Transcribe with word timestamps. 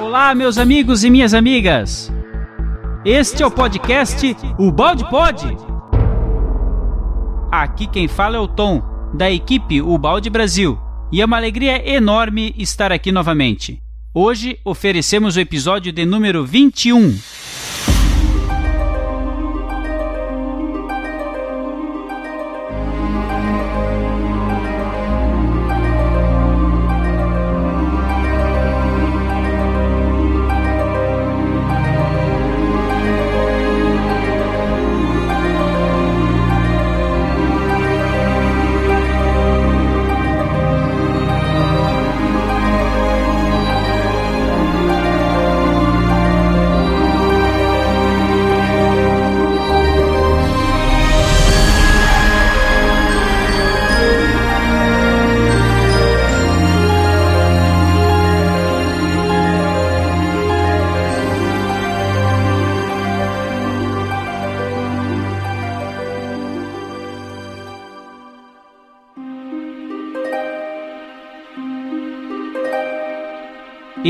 Olá, 0.00 0.34
meus 0.34 0.56
amigos 0.56 1.04
e 1.04 1.10
minhas 1.10 1.34
amigas. 1.34 2.10
Este 3.04 3.42
é 3.42 3.46
o 3.46 3.50
podcast 3.50 4.34
O 4.58 4.72
Balde 4.72 5.08
Pod. 5.10 5.44
Aqui 7.52 7.86
quem 7.86 8.08
fala 8.08 8.36
é 8.36 8.40
o 8.40 8.48
Tom, 8.48 8.82
da 9.12 9.30
equipe 9.30 9.82
O 9.82 9.98
Balde 9.98 10.30
Brasil. 10.30 10.78
E 11.12 11.20
é 11.20 11.24
uma 11.24 11.36
alegria 11.36 11.86
enorme 11.86 12.54
estar 12.56 12.90
aqui 12.90 13.12
novamente. 13.12 13.78
Hoje 14.14 14.58
oferecemos 14.64 15.36
o 15.36 15.40
episódio 15.40 15.92
de 15.92 16.06
número 16.06 16.46
21. 16.46 17.18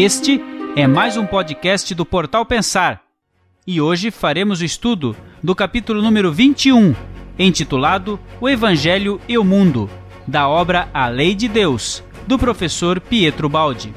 Este 0.03 0.41
é 0.77 0.87
mais 0.87 1.19
um 1.19 1.27
podcast 1.27 1.95
do 1.95 2.07
Portal 2.07 2.47
Pensar. 2.47 3.03
E 3.67 3.83
hoje 3.83 4.11
faremos 4.11 4.63
o 4.63 4.65
estudo 4.65 5.15
do 5.43 5.55
capítulo 5.55 6.01
número 6.01 6.33
21, 6.33 6.95
intitulado 7.39 8.19
O 8.41 8.49
Evangelho 8.49 9.21
e 9.29 9.37
o 9.37 9.45
Mundo, 9.45 9.91
da 10.27 10.49
obra 10.49 10.89
A 10.95 11.07
Lei 11.09 11.35
de 11.35 11.49
Deus, 11.49 12.03
do 12.27 12.39
professor 12.39 12.99
Pietro 12.99 13.47
Baldi. 13.47 13.93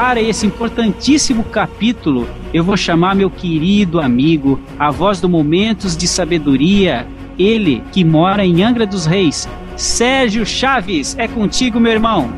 Para 0.00 0.18
esse 0.18 0.46
importantíssimo 0.46 1.44
capítulo, 1.44 2.26
eu 2.54 2.64
vou 2.64 2.74
chamar 2.74 3.14
meu 3.14 3.30
querido 3.30 4.00
amigo, 4.00 4.58
a 4.78 4.90
voz 4.90 5.20
do 5.20 5.28
Momentos 5.28 5.94
de 5.94 6.08
Sabedoria, 6.08 7.06
ele 7.38 7.84
que 7.92 8.02
mora 8.02 8.42
em 8.42 8.62
Angra 8.62 8.86
dos 8.86 9.04
Reis, 9.04 9.46
Sérgio 9.76 10.46
Chaves. 10.46 11.14
É 11.18 11.28
contigo, 11.28 11.78
meu 11.78 11.92
irmão. 11.92 12.32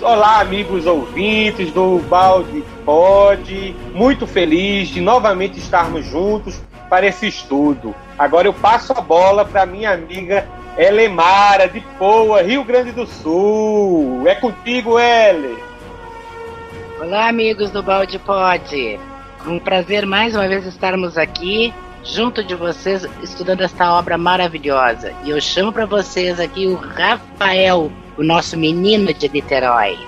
Olá, 0.00 0.40
amigos 0.40 0.86
ouvintes 0.86 1.70
do 1.72 1.98
Balde 2.08 2.64
Pod. 2.86 3.76
Muito 3.94 4.26
feliz 4.26 4.88
de 4.88 5.02
novamente 5.02 5.58
estarmos 5.58 6.06
juntos 6.06 6.58
para 6.88 7.06
esse 7.06 7.28
estudo. 7.28 7.94
Agora 8.18 8.48
eu 8.48 8.54
passo 8.54 8.94
a 8.94 9.00
bola 9.02 9.44
para 9.44 9.66
minha 9.66 9.92
amiga 9.92 10.48
Elemara 10.78 11.68
de 11.68 11.80
Poa, 11.98 12.40
Rio 12.40 12.64
Grande 12.64 12.92
do 12.92 13.06
Sul. 13.06 14.22
É 14.26 14.34
contigo, 14.34 14.98
Ele. 14.98 15.68
Olá, 17.00 17.30
amigos 17.30 17.70
do 17.70 17.82
Balde 17.82 18.18
Pod. 18.18 19.00
Um 19.46 19.58
prazer 19.58 20.04
mais 20.04 20.34
uma 20.34 20.46
vez 20.46 20.66
estarmos 20.66 21.16
aqui 21.16 21.72
junto 22.04 22.44
de 22.44 22.54
vocês 22.54 23.08
estudando 23.22 23.62
esta 23.62 23.94
obra 23.94 24.18
maravilhosa. 24.18 25.14
E 25.24 25.30
eu 25.30 25.40
chamo 25.40 25.72
para 25.72 25.86
vocês 25.86 26.38
aqui 26.38 26.66
o 26.66 26.74
Rafael, 26.74 27.90
o 28.18 28.22
nosso 28.22 28.54
menino 28.54 29.14
de 29.14 29.30
Niterói. 29.30 29.98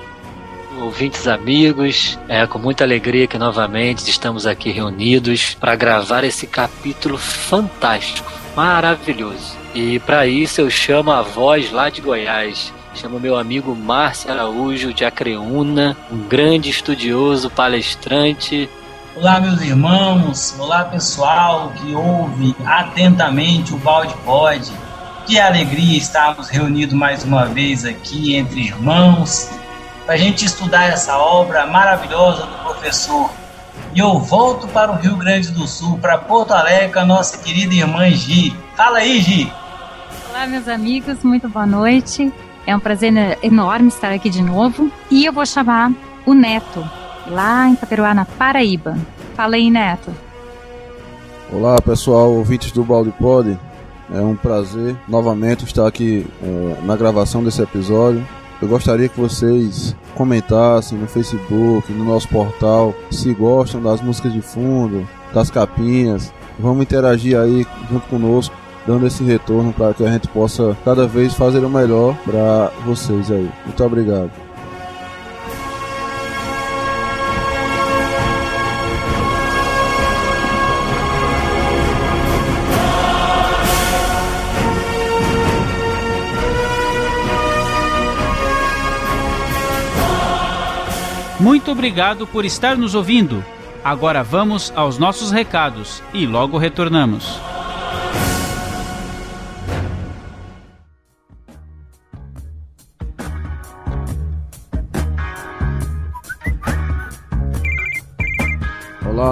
Ouvintes 0.83 1.27
amigos, 1.27 2.19
é 2.29 2.47
com 2.47 2.59
muita 2.59 2.85
alegria 2.85 3.27
que 3.27 3.39
novamente 3.39 4.11
estamos 4.11 4.47
aqui 4.47 4.71
reunidos 4.71 5.55
para 5.55 5.75
gravar 5.75 6.25
esse 6.25 6.47
capítulo 6.47 7.17
fantástico, 7.17 8.31
maravilhoso. 8.55 9.57
E 9.75 9.99
para 10.01 10.27
isso 10.27 10.61
eu 10.61 10.69
chamo 10.69 11.11
a 11.11 11.23
voz 11.23 11.73
lá 11.73 11.89
de 11.89 12.03
Goiás, 12.03 12.71
Chamo 12.95 13.19
meu 13.19 13.37
amigo 13.37 13.75
Márcio 13.75 14.31
Araújo 14.31 14.93
de 14.93 15.05
Acreúna, 15.05 15.97
um 16.11 16.19
grande 16.19 16.69
estudioso, 16.69 17.49
palestrante. 17.51 18.69
Olá, 19.17 19.41
meus 19.41 19.63
irmãos. 19.63 20.55
Olá, 20.59 20.85
pessoal 20.85 21.73
que 21.77 21.95
ouve 21.95 22.55
atentamente 22.67 23.73
o 23.73 23.79
Balde 23.79 24.15
Pod. 24.25 24.71
Que 25.27 25.41
alegria 25.41 25.97
estarmos 25.97 26.49
reunidos 26.49 26.95
mais 26.95 27.25
uma 27.25 27.47
vez 27.47 27.85
aqui 27.85 28.35
entre 28.35 28.61
irmãos 28.61 29.51
para 30.05 30.15
a 30.15 30.19
gente 30.19 30.45
estudar 30.45 30.85
essa 30.85 31.17
obra 31.17 31.67
maravilhosa 31.67 32.45
do 32.45 32.59
professor. 32.65 33.31
E 33.95 34.01
eu 34.01 34.19
volto 34.19 34.69
para 34.69 34.93
o 34.93 34.97
Rio 34.97 35.17
Grande 35.17 35.51
do 35.51 35.67
Sul, 35.67 35.99
para 35.99 36.19
Porto 36.19 36.53
Alegre, 36.53 36.93
com 36.93 37.01
a 37.01 37.07
nossa 37.07 37.39
querida 37.39 37.75
irmã 37.75 38.11
Gi. 38.11 38.55
Fala 38.77 38.99
aí, 38.99 39.21
Gi. 39.21 39.53
Olá, 40.29 40.47
meus 40.47 40.69
amigos, 40.69 41.23
muito 41.23 41.49
boa 41.49 41.67
noite. 41.67 42.33
É 42.67 42.77
um 42.77 42.81
prazer 42.81 43.13
enorme 43.43 43.89
estar 43.89 44.13
aqui 44.13 44.31
de 44.31 44.41
novo. 44.41 44.91
E 45.11 45.25
eu 45.25 45.33
vou 45.33 45.45
chamar 45.45 45.93
o 46.25 46.33
Neto, 46.33 46.83
lá 47.27 47.69
em 47.69 47.75
Paperuá, 47.75 48.15
na 48.15 48.25
Paraíba. 48.25 48.97
Fala 49.35 49.57
aí, 49.57 49.69
Neto. 49.69 50.11
Olá, 51.53 51.81
pessoal, 51.83 52.33
ouvintes 52.33 52.71
do 52.71 52.85
Balde 52.85 53.13
Pod. 53.19 53.59
É 54.15 54.21
um 54.21 54.37
prazer 54.37 54.95
novamente 55.09 55.65
estar 55.65 55.87
aqui 55.87 56.27
é, 56.43 56.77
na 56.85 56.97
gravação 56.97 57.43
desse 57.43 57.61
episódio. 57.63 58.27
Eu 58.61 58.69
gostaria 58.69 59.09
que 59.09 59.19
vocês 59.19 59.97
comentassem 60.15 60.97
no 60.97 61.09
Facebook, 61.09 61.93
no 61.93 62.05
nosso 62.05 62.29
portal, 62.29 62.95
se 63.11 63.35
gostam 63.35 63.83
das 63.83 64.01
músicas 64.01 64.33
de 64.33 64.41
fundo, 64.41 65.09
das 65.35 65.51
capinhas. 65.51 66.33
Vamos 66.61 66.83
interagir 66.83 67.37
aí 67.37 67.67
junto 67.91 68.07
conosco 68.07 68.55
dando 68.87 69.07
esse 69.07 69.23
retorno 69.23 69.73
para 69.73 69.95
que 69.95 70.05
a 70.05 70.13
gente 70.13 70.29
possa 70.29 70.77
cada 70.85 71.07
vez 71.07 71.35
fazer 71.35 71.65
o 71.65 71.71
melhor 71.71 72.17
para 72.25 72.71
vocês 72.85 73.31
aí. 73.31 73.49
Muito 73.65 73.85
obrigado. 73.85 74.31
Muito 91.43 91.73
obrigado 91.73 92.25
por 92.25 92.45
estar 92.45 92.77
nos 92.77 92.95
ouvindo. 92.95 93.45
Agora 93.83 94.23
vamos 94.23 94.73
aos 94.77 94.97
nossos 94.97 95.33
recados 95.33 96.01
e 96.15 96.25
logo 96.25 96.57
retornamos. 96.57 97.52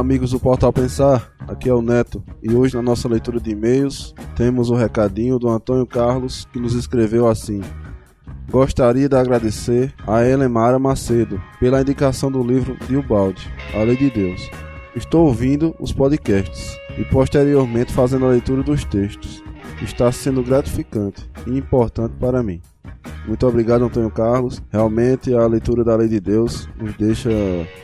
Amigos 0.01 0.31
do 0.31 0.41
Portal 0.41 0.73
Pensar. 0.73 1.31
Aqui 1.47 1.69
é 1.69 1.75
o 1.75 1.83
Neto 1.83 2.25
e 2.43 2.55
hoje 2.55 2.75
na 2.75 2.81
nossa 2.81 3.07
leitura 3.07 3.39
de 3.39 3.51
e-mails 3.51 4.15
temos 4.35 4.71
o 4.71 4.75
um 4.75 4.77
recadinho 4.77 5.39
do 5.39 5.47
Antônio 5.47 5.87
Carlos 5.87 6.49
que 6.51 6.59
nos 6.59 6.75
escreveu 6.75 7.29
assim: 7.29 7.61
Gostaria 8.51 9.11
de 9.11 9.17
agradecer 9.17 9.95
a 10.07 10.25
Elemara 10.25 10.79
Macedo 10.79 11.41
pela 11.61 11.83
indicação 11.83 12.33
do 12.33 12.43
livro 12.43 12.79
de 12.87 12.97
Ubaldi, 12.97 13.47
A 13.75 13.83
Lei 13.83 13.97
de 13.97 14.09
Deus. 14.09 14.51
Estou 14.97 15.27
ouvindo 15.27 15.77
os 15.79 15.93
podcasts 15.93 16.79
e 16.99 17.05
posteriormente 17.05 17.93
fazendo 17.93 18.25
a 18.25 18.31
leitura 18.31 18.63
dos 18.63 18.85
textos. 18.85 19.45
Está 19.83 20.11
sendo 20.11 20.43
gratificante 20.43 21.31
e 21.47 21.59
importante 21.59 22.15
para 22.19 22.43
mim. 22.43 22.63
Muito 23.27 23.47
obrigado, 23.47 23.85
Antônio 23.85 24.11
Carlos. 24.11 24.63
Realmente 24.71 25.33
a 25.35 25.47
leitura 25.47 25.85
da 25.85 25.97
Lei 25.97 26.09
de 26.09 26.21
Deus 26.21 26.69
nos 26.79 26.95
deixa 26.97 27.31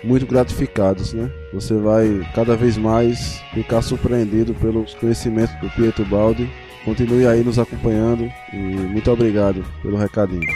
muito 0.02 0.26
gratificados, 0.26 1.12
né? 1.12 1.30
Você 1.52 1.74
vai 1.74 2.26
cada 2.34 2.56
vez 2.56 2.76
mais 2.76 3.40
ficar 3.54 3.82
surpreendido 3.82 4.54
pelos 4.54 4.94
conhecimentos 4.94 5.54
do 5.60 5.70
Pietro 5.70 6.04
Baldi. 6.06 6.50
Continue 6.84 7.26
aí 7.26 7.42
nos 7.42 7.58
acompanhando 7.58 8.30
e 8.52 8.56
muito 8.56 9.10
obrigado 9.10 9.64
pelo 9.82 9.96
recadinho. 9.96 10.46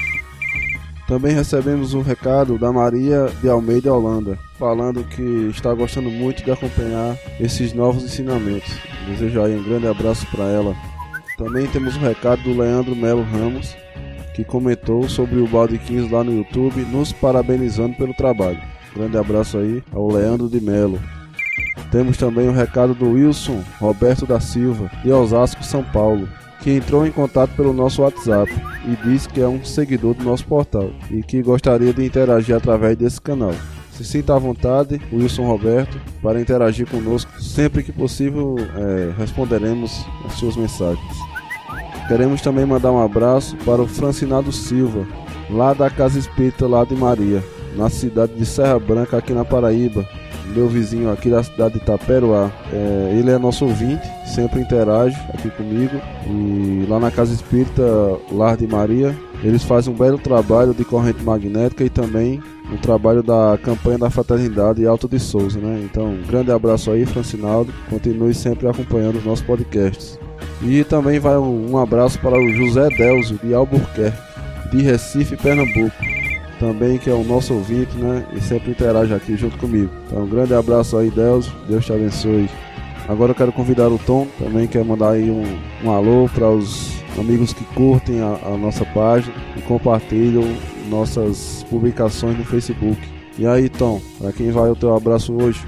Também 1.10 1.34
recebemos 1.34 1.92
um 1.92 2.02
recado 2.02 2.56
da 2.56 2.72
Maria 2.72 3.26
de 3.42 3.48
Almeida 3.48 3.92
Holanda, 3.92 4.38
falando 4.56 5.02
que 5.02 5.48
está 5.50 5.74
gostando 5.74 6.08
muito 6.08 6.44
de 6.44 6.52
acompanhar 6.52 7.18
esses 7.40 7.72
novos 7.72 8.04
ensinamentos. 8.04 8.72
Desejo 9.08 9.42
aí 9.42 9.56
um 9.56 9.64
grande 9.64 9.88
abraço 9.88 10.24
para 10.30 10.44
ela. 10.44 10.72
Também 11.36 11.66
temos 11.66 11.96
um 11.96 12.00
recado 12.00 12.42
do 12.44 12.56
Leandro 12.56 12.94
Melo 12.94 13.24
Ramos, 13.24 13.74
que 14.40 14.44
comentou 14.44 15.06
sobre 15.06 15.38
o 15.38 15.46
Balde 15.46 15.78
15 15.78 16.10
lá 16.10 16.24
no 16.24 16.34
YouTube, 16.34 16.80
nos 16.86 17.12
parabenizando 17.12 17.94
pelo 17.96 18.14
trabalho. 18.14 18.58
Grande 18.94 19.18
abraço 19.18 19.58
aí 19.58 19.82
ao 19.92 20.10
Leandro 20.10 20.48
de 20.48 20.60
Melo. 20.60 20.98
Temos 21.92 22.16
também 22.16 22.48
o 22.48 22.50
um 22.50 22.54
recado 22.54 22.94
do 22.94 23.10
Wilson 23.10 23.62
Roberto 23.78 24.26
da 24.26 24.40
Silva, 24.40 24.90
de 25.04 25.12
Osasco, 25.12 25.62
São 25.62 25.84
Paulo, 25.84 26.26
que 26.62 26.70
entrou 26.70 27.06
em 27.06 27.10
contato 27.10 27.50
pelo 27.54 27.72
nosso 27.72 28.02
WhatsApp 28.02 28.50
e 28.86 29.08
disse 29.08 29.28
que 29.28 29.40
é 29.40 29.48
um 29.48 29.62
seguidor 29.62 30.14
do 30.14 30.24
nosso 30.24 30.46
portal 30.46 30.90
e 31.10 31.22
que 31.22 31.42
gostaria 31.42 31.92
de 31.92 32.04
interagir 32.04 32.56
através 32.56 32.96
desse 32.96 33.20
canal. 33.20 33.54
Se 33.92 34.04
sinta 34.04 34.34
à 34.34 34.38
vontade, 34.38 35.00
Wilson 35.12 35.46
Roberto, 35.46 36.00
para 36.22 36.40
interagir 36.40 36.88
conosco. 36.88 37.30
Sempre 37.42 37.82
que 37.82 37.92
possível, 37.92 38.56
é, 38.58 39.12
responderemos 39.18 40.06
as 40.24 40.34
suas 40.34 40.56
mensagens. 40.56 41.29
Queremos 42.10 42.40
também 42.40 42.66
mandar 42.66 42.90
um 42.90 43.00
abraço 43.00 43.56
para 43.58 43.80
o 43.80 43.86
Francinado 43.86 44.50
Silva, 44.50 45.06
lá 45.48 45.72
da 45.72 45.88
Casa 45.88 46.18
Espírita 46.18 46.66
lá 46.66 46.82
de 46.82 46.96
Maria, 46.96 47.40
na 47.76 47.88
cidade 47.88 48.34
de 48.34 48.44
Serra 48.44 48.80
Branca, 48.80 49.16
aqui 49.16 49.32
na 49.32 49.44
Paraíba, 49.44 50.04
meu 50.52 50.66
vizinho 50.66 51.12
aqui 51.12 51.30
da 51.30 51.40
cidade 51.40 51.74
de 51.74 51.78
Itaperuá. 51.78 52.50
É, 52.72 53.14
ele 53.16 53.30
é 53.30 53.38
nosso 53.38 53.64
ouvinte, 53.64 54.02
sempre 54.26 54.60
interage 54.60 55.16
aqui 55.32 55.50
comigo. 55.50 56.00
E 56.26 56.84
lá 56.88 56.98
na 56.98 57.12
Casa 57.12 57.32
Espírita 57.32 57.80
Lar 58.32 58.56
de 58.56 58.66
Maria, 58.66 59.16
eles 59.44 59.62
fazem 59.62 59.94
um 59.94 59.96
belo 59.96 60.18
trabalho 60.18 60.74
de 60.74 60.84
corrente 60.84 61.22
magnética 61.22 61.84
e 61.84 61.88
também 61.88 62.42
o 62.72 62.74
um 62.74 62.76
trabalho 62.76 63.22
da 63.22 63.56
campanha 63.62 63.98
da 63.98 64.10
fraternidade 64.10 64.84
Alto 64.84 65.08
de 65.08 65.20
Souza, 65.20 65.60
né? 65.60 65.80
Então, 65.84 66.06
um 66.06 66.26
grande 66.26 66.50
abraço 66.50 66.90
aí, 66.90 67.06
Francinaldo. 67.06 67.72
Continue 67.88 68.34
sempre 68.34 68.66
acompanhando 68.66 69.18
os 69.18 69.24
nossos 69.24 69.44
podcasts. 69.44 70.18
E 70.62 70.84
também 70.84 71.18
vai 71.18 71.36
um, 71.38 71.78
abraço 71.78 72.18
para 72.20 72.38
o 72.38 72.52
José 72.52 72.88
Delzo 72.90 73.40
de 73.42 73.54
Albuquerque, 73.54 74.18
de 74.70 74.82
Recife, 74.82 75.36
Pernambuco 75.36 75.96
também, 76.58 76.98
que 76.98 77.08
é 77.08 77.14
o 77.14 77.24
nosso 77.24 77.54
ouvinte, 77.54 77.96
né? 77.96 78.26
E 78.34 78.40
sempre 78.40 78.72
interage 78.72 79.14
aqui 79.14 79.34
junto 79.34 79.56
comigo. 79.56 79.90
Então, 80.06 80.22
um 80.22 80.28
grande 80.28 80.52
abraço 80.52 80.98
aí, 80.98 81.10
Deus. 81.10 81.50
Deus 81.66 81.86
te 81.86 81.92
abençoe. 81.92 82.50
Agora 83.08 83.32
eu 83.32 83.34
quero 83.34 83.50
convidar 83.50 83.88
o 83.88 83.98
Tom, 83.98 84.28
também 84.38 84.68
quer 84.68 84.84
mandar 84.84 85.12
aí 85.12 85.30
um, 85.30 85.42
um 85.82 85.90
alô 85.90 86.28
para 86.32 86.48
os 86.48 87.02
amigos 87.18 87.52
que 87.52 87.64
curtem 87.74 88.20
a, 88.20 88.38
a, 88.44 88.56
nossa 88.56 88.84
página 88.84 89.34
e 89.56 89.62
compartilham 89.62 90.44
nossas 90.88 91.66
publicações 91.68 92.38
no 92.38 92.44
Facebook. 92.44 93.00
E 93.38 93.46
aí, 93.46 93.68
Tom, 93.68 94.00
para 94.18 94.32
quem 94.32 94.52
vai 94.52 94.70
o 94.70 94.76
teu 94.76 94.94
abraço 94.94 95.32
hoje? 95.34 95.60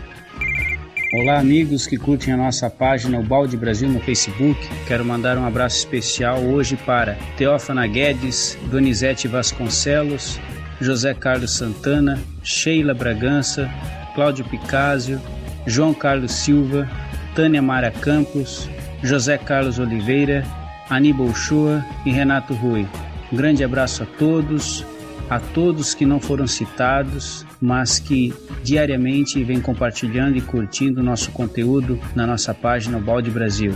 Olá, 1.15 1.39
amigos 1.39 1.87
que 1.87 1.99
curtem 1.99 2.33
a 2.33 2.39
nossa 2.39 2.71
página 2.71 3.19
O 3.19 3.23
Balde 3.23 3.55
Brasil 3.55 3.87
no 3.87 4.01
Facebook. 4.01 4.59
Quero 4.89 5.05
mandar 5.05 5.37
um 5.37 5.45
abraço 5.45 5.77
especial 5.77 6.39
hoje 6.39 6.75
para 6.75 7.19
Teófana 7.37 7.87
Guedes, 7.87 8.57
Donizete 8.71 9.29
Vasconcelos, 9.29 10.41
José 10.81 11.13
Carlos 11.13 11.55
Santana, 11.55 12.19
Sheila 12.43 12.95
Bragança, 12.95 13.71
Cláudio 14.15 14.47
Picásio, 14.47 15.21
João 15.67 15.93
Carlos 15.93 16.33
Silva, 16.33 16.89
Tânia 17.35 17.61
Mara 17.61 17.91
Campos, 17.91 18.67
José 19.03 19.37
Carlos 19.37 19.79
Oliveira, 19.79 20.47
Aníbal 20.89 21.35
Shoa 21.35 21.85
e 22.07 22.11
Renato 22.11 22.55
Rui. 22.55 22.89
Um 23.31 23.37
grande 23.37 23.63
abraço 23.63 24.03
a 24.03 24.07
todos, 24.07 24.83
a 25.29 25.39
todos 25.39 25.93
que 25.93 26.07
não 26.07 26.19
foram 26.19 26.47
citados, 26.47 27.45
mas 27.63 28.01
que 28.01 28.35
diariamente 28.65 29.43
vêm 29.45 29.61
compartilhando 29.61 30.37
e 30.37 30.41
curtindo 30.41 31.01
o 31.01 31.05
nosso 31.05 31.31
conteúdo 31.31 31.99
na 32.15 32.27
nossa 32.27 32.53
página 32.53 32.99
Balde 32.99 33.31
Brasil. 33.31 33.73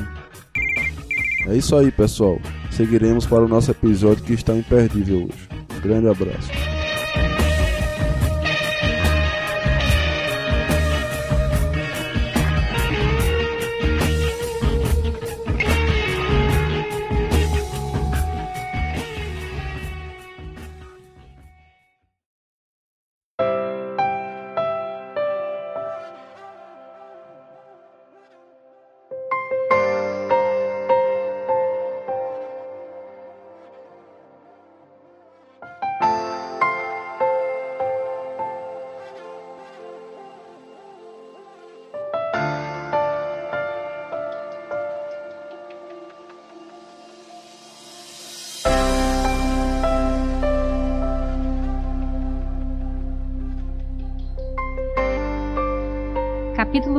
É 1.47 1.55
isso 1.57 1.77
aí, 1.77 1.93
pessoal. 1.93 2.41
Seguiremos 2.73 3.25
para 3.25 3.45
o 3.45 3.49
nosso 3.49 3.71
episódio 3.71 4.25
que 4.25 4.33
está 4.33 4.53
imperdível 4.55 5.29
hoje. 5.29 5.49
Um 5.77 5.81
grande 5.81 6.09
abraço. 6.09 6.76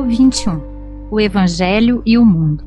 21 0.08 0.62
O 1.10 1.20
Evangelho 1.20 2.02
e 2.06 2.16
o 2.16 2.24
Mundo 2.24 2.64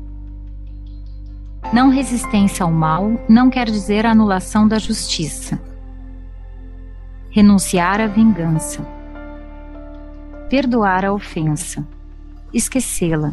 Não 1.72 1.90
resistência 1.90 2.62
ao 2.62 2.70
mal 2.70 3.10
não 3.28 3.50
quer 3.50 3.68
dizer 3.68 4.06
anulação 4.06 4.68
da 4.68 4.78
justiça. 4.78 5.60
Renunciar 7.30 8.00
à 8.00 8.06
vingança. 8.06 8.86
Perdoar 10.48 11.04
a 11.04 11.12
ofensa. 11.12 11.84
Esquecê-la. 12.54 13.32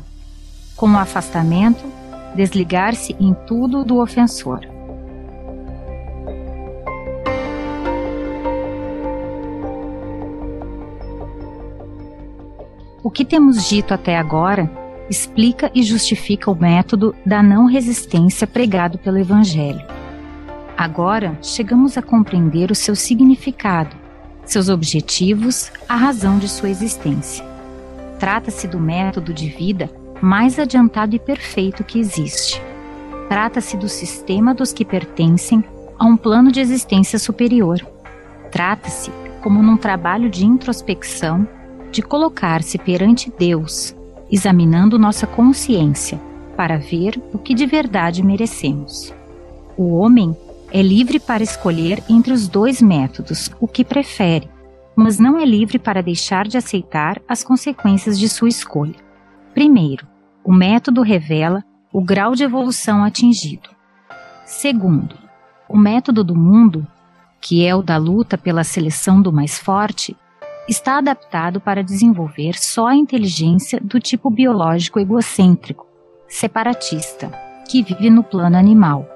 Com 0.75 0.89
o 0.89 0.97
afastamento, 0.97 1.85
desligar-se 2.35 3.15
em 3.19 3.35
tudo 3.45 3.83
do 3.83 3.99
ofensor. 3.99 4.61
O 13.09 13.11
que 13.11 13.25
temos 13.25 13.67
dito 13.67 13.91
até 13.91 14.15
agora 14.19 14.69
explica 15.09 15.71
e 15.73 15.81
justifica 15.81 16.51
o 16.51 16.55
método 16.55 17.15
da 17.25 17.41
não 17.41 17.65
resistência 17.65 18.45
pregado 18.45 18.99
pelo 18.99 19.17
Evangelho. 19.17 19.83
Agora 20.77 21.35
chegamos 21.41 21.97
a 21.97 22.03
compreender 22.03 22.69
o 22.69 22.75
seu 22.75 22.95
significado, 22.95 23.97
seus 24.45 24.69
objetivos, 24.69 25.71
a 25.89 25.95
razão 25.95 26.37
de 26.37 26.47
sua 26.47 26.69
existência. 26.69 27.43
Trata-se 28.19 28.67
do 28.67 28.79
método 28.79 29.33
de 29.33 29.49
vida 29.49 29.89
mais 30.21 30.59
adiantado 30.59 31.15
e 31.15 31.19
perfeito 31.19 31.83
que 31.83 31.97
existe. 31.97 32.61
Trata-se 33.27 33.75
do 33.75 33.89
sistema 33.89 34.53
dos 34.53 34.71
que 34.71 34.85
pertencem 34.85 35.63
a 35.97 36.05
um 36.05 36.15
plano 36.15 36.51
de 36.51 36.59
existência 36.59 37.17
superior. 37.17 37.79
Trata-se, 38.51 39.09
como 39.41 39.63
num 39.63 39.77
trabalho 39.77 40.29
de 40.29 40.45
introspecção, 40.45 41.47
de 41.91 42.01
colocar-se 42.01 42.77
perante 42.77 43.31
Deus, 43.37 43.95
examinando 44.31 44.99
nossa 44.99 45.25
consciência 45.25 46.19
para 46.55 46.77
ver 46.77 47.21
o 47.33 47.37
que 47.37 47.53
de 47.53 47.65
verdade 47.65 48.23
merecemos. 48.23 49.13
O 49.77 49.95
homem 49.95 50.35
é 50.71 50.81
livre 50.81 51.19
para 51.19 51.41
escolher 51.43 52.03
entre 52.09 52.33
os 52.33 52.47
dois 52.47 52.81
métodos 52.81 53.49
o 53.59 53.67
que 53.67 53.83
prefere, 53.83 54.49
mas 54.95 55.17
não 55.17 55.37
é 55.37 55.45
livre 55.45 55.79
para 55.79 56.03
deixar 56.03 56.47
de 56.47 56.57
aceitar 56.57 57.21
as 57.27 57.43
consequências 57.43 58.19
de 58.19 58.27
sua 58.27 58.49
escolha. 58.49 58.95
Primeiro, 59.53 60.05
o 60.43 60.53
método 60.53 61.01
revela 61.01 61.63
o 61.91 62.03
grau 62.03 62.35
de 62.35 62.43
evolução 62.43 63.03
atingido. 63.03 63.69
Segundo, 64.45 65.15
o 65.67 65.77
método 65.77 66.23
do 66.23 66.35
mundo, 66.35 66.85
que 67.39 67.65
é 67.65 67.75
o 67.75 67.81
da 67.81 67.97
luta 67.97 68.37
pela 68.37 68.63
seleção 68.63 69.21
do 69.21 69.31
mais 69.31 69.57
forte, 69.57 70.15
está 70.69 70.99
adaptado 70.99 71.59
para 71.59 71.83
desenvolver 71.83 72.53
só 72.55 72.87
a 72.87 72.95
inteligência 72.95 73.79
do 73.81 73.99
tipo 73.99 74.29
biológico 74.29 74.99
egocêntrico, 74.99 75.87
separatista, 76.27 77.31
que 77.67 77.81
vive 77.81 78.09
no 78.09 78.23
plano 78.23 78.55
animal, 78.55 79.07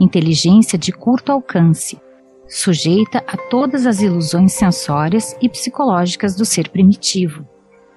inteligência 0.00 0.78
de 0.78 0.92
curto 0.92 1.32
alcance, 1.32 2.00
sujeita 2.48 3.24
a 3.26 3.36
todas 3.36 3.86
as 3.86 4.00
ilusões 4.00 4.52
sensórias 4.52 5.36
e 5.40 5.48
psicológicas 5.48 6.36
do 6.36 6.44
ser 6.44 6.68
primitivo, 6.68 7.46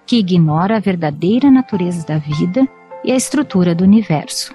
que 0.05 0.17
ignora 0.17 0.77
a 0.77 0.79
verdadeira 0.79 1.51
natureza 1.51 2.05
da 2.05 2.17
vida 2.17 2.67
e 3.03 3.11
a 3.11 3.15
estrutura 3.15 3.75
do 3.75 3.83
universo. 3.83 4.53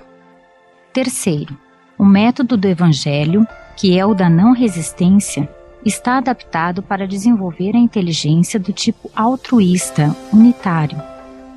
Terceiro, 0.92 1.56
o 1.98 2.04
método 2.04 2.56
do 2.56 2.66
Evangelho, 2.66 3.46
que 3.76 3.98
é 3.98 4.04
o 4.04 4.14
da 4.14 4.28
não 4.28 4.52
resistência, 4.52 5.48
está 5.84 6.18
adaptado 6.18 6.82
para 6.82 7.06
desenvolver 7.06 7.74
a 7.74 7.78
inteligência 7.78 8.60
do 8.60 8.72
tipo 8.72 9.10
altruísta, 9.14 10.14
unitário, 10.32 11.00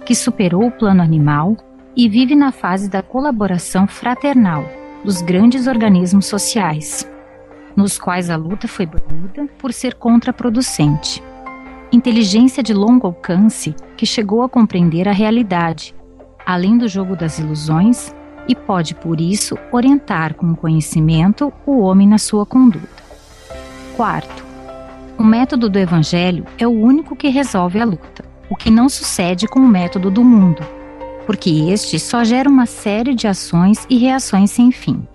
que 0.05 0.15
superou 0.15 0.67
o 0.67 0.71
plano 0.71 1.01
animal 1.01 1.57
e 1.95 2.07
vive 2.07 2.35
na 2.35 2.51
fase 2.51 2.89
da 2.89 3.01
colaboração 3.01 3.87
fraternal 3.87 4.65
dos 5.03 5.21
grandes 5.21 5.67
organismos 5.67 6.25
sociais, 6.25 7.09
nos 7.75 7.99
quais 7.99 8.29
a 8.29 8.35
luta 8.35 8.67
foi 8.67 8.85
banida 8.85 9.47
por 9.57 9.73
ser 9.73 9.95
contraproducente. 9.95 11.21
Inteligência 11.91 12.63
de 12.63 12.73
longo 12.73 13.05
alcance 13.05 13.75
que 13.97 14.05
chegou 14.05 14.41
a 14.41 14.49
compreender 14.49 15.07
a 15.07 15.11
realidade, 15.11 15.93
além 16.45 16.77
do 16.77 16.87
jogo 16.87 17.15
das 17.15 17.37
ilusões, 17.37 18.15
e 18.47 18.55
pode, 18.55 18.95
por 18.95 19.21
isso, 19.21 19.57
orientar 19.71 20.33
com 20.33 20.55
conhecimento 20.55 21.53
o 21.65 21.79
homem 21.79 22.07
na 22.07 22.17
sua 22.17 22.45
conduta. 22.45 23.02
Quarto, 23.95 24.43
o 25.19 25.23
método 25.23 25.69
do 25.69 25.77
Evangelho 25.77 26.45
é 26.57 26.65
o 26.65 26.71
único 26.71 27.15
que 27.15 27.27
resolve 27.27 27.79
a 27.79 27.85
luta, 27.85 28.25
o 28.49 28.55
que 28.55 28.71
não 28.71 28.89
sucede 28.89 29.47
com 29.47 29.59
o 29.59 29.67
método 29.67 30.09
do 30.09 30.23
mundo, 30.23 30.63
porque 31.27 31.69
este 31.69 31.99
só 31.99 32.23
gera 32.23 32.49
uma 32.49 32.65
série 32.65 33.13
de 33.13 33.27
ações 33.27 33.85
e 33.87 33.99
reações 33.99 34.49
sem 34.49 34.71
fim. 34.71 35.07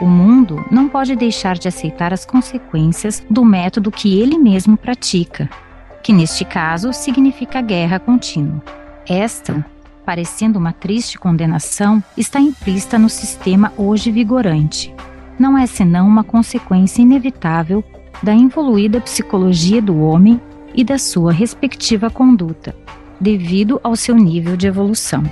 O 0.00 0.06
mundo 0.06 0.64
não 0.72 0.88
pode 0.88 1.14
deixar 1.14 1.56
de 1.56 1.68
aceitar 1.68 2.12
as 2.12 2.26
consequências 2.26 3.24
do 3.30 3.44
método 3.44 3.92
que 3.92 4.20
ele 4.20 4.38
mesmo 4.38 4.76
pratica, 4.76 5.48
que 6.02 6.12
neste 6.12 6.44
caso 6.44 6.92
significa 6.92 7.60
guerra 7.60 8.00
contínua. 8.00 8.60
Esta, 9.08 9.64
parecendo 10.04 10.58
uma 10.58 10.72
triste 10.72 11.16
condenação, 11.16 12.02
está 12.16 12.40
implícita 12.40 12.98
no 12.98 13.08
sistema 13.08 13.72
hoje 13.76 14.10
vigorante, 14.10 14.92
não 15.38 15.56
é 15.56 15.66
senão 15.66 16.06
uma 16.08 16.24
consequência 16.24 17.02
inevitável 17.02 17.84
da 18.22 18.34
evoluída 18.34 19.00
psicologia 19.00 19.80
do 19.80 20.00
homem 20.00 20.40
e 20.74 20.82
da 20.82 20.98
sua 20.98 21.32
respectiva 21.32 22.10
conduta, 22.10 22.74
devido 23.20 23.80
ao 23.82 23.96
seu 23.96 24.14
nível 24.16 24.56
de 24.56 24.66
evolução. 24.66 25.22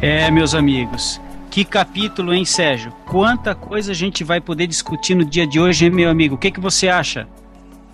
É, 0.00 0.30
meus 0.30 0.54
amigos, 0.54 1.20
que 1.56 1.64
capítulo, 1.64 2.34
hein, 2.34 2.44
Sérgio? 2.44 2.92
Quanta 3.06 3.54
coisa 3.54 3.92
a 3.92 3.94
gente 3.94 4.22
vai 4.22 4.42
poder 4.42 4.66
discutir 4.66 5.14
no 5.14 5.24
dia 5.24 5.46
de 5.46 5.58
hoje, 5.58 5.86
hein, 5.86 5.90
meu 5.90 6.10
amigo? 6.10 6.34
O 6.34 6.38
que, 6.38 6.50
que 6.50 6.60
você 6.60 6.86
acha? 6.86 7.26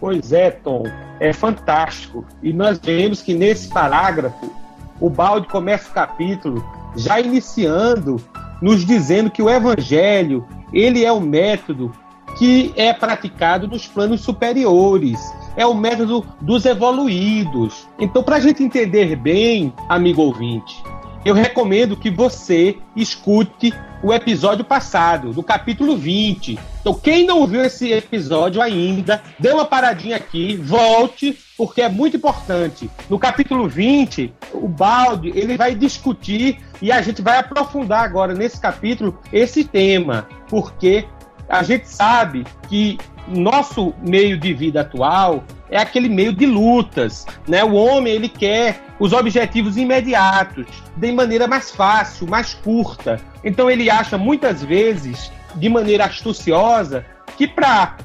Pois 0.00 0.32
é, 0.32 0.50
Tom, 0.50 0.82
é 1.20 1.32
fantástico. 1.32 2.26
E 2.42 2.52
nós 2.52 2.80
vemos 2.80 3.22
que 3.22 3.32
nesse 3.34 3.68
parágrafo, 3.68 4.52
o 5.00 5.08
Balde 5.08 5.46
começa 5.46 5.88
o 5.88 5.92
capítulo 5.92 6.64
já 6.96 7.20
iniciando, 7.20 8.20
nos 8.60 8.84
dizendo 8.84 9.30
que 9.30 9.40
o 9.40 9.48
Evangelho, 9.48 10.44
ele 10.72 11.04
é 11.04 11.12
o 11.12 11.20
método 11.20 11.92
que 12.36 12.72
é 12.74 12.92
praticado 12.92 13.68
nos 13.68 13.86
planos 13.86 14.22
superiores. 14.22 15.20
É 15.56 15.64
o 15.64 15.72
método 15.72 16.26
dos 16.40 16.66
evoluídos. 16.66 17.86
Então, 17.96 18.24
para 18.24 18.36
a 18.36 18.40
gente 18.40 18.60
entender 18.60 19.14
bem, 19.14 19.72
amigo 19.88 20.20
ouvinte, 20.20 20.81
eu 21.24 21.34
recomendo 21.34 21.96
que 21.96 22.10
você 22.10 22.76
escute 22.96 23.72
o 24.02 24.12
episódio 24.12 24.64
passado, 24.64 25.32
do 25.32 25.42
capítulo 25.42 25.96
20. 25.96 26.58
Então, 26.80 26.92
quem 26.92 27.24
não 27.24 27.46
viu 27.46 27.62
esse 27.62 27.92
episódio 27.92 28.60
ainda, 28.60 29.22
dê 29.38 29.50
uma 29.52 29.64
paradinha 29.64 30.16
aqui, 30.16 30.56
volte, 30.56 31.38
porque 31.56 31.80
é 31.80 31.88
muito 31.88 32.16
importante. 32.16 32.90
No 33.08 33.18
capítulo 33.18 33.68
20, 33.68 34.34
o 34.52 34.66
Balde 34.66 35.32
ele 35.36 35.56
vai 35.56 35.76
discutir 35.76 36.58
e 36.80 36.90
a 36.90 37.00
gente 37.00 37.22
vai 37.22 37.38
aprofundar 37.38 38.02
agora 38.02 38.34
nesse 38.34 38.60
capítulo 38.60 39.20
esse 39.32 39.62
tema, 39.62 40.26
porque 40.48 41.06
a 41.48 41.62
gente 41.62 41.88
sabe 41.88 42.44
que 42.68 42.98
nosso 43.28 43.94
meio 44.02 44.36
de 44.36 44.52
vida 44.52 44.80
atual 44.80 45.44
é 45.72 45.78
aquele 45.78 46.08
meio 46.08 46.32
de 46.32 46.46
lutas, 46.46 47.26
né? 47.48 47.64
O 47.64 47.72
homem 47.72 48.12
ele 48.12 48.28
quer 48.28 48.84
os 49.00 49.12
objetivos 49.12 49.76
imediatos, 49.76 50.66
de 50.96 51.10
maneira 51.10 51.48
mais 51.48 51.70
fácil, 51.70 52.28
mais 52.28 52.54
curta. 52.54 53.18
Então 53.42 53.68
ele 53.68 53.90
acha 53.90 54.16
muitas 54.16 54.62
vezes, 54.62 55.32
de 55.56 55.68
maneira 55.68 56.04
astuciosa, 56.04 57.04
que 57.36 57.48
para 57.48 57.96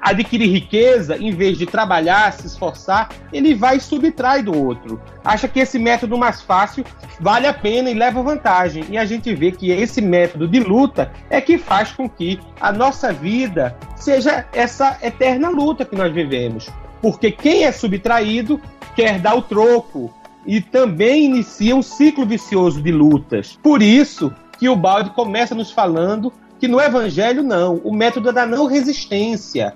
adquirir 0.00 0.48
riqueza, 0.48 1.16
em 1.16 1.32
vez 1.32 1.58
de 1.58 1.66
trabalhar, 1.66 2.32
se 2.32 2.46
esforçar, 2.46 3.08
ele 3.32 3.54
vai 3.54 3.76
e 3.76 3.80
subtrai 3.80 4.42
do 4.42 4.56
outro. 4.56 5.02
Acha 5.24 5.48
que 5.48 5.58
esse 5.58 5.78
método 5.78 6.16
mais 6.16 6.40
fácil 6.40 6.84
vale 7.20 7.48
a 7.48 7.52
pena 7.52 7.90
e 7.90 7.94
leva 7.94 8.22
vantagem. 8.22 8.84
E 8.88 8.96
a 8.96 9.04
gente 9.04 9.34
vê 9.34 9.50
que 9.50 9.72
esse 9.72 10.00
método 10.00 10.46
de 10.46 10.60
luta 10.60 11.10
é 11.28 11.40
que 11.40 11.58
faz 11.58 11.90
com 11.90 12.08
que 12.08 12.38
a 12.60 12.72
nossa 12.72 13.12
vida 13.12 13.76
seja 13.96 14.46
essa 14.52 14.96
eterna 15.02 15.48
luta 15.48 15.84
que 15.84 15.96
nós 15.96 16.12
vivemos. 16.12 16.70
Porque 17.00 17.30
quem 17.30 17.64
é 17.64 17.72
subtraído 17.72 18.60
quer 18.94 19.18
dar 19.20 19.34
o 19.34 19.42
troco 19.42 20.12
e 20.46 20.60
também 20.60 21.24
inicia 21.24 21.74
um 21.74 21.82
ciclo 21.82 22.24
vicioso 22.24 22.80
de 22.80 22.92
lutas. 22.92 23.58
Por 23.62 23.82
isso 23.82 24.32
que 24.58 24.68
o 24.68 24.76
Balde 24.76 25.10
começa 25.10 25.54
nos 25.54 25.70
falando 25.70 26.32
que 26.58 26.68
no 26.68 26.80
evangelho 26.80 27.42
não, 27.42 27.76
o 27.84 27.92
método 27.92 28.30
é 28.30 28.32
da 28.32 28.46
não 28.46 28.66
resistência, 28.66 29.74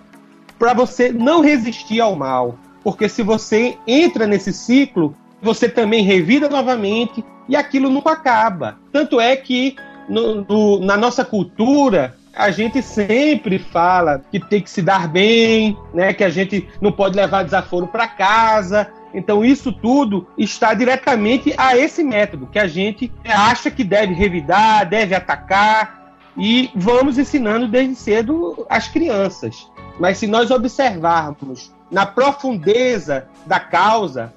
para 0.58 0.72
você 0.72 1.12
não 1.12 1.40
resistir 1.40 2.00
ao 2.00 2.16
mal, 2.16 2.58
porque 2.82 3.08
se 3.08 3.22
você 3.22 3.76
entra 3.86 4.26
nesse 4.26 4.52
ciclo, 4.52 5.14
você 5.42 5.68
também 5.68 6.04
revida 6.04 6.48
novamente 6.48 7.24
e 7.48 7.56
aquilo 7.56 7.90
nunca 7.90 8.12
acaba. 8.12 8.78
Tanto 8.92 9.20
é 9.20 9.36
que 9.36 9.76
no, 10.08 10.44
no, 10.44 10.80
na 10.80 10.96
nossa 10.96 11.24
cultura 11.24 12.16
a 12.34 12.50
gente 12.50 12.82
sempre 12.82 13.58
fala 13.58 14.22
que 14.30 14.38
tem 14.38 14.60
que 14.60 14.70
se 14.70 14.82
dar 14.82 15.08
bem, 15.08 15.76
né? 15.92 16.12
Que 16.12 16.24
a 16.24 16.30
gente 16.30 16.68
não 16.80 16.92
pode 16.92 17.16
levar 17.16 17.44
desaforo 17.44 17.86
para 17.86 18.06
casa. 18.06 18.88
Então 19.12 19.44
isso 19.44 19.72
tudo 19.72 20.26
está 20.38 20.72
diretamente 20.72 21.52
a 21.58 21.76
esse 21.76 22.04
método 22.04 22.46
que 22.46 22.58
a 22.58 22.68
gente 22.68 23.12
acha 23.24 23.70
que 23.70 23.82
deve 23.82 24.14
revidar, 24.14 24.88
deve 24.88 25.14
atacar, 25.14 26.00
e 26.36 26.70
vamos 26.74 27.18
ensinando 27.18 27.66
desde 27.66 27.94
cedo 27.96 28.64
as 28.68 28.88
crianças. 28.88 29.68
Mas 29.98 30.18
se 30.18 30.26
nós 30.26 30.50
observarmos 30.50 31.72
na 31.90 32.06
profundeza 32.06 33.26
da 33.46 33.58
causa, 33.58 34.32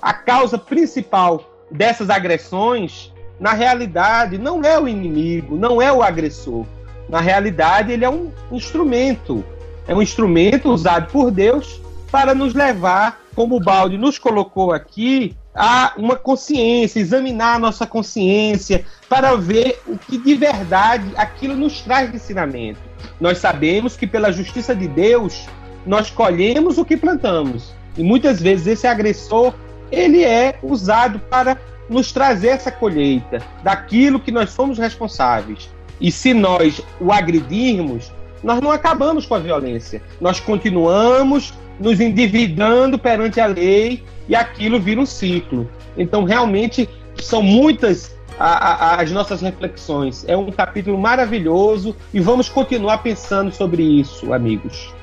a 0.00 0.12
causa 0.12 0.58
principal 0.58 1.42
dessas 1.70 2.10
agressões, 2.10 3.12
na 3.40 3.52
realidade, 3.52 4.36
não 4.36 4.62
é 4.62 4.78
o 4.78 4.86
inimigo, 4.86 5.56
não 5.56 5.80
é 5.80 5.92
o 5.92 6.02
agressor. 6.02 6.66
Na 7.08 7.20
realidade, 7.20 7.92
ele 7.92 8.04
é 8.04 8.10
um 8.10 8.30
instrumento. 8.52 9.44
É 9.86 9.94
um 9.94 10.02
instrumento 10.02 10.70
usado 10.70 11.10
por 11.10 11.30
Deus 11.30 11.80
para 12.10 12.34
nos 12.34 12.54
levar, 12.54 13.20
como 13.34 13.56
o 13.56 13.60
Balde 13.60 13.96
nos 13.96 14.18
colocou 14.18 14.72
aqui, 14.72 15.34
a 15.54 15.92
uma 15.96 16.14
consciência, 16.14 17.00
examinar 17.00 17.56
a 17.56 17.58
nossa 17.58 17.86
consciência, 17.86 18.84
para 19.08 19.34
ver 19.36 19.80
o 19.86 19.96
que 19.96 20.18
de 20.18 20.34
verdade 20.34 21.10
aquilo 21.16 21.56
nos 21.56 21.80
traz 21.80 22.10
de 22.10 22.16
ensinamento. 22.16 22.80
Nós 23.20 23.38
sabemos 23.38 23.96
que 23.96 24.06
pela 24.06 24.32
justiça 24.32 24.74
de 24.74 24.86
Deus, 24.86 25.46
nós 25.86 26.10
colhemos 26.10 26.78
o 26.78 26.84
que 26.84 26.96
plantamos. 26.96 27.72
E 27.96 28.02
muitas 28.02 28.40
vezes 28.40 28.66
esse 28.66 28.86
agressor, 28.86 29.54
ele 29.90 30.22
é 30.22 30.58
usado 30.62 31.18
para 31.18 31.58
nos 31.88 32.12
trazer 32.12 32.48
essa 32.48 32.70
colheita 32.70 33.42
daquilo 33.62 34.20
que 34.20 34.30
nós 34.30 34.50
somos 34.50 34.78
responsáveis. 34.78 35.68
E 36.00 36.12
se 36.12 36.32
nós 36.32 36.80
o 37.00 37.12
agredirmos, 37.12 38.12
nós 38.42 38.60
não 38.60 38.70
acabamos 38.70 39.26
com 39.26 39.34
a 39.34 39.38
violência. 39.38 40.02
Nós 40.20 40.40
continuamos 40.40 41.52
nos 41.78 42.00
endividando 42.00 42.98
perante 42.98 43.40
a 43.40 43.46
lei 43.46 44.02
e 44.28 44.34
aquilo 44.34 44.80
vira 44.80 45.00
um 45.00 45.06
ciclo. 45.06 45.68
Então, 45.96 46.24
realmente, 46.24 46.88
são 47.16 47.42
muitas 47.42 48.16
a, 48.38 48.46
a, 48.46 49.00
as 49.00 49.10
nossas 49.10 49.40
reflexões. 49.40 50.24
É 50.28 50.36
um 50.36 50.50
capítulo 50.50 50.98
maravilhoso 50.98 51.96
e 52.14 52.20
vamos 52.20 52.48
continuar 52.48 52.98
pensando 52.98 53.52
sobre 53.52 53.82
isso, 53.82 54.32
amigos. 54.32 54.94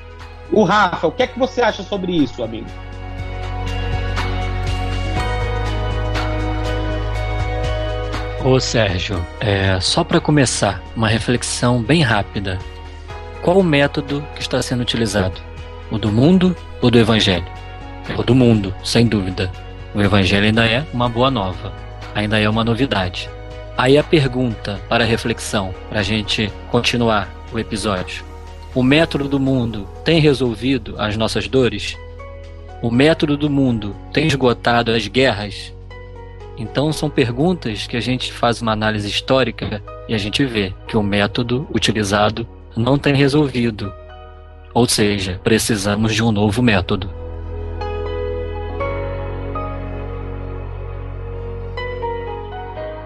O 0.50 0.62
Rafa, 0.62 1.06
o 1.06 1.12
que 1.12 1.24
é 1.24 1.26
que 1.26 1.38
você 1.38 1.60
acha 1.60 1.82
sobre 1.82 2.12
isso, 2.12 2.42
amigo? 2.42 2.66
Ô 8.46 8.60
Sérgio, 8.60 9.26
é, 9.40 9.80
só 9.80 10.04
para 10.04 10.20
começar, 10.20 10.80
uma 10.94 11.08
reflexão 11.08 11.82
bem 11.82 12.00
rápida. 12.00 12.60
Qual 13.42 13.58
o 13.58 13.64
método 13.64 14.24
que 14.36 14.40
está 14.40 14.62
sendo 14.62 14.82
utilizado? 14.82 15.40
O 15.90 15.98
do 15.98 16.12
mundo 16.12 16.56
ou 16.80 16.88
do 16.88 16.96
evangelho? 16.96 17.44
O 18.16 18.22
do 18.22 18.36
mundo, 18.36 18.72
sem 18.84 19.04
dúvida. 19.04 19.50
O 19.92 20.00
evangelho 20.00 20.46
ainda 20.46 20.64
é 20.64 20.86
uma 20.94 21.08
boa 21.08 21.28
nova, 21.28 21.72
ainda 22.14 22.38
é 22.38 22.48
uma 22.48 22.62
novidade. 22.62 23.28
Aí 23.76 23.98
a 23.98 24.04
pergunta 24.04 24.80
para 24.88 25.02
a 25.02 25.08
reflexão, 25.08 25.74
para 25.88 25.98
a 25.98 26.04
gente 26.04 26.48
continuar 26.70 27.28
o 27.52 27.58
episódio. 27.58 28.24
O 28.76 28.80
método 28.80 29.26
do 29.26 29.40
mundo 29.40 29.88
tem 30.04 30.20
resolvido 30.20 30.94
as 30.98 31.16
nossas 31.16 31.48
dores? 31.48 31.98
O 32.80 32.92
método 32.92 33.36
do 33.36 33.50
mundo 33.50 33.96
tem 34.12 34.28
esgotado 34.28 34.92
as 34.92 35.08
guerras? 35.08 35.74
Então 36.56 36.92
são 36.92 37.10
perguntas 37.10 37.86
que 37.86 37.96
a 37.96 38.00
gente 38.00 38.32
faz 38.32 38.62
uma 38.62 38.72
análise 38.72 39.08
histórica 39.08 39.82
e 40.08 40.14
a 40.14 40.18
gente 40.18 40.44
vê 40.44 40.72
que 40.86 40.96
o 40.96 41.02
método 41.02 41.66
utilizado 41.74 42.48
não 42.74 42.96
tem 42.96 43.14
resolvido. 43.14 43.92
Ou 44.72 44.88
seja, 44.88 45.40
precisamos 45.44 46.14
de 46.14 46.22
um 46.22 46.32
novo 46.32 46.62
método. 46.62 47.10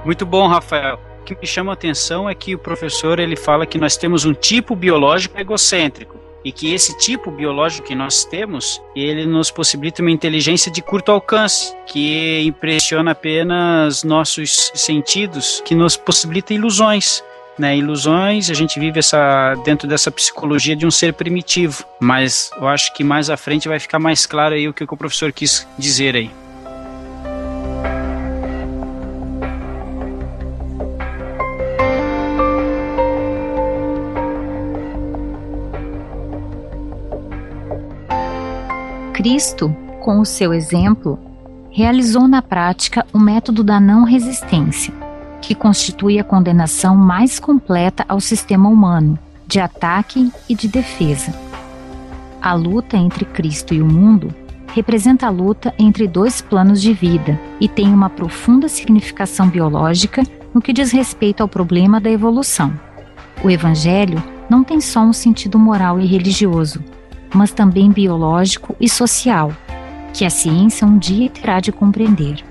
Muito 0.04 0.24
bom, 0.24 0.46
Rafael. 0.46 0.98
O 1.20 1.24
que 1.24 1.34
me 1.34 1.46
chama 1.46 1.72
a 1.72 1.74
atenção 1.74 2.28
é 2.28 2.34
que 2.34 2.54
o 2.54 2.58
professor 2.58 3.18
ele 3.18 3.36
fala 3.36 3.66
que 3.66 3.78
nós 3.78 3.96
temos 3.96 4.24
um 4.24 4.32
tipo 4.32 4.74
biológico 4.74 5.38
egocêntrico 5.38 6.19
e 6.44 6.52
que 6.52 6.72
esse 6.72 6.96
tipo 6.96 7.30
biológico 7.30 7.86
que 7.86 7.94
nós 7.94 8.24
temos, 8.24 8.82
ele 8.94 9.26
nos 9.26 9.50
possibilita 9.50 10.02
uma 10.02 10.10
inteligência 10.10 10.70
de 10.70 10.80
curto 10.82 11.12
alcance, 11.12 11.74
que 11.86 12.42
impressiona 12.42 13.12
apenas 13.12 14.02
nossos 14.04 14.70
sentidos, 14.74 15.62
que 15.64 15.74
nos 15.74 15.96
possibilita 15.96 16.54
ilusões. 16.54 17.22
Né, 17.58 17.76
ilusões, 17.76 18.48
a 18.48 18.54
gente 18.54 18.80
vive 18.80 19.00
essa 19.00 19.54
dentro 19.66 19.86
dessa 19.86 20.10
psicologia 20.10 20.74
de 20.74 20.86
um 20.86 20.90
ser 20.90 21.12
primitivo, 21.12 21.84
mas 22.00 22.50
eu 22.56 22.66
acho 22.66 22.94
que 22.94 23.04
mais 23.04 23.28
à 23.28 23.36
frente 23.36 23.68
vai 23.68 23.78
ficar 23.78 23.98
mais 23.98 24.24
claro 24.24 24.54
aí 24.54 24.66
o 24.66 24.72
que 24.72 24.82
o 24.82 24.96
professor 24.96 25.30
quis 25.30 25.68
dizer 25.76 26.16
aí. 26.16 26.30
Cristo, 39.20 39.68
com 40.00 40.18
o 40.18 40.24
seu 40.24 40.50
exemplo, 40.54 41.18
realizou 41.70 42.26
na 42.26 42.40
prática 42.40 43.04
o 43.12 43.18
método 43.18 43.62
da 43.62 43.78
não 43.78 44.02
resistência, 44.02 44.94
que 45.42 45.54
constitui 45.54 46.18
a 46.18 46.24
condenação 46.24 46.96
mais 46.96 47.38
completa 47.38 48.02
ao 48.08 48.18
sistema 48.18 48.70
humano, 48.70 49.18
de 49.46 49.60
ataque 49.60 50.32
e 50.48 50.54
de 50.54 50.68
defesa. 50.68 51.34
A 52.40 52.54
luta 52.54 52.96
entre 52.96 53.26
Cristo 53.26 53.74
e 53.74 53.82
o 53.82 53.86
mundo 53.86 54.34
representa 54.68 55.26
a 55.26 55.30
luta 55.30 55.74
entre 55.78 56.08
dois 56.08 56.40
planos 56.40 56.80
de 56.80 56.94
vida 56.94 57.38
e 57.60 57.68
tem 57.68 57.92
uma 57.92 58.08
profunda 58.08 58.70
significação 58.70 59.50
biológica 59.50 60.22
no 60.54 60.62
que 60.62 60.72
diz 60.72 60.92
respeito 60.92 61.42
ao 61.42 61.48
problema 61.48 62.00
da 62.00 62.10
evolução. 62.10 62.72
O 63.44 63.50
Evangelho 63.50 64.22
não 64.48 64.64
tem 64.64 64.80
só 64.80 65.02
um 65.02 65.12
sentido 65.12 65.58
moral 65.58 66.00
e 66.00 66.06
religioso, 66.06 66.82
mas 67.34 67.52
também 67.52 67.90
biológico 67.90 68.74
e 68.80 68.88
social, 68.88 69.52
que 70.12 70.24
a 70.24 70.30
ciência 70.30 70.86
um 70.86 70.98
dia 70.98 71.30
terá 71.30 71.60
de 71.60 71.72
compreender. 71.72 72.44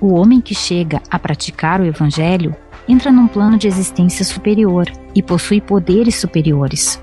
O 0.00 0.14
homem 0.14 0.40
que 0.40 0.54
chega 0.54 1.00
a 1.10 1.18
praticar 1.18 1.80
o 1.80 1.84
Evangelho 1.84 2.54
entra 2.88 3.12
num 3.12 3.26
plano 3.26 3.56
de 3.56 3.68
existência 3.68 4.24
superior 4.24 4.90
e 5.14 5.22
possui 5.22 5.60
poderes 5.60 6.16
superiores. 6.16 7.00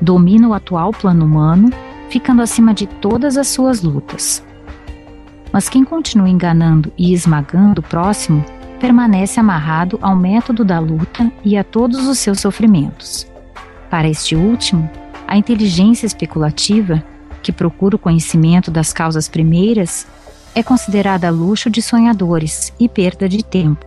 Domina 0.00 0.48
o 0.48 0.54
atual 0.54 0.90
plano 0.92 1.24
humano, 1.24 1.70
ficando 2.08 2.42
acima 2.42 2.74
de 2.74 2.86
todas 2.86 3.36
as 3.36 3.48
suas 3.48 3.82
lutas. 3.82 4.44
Mas 5.52 5.68
quem 5.68 5.84
continua 5.84 6.28
enganando 6.28 6.92
e 6.96 7.12
esmagando 7.12 7.80
o 7.80 7.84
próximo 7.84 8.44
permanece 8.80 9.38
amarrado 9.38 9.98
ao 10.00 10.16
método 10.16 10.64
da 10.64 10.78
luta 10.78 11.30
e 11.44 11.56
a 11.56 11.62
todos 11.62 12.08
os 12.08 12.18
seus 12.18 12.40
sofrimentos. 12.40 13.30
Para 13.90 14.08
este 14.08 14.34
último, 14.34 14.90
a 15.30 15.36
inteligência 15.36 16.06
especulativa, 16.06 17.02
que 17.40 17.52
procura 17.52 17.94
o 17.94 17.98
conhecimento 17.98 18.68
das 18.68 18.92
causas 18.92 19.28
primeiras, 19.28 20.04
é 20.56 20.62
considerada 20.62 21.30
luxo 21.30 21.70
de 21.70 21.80
sonhadores 21.80 22.72
e 22.80 22.88
perda 22.88 23.28
de 23.28 23.44
tempo, 23.44 23.86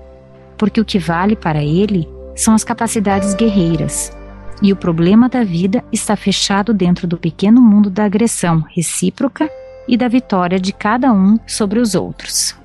porque 0.58 0.80
o 0.80 0.86
que 0.86 0.98
vale 0.98 1.36
para 1.36 1.62
ele 1.62 2.08
são 2.34 2.56
as 2.56 2.64
capacidades 2.64 3.34
guerreiras, 3.34 4.16
e 4.62 4.72
o 4.72 4.76
problema 4.78 5.28
da 5.28 5.44
vida 5.44 5.84
está 5.92 6.16
fechado 6.16 6.74
dentro 6.74 7.06
do 7.06 7.18
pequeno 7.18 7.62
mundo 7.62 7.90
da 7.90 8.06
agressão 8.06 8.64
recíproca 8.74 9.50
e 9.86 9.98
da 9.98 10.08
vitória 10.08 10.58
de 10.58 10.72
cada 10.72 11.12
um 11.12 11.38
sobre 11.46 11.78
os 11.80 11.94
outros. 11.94 12.56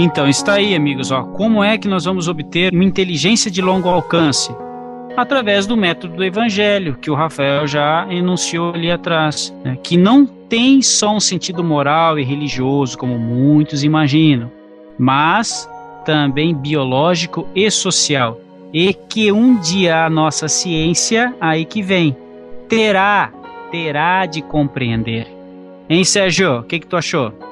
Então 0.00 0.28
está 0.28 0.52
aí, 0.54 0.76
amigos, 0.76 1.10
ó, 1.10 1.24
como 1.24 1.60
é 1.60 1.76
que 1.76 1.88
nós 1.88 2.04
vamos 2.04 2.28
obter 2.28 2.72
uma 2.72 2.84
inteligência 2.84 3.50
de 3.50 3.60
longo 3.60 3.88
alcance? 3.88 4.54
Através 5.16 5.66
do 5.66 5.76
método 5.76 6.14
do 6.14 6.24
evangelho, 6.24 6.96
que 7.02 7.10
o 7.10 7.16
Rafael 7.16 7.66
já 7.66 8.06
enunciou 8.08 8.72
ali 8.72 8.92
atrás, 8.92 9.52
né, 9.64 9.76
que 9.82 9.96
não 9.96 10.24
tem 10.24 10.80
só 10.82 11.16
um 11.16 11.18
sentido 11.18 11.64
moral 11.64 12.16
e 12.16 12.22
religioso, 12.22 12.96
como 12.96 13.18
muitos 13.18 13.82
imaginam, 13.82 14.52
mas 14.96 15.68
também 16.04 16.54
biológico 16.54 17.48
e 17.52 17.68
social. 17.68 18.40
E 18.72 18.94
que 18.94 19.32
um 19.32 19.58
dia 19.58 20.04
a 20.04 20.10
nossa 20.10 20.46
ciência, 20.46 21.34
aí 21.40 21.64
que 21.64 21.82
vem, 21.82 22.16
terá, 22.68 23.32
terá 23.72 24.26
de 24.26 24.42
compreender. 24.42 25.26
Hein, 25.90 26.04
Sérgio? 26.04 26.60
O 26.60 26.62
que, 26.62 26.78
que 26.78 26.86
tu 26.86 26.96
achou? 26.96 27.47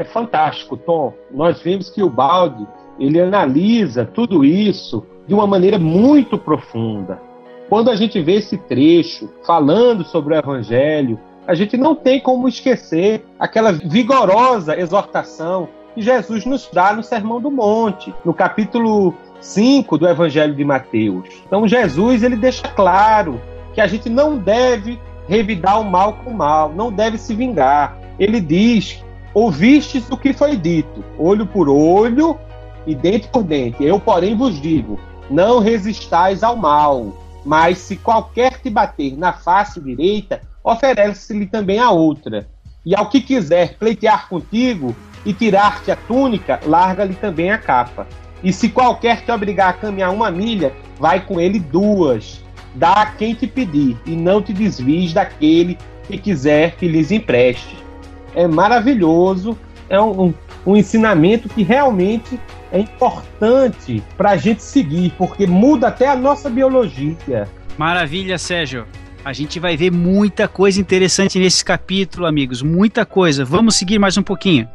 É 0.00 0.04
fantástico, 0.04 0.78
Tom. 0.78 1.12
Nós 1.30 1.60
vimos 1.60 1.90
que 1.90 2.02
o 2.02 2.08
Balde 2.08 2.66
ele 2.98 3.20
analisa 3.20 4.06
tudo 4.06 4.44
isso 4.44 5.04
de 5.26 5.34
uma 5.34 5.46
maneira 5.46 5.78
muito 5.78 6.38
profunda. 6.38 7.20
Quando 7.68 7.90
a 7.90 7.94
gente 7.94 8.20
vê 8.20 8.36
esse 8.36 8.56
trecho 8.56 9.30
falando 9.46 10.02
sobre 10.02 10.34
o 10.34 10.38
Evangelho, 10.38 11.20
a 11.46 11.54
gente 11.54 11.76
não 11.76 11.94
tem 11.94 12.18
como 12.18 12.48
esquecer 12.48 13.26
aquela 13.38 13.72
vigorosa 13.72 14.78
exortação 14.78 15.68
que 15.94 16.00
Jesus 16.00 16.46
nos 16.46 16.68
dá 16.72 16.94
no 16.94 17.02
Sermão 17.02 17.38
do 17.38 17.50
Monte, 17.50 18.14
no 18.24 18.32
capítulo 18.32 19.14
5 19.38 19.98
do 19.98 20.08
Evangelho 20.08 20.54
de 20.54 20.64
Mateus. 20.64 21.28
Então 21.46 21.68
Jesus 21.68 22.22
ele 22.22 22.36
deixa 22.36 22.66
claro 22.68 23.38
que 23.74 23.82
a 23.82 23.86
gente 23.86 24.08
não 24.08 24.38
deve 24.38 24.98
revidar 25.28 25.78
o 25.78 25.84
mal 25.84 26.14
com 26.14 26.30
o 26.30 26.34
mal, 26.34 26.72
não 26.72 26.90
deve 26.90 27.18
se 27.18 27.34
vingar. 27.34 27.98
Ele 28.18 28.40
diz 28.40 29.04
Ouvistes 29.32 30.10
o 30.10 30.16
que 30.16 30.32
foi 30.32 30.56
dito, 30.56 31.04
olho 31.16 31.46
por 31.46 31.68
olho 31.68 32.36
e 32.84 32.96
dente 32.96 33.28
por 33.28 33.44
dente. 33.44 33.84
Eu, 33.84 34.00
porém, 34.00 34.36
vos 34.36 34.60
digo: 34.60 34.98
não 35.30 35.60
resistais 35.60 36.42
ao 36.42 36.56
mal, 36.56 37.16
mas 37.44 37.78
se 37.78 37.96
qualquer 37.96 38.60
te 38.60 38.68
bater 38.68 39.16
na 39.16 39.32
face 39.32 39.80
direita, 39.80 40.40
oferece-lhe 40.64 41.46
também 41.46 41.78
a 41.78 41.90
outra. 41.90 42.48
E 42.84 42.96
ao 42.96 43.08
que 43.08 43.20
quiser 43.20 43.76
pleitear 43.78 44.28
contigo 44.28 44.96
e 45.24 45.32
tirar-te 45.32 45.92
a 45.92 45.96
túnica, 45.96 46.58
larga-lhe 46.66 47.14
também 47.14 47.52
a 47.52 47.58
capa. 47.58 48.08
E 48.42 48.52
se 48.52 48.68
qualquer 48.68 49.22
te 49.22 49.30
obrigar 49.30 49.68
a 49.68 49.74
caminhar 49.74 50.10
uma 50.12 50.30
milha, 50.30 50.72
vai 50.98 51.20
com 51.24 51.38
ele 51.38 51.60
duas. 51.60 52.42
Dá 52.74 52.92
a 52.94 53.06
quem 53.06 53.34
te 53.34 53.46
pedir, 53.46 53.96
e 54.06 54.16
não 54.16 54.42
te 54.42 54.52
desvies 54.52 55.12
daquele 55.12 55.78
que 56.06 56.18
quiser 56.18 56.76
que 56.76 56.88
lhes 56.88 57.12
empreste 57.12 57.89
é 58.34 58.46
maravilhoso, 58.46 59.56
é 59.88 60.00
um, 60.00 60.26
um, 60.26 60.34
um 60.66 60.76
ensinamento 60.76 61.48
que 61.48 61.62
realmente 61.62 62.38
é 62.72 62.78
importante 62.78 64.02
para 64.16 64.30
a 64.30 64.36
gente 64.36 64.62
seguir, 64.62 65.12
porque 65.18 65.46
muda 65.46 65.88
até 65.88 66.08
a 66.08 66.16
nossa 66.16 66.48
biologia. 66.48 67.48
Maravilha, 67.76 68.38
Sérgio. 68.38 68.86
A 69.24 69.32
gente 69.32 69.60
vai 69.60 69.76
ver 69.76 69.90
muita 69.90 70.48
coisa 70.48 70.80
interessante 70.80 71.38
nesse 71.38 71.64
capítulo, 71.64 72.26
amigos. 72.26 72.62
Muita 72.62 73.04
coisa. 73.04 73.44
Vamos 73.44 73.76
seguir 73.76 73.98
mais 73.98 74.16
um 74.16 74.22
pouquinho. 74.22 74.68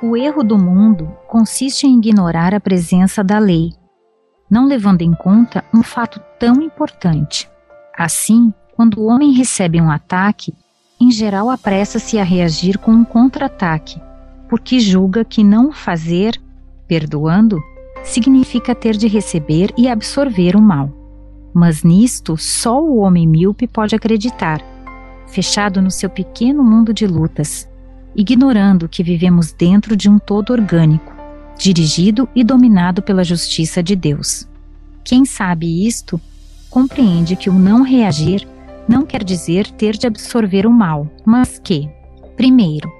O 0.00 0.16
erro 0.16 0.44
do 0.44 0.56
mundo 0.56 1.17
consiste 1.28 1.86
em 1.86 1.98
ignorar 1.98 2.54
a 2.54 2.58
presença 2.58 3.22
da 3.22 3.38
lei, 3.38 3.74
não 4.50 4.66
levando 4.66 5.02
em 5.02 5.12
conta 5.12 5.62
um 5.74 5.82
fato 5.82 6.18
tão 6.40 6.62
importante. 6.62 7.46
Assim, 7.96 8.52
quando 8.74 8.98
o 8.98 9.06
homem 9.06 9.32
recebe 9.32 9.78
um 9.78 9.90
ataque, 9.90 10.54
em 10.98 11.10
geral 11.10 11.50
apressa-se 11.50 12.18
a 12.18 12.24
reagir 12.24 12.78
com 12.78 12.92
um 12.92 13.04
contra-ataque, 13.04 14.00
porque 14.48 14.80
julga 14.80 15.22
que 15.22 15.44
não 15.44 15.70
fazer, 15.70 16.40
perdoando, 16.86 17.60
significa 18.02 18.74
ter 18.74 18.96
de 18.96 19.06
receber 19.06 19.70
e 19.76 19.86
absorver 19.86 20.56
o 20.56 20.62
mal. 20.62 20.90
Mas 21.52 21.82
nisto 21.82 22.38
só 22.38 22.82
o 22.82 22.96
homem 23.00 23.28
míope 23.28 23.68
pode 23.68 23.94
acreditar, 23.94 24.62
fechado 25.26 25.82
no 25.82 25.90
seu 25.90 26.08
pequeno 26.08 26.64
mundo 26.64 26.94
de 26.94 27.06
lutas, 27.06 27.68
ignorando 28.16 28.88
que 28.88 29.02
vivemos 29.02 29.52
dentro 29.52 29.94
de 29.94 30.08
um 30.08 30.18
todo 30.18 30.54
orgânico, 30.54 31.17
dirigido 31.58 32.28
e 32.34 32.44
dominado 32.44 33.02
pela 33.02 33.24
justiça 33.24 33.82
de 33.82 33.96
Deus. 33.96 34.48
Quem 35.04 35.24
sabe 35.24 35.86
isto 35.86 36.20
compreende 36.70 37.34
que 37.34 37.50
o 37.50 37.54
não 37.54 37.82
reagir 37.82 38.46
não 38.88 39.04
quer 39.04 39.24
dizer 39.24 39.70
ter 39.72 39.96
de 39.96 40.06
absorver 40.06 40.66
o 40.66 40.70
mal, 40.70 41.10
mas 41.26 41.58
que, 41.58 41.88
primeiro, 42.36 42.90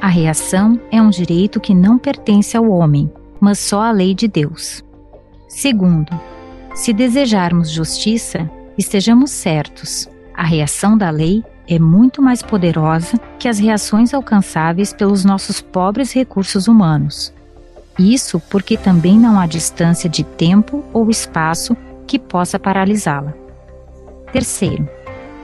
a 0.00 0.08
reação 0.08 0.80
é 0.90 1.00
um 1.00 1.10
direito 1.10 1.60
que 1.60 1.74
não 1.74 1.98
pertence 1.98 2.56
ao 2.56 2.68
homem, 2.68 3.10
mas 3.40 3.58
só 3.58 3.82
à 3.82 3.92
lei 3.92 4.14
de 4.14 4.26
Deus. 4.26 4.82
Segundo, 5.48 6.10
se 6.74 6.92
desejarmos 6.92 7.70
justiça, 7.70 8.50
estejamos 8.76 9.30
certos, 9.30 10.08
a 10.34 10.44
reação 10.44 10.98
da 10.98 11.10
lei 11.10 11.44
é 11.68 11.78
muito 11.78 12.22
mais 12.22 12.42
poderosa 12.42 13.18
que 13.38 13.48
as 13.48 13.58
reações 13.58 14.14
alcançáveis 14.14 14.92
pelos 14.92 15.24
nossos 15.24 15.60
pobres 15.60 16.12
recursos 16.12 16.68
humanos. 16.68 17.32
Isso 17.98 18.40
porque 18.50 18.76
também 18.76 19.18
não 19.18 19.38
há 19.40 19.46
distância 19.46 20.08
de 20.08 20.22
tempo 20.22 20.84
ou 20.92 21.08
espaço 21.08 21.76
que 22.06 22.18
possa 22.18 22.58
paralisá-la. 22.58 23.32
Terceiro, 24.32 24.88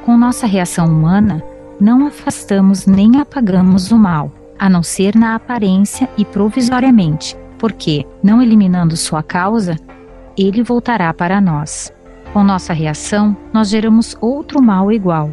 com 0.05 0.17
nossa 0.17 0.47
reação 0.47 0.87
humana, 0.87 1.43
não 1.81 2.07
afastamos 2.07 2.87
nem 2.87 3.21
apagamos 3.21 3.91
o 3.91 3.99
mal, 3.99 4.31
a 4.59 4.69
não 4.69 4.83
ser 4.83 5.15
na 5.15 5.35
aparência 5.35 6.09
e 6.17 6.25
provisoriamente, 6.25 7.37
porque, 7.59 8.07
não 8.23 8.43
eliminando 8.43 8.97
sua 8.97 9.23
causa, 9.23 9.77
ele 10.37 10.63
voltará 10.63 11.13
para 11.13 11.41
nós. 11.41 11.93
Com 12.33 12.45
nossa 12.45 12.73
reação, 12.73 13.37
nós 13.53 13.69
geramos 13.69 14.17
outro 14.21 14.63
mal 14.63 14.93
igual, 14.93 15.31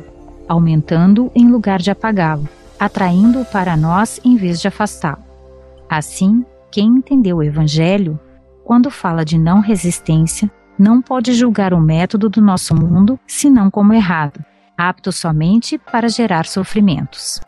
aumentando 0.47 1.31
em 1.35 1.47
lugar 1.47 1.79
de 1.79 1.91
apagá-lo, 1.91 2.47
atraindo-o 2.79 3.45
para 3.45 3.77
nós 3.77 4.19
em 4.23 4.35
vez 4.35 4.59
de 4.59 4.67
afastá-lo. 4.67 5.23
Assim, 5.89 6.43
quem 6.71 6.87
entendeu 6.87 7.37
o 7.37 7.43
Evangelho, 7.43 8.19
quando 8.63 8.91
fala 8.91 9.25
de 9.25 9.37
não 9.37 9.59
resistência, 9.59 10.49
não 10.77 11.01
pode 11.01 11.33
julgar 11.33 11.73
o 11.73 11.81
método 11.81 12.29
do 12.29 12.41
nosso 12.41 12.75
mundo 12.75 13.19
senão 13.27 13.69
como 13.69 13.93
errado, 13.93 14.43
apto 14.77 15.11
somente 15.11 15.77
para 15.77 16.07
gerar 16.07 16.45
sofrimentos. 16.45 17.41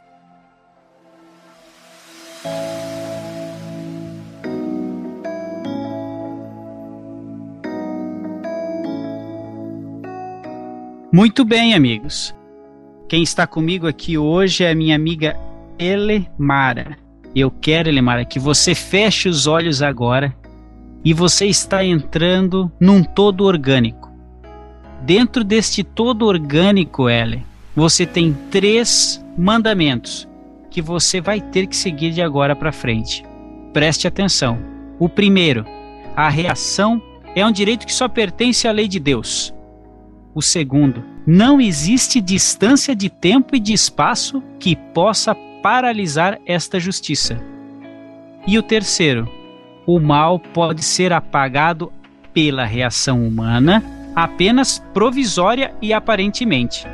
Muito 11.14 11.44
bem, 11.44 11.74
amigos. 11.74 12.34
Quem 13.08 13.22
está 13.22 13.46
comigo 13.46 13.86
aqui 13.86 14.18
hoje 14.18 14.64
é 14.64 14.72
a 14.72 14.76
minha 14.76 14.96
amiga 14.96 15.38
Elemara. 15.78 17.01
Eu 17.36 17.50
quero, 17.50 17.88
Elemara, 17.88 18.26
que 18.26 18.40
você 18.40 18.76
feche 18.76 19.30
os 19.30 19.48
olhos 19.48 19.82
agora 19.82 20.36
e 21.04 21.14
você 21.14 21.46
está 21.46 21.84
entrando 21.84 22.72
num 22.80 23.04
todo 23.04 23.46
orgânico. 23.46 24.12
Dentro 25.02 25.44
deste 25.44 25.84
todo 25.84 26.26
orgânico, 26.26 27.10
Ellen, 27.10 27.46
você 27.76 28.06
tem 28.06 28.34
três 28.52 29.24
mandamentos 29.38 30.28
que 30.70 30.82
você 30.82 31.22
vai 31.22 31.40
ter 31.40 31.68
que 31.68 31.76
seguir 31.76 32.12
de 32.12 32.22
agora 32.22 32.56
para 32.56 32.72
frente. 32.72 33.24
Preste 33.74 34.08
atenção. 34.08 34.60
O 35.00 35.08
primeiro, 35.08 35.66
a 36.16 36.30
reação 36.30 37.02
é 37.34 37.46
um 37.46 37.52
direito 37.52 37.86
que 37.86 37.94
só 37.94 38.08
pertence 38.08 38.68
à 38.68 38.72
lei 38.72 38.88
de 38.88 39.00
Deus. 39.00 39.54
O 40.36 40.42
segundo, 40.42 41.04
não 41.26 41.60
existe 41.60 42.22
distância 42.22 42.96
de 42.96 43.10
tempo 43.10 43.56
e 43.56 43.60
de 43.60 43.74
espaço 43.74 44.44
que 44.60 44.76
possa 44.76 45.36
paralisar 45.62 46.40
esta 46.46 46.80
justiça. 46.80 47.40
E 48.48 48.58
o 48.58 48.64
terceiro, 48.64 49.30
o 49.86 50.00
mal 50.00 50.40
pode 50.40 50.84
ser 50.84 51.14
apagado 51.14 51.92
pela 52.34 52.66
reação 52.66 53.26
humana 53.26 53.84
apenas 54.16 54.80
provisória 54.94 55.74
e 55.82 55.94
aparentemente. 55.94 56.86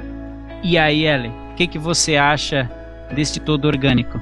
E 0.64 0.78
aí, 0.78 1.06
Ellen, 1.06 1.32
o 1.52 1.56
que, 1.56 1.68
que 1.68 1.80
você 1.80 2.16
acha 2.16 2.70
deste 3.12 3.40
todo 3.40 3.66
orgânico? 3.66 4.20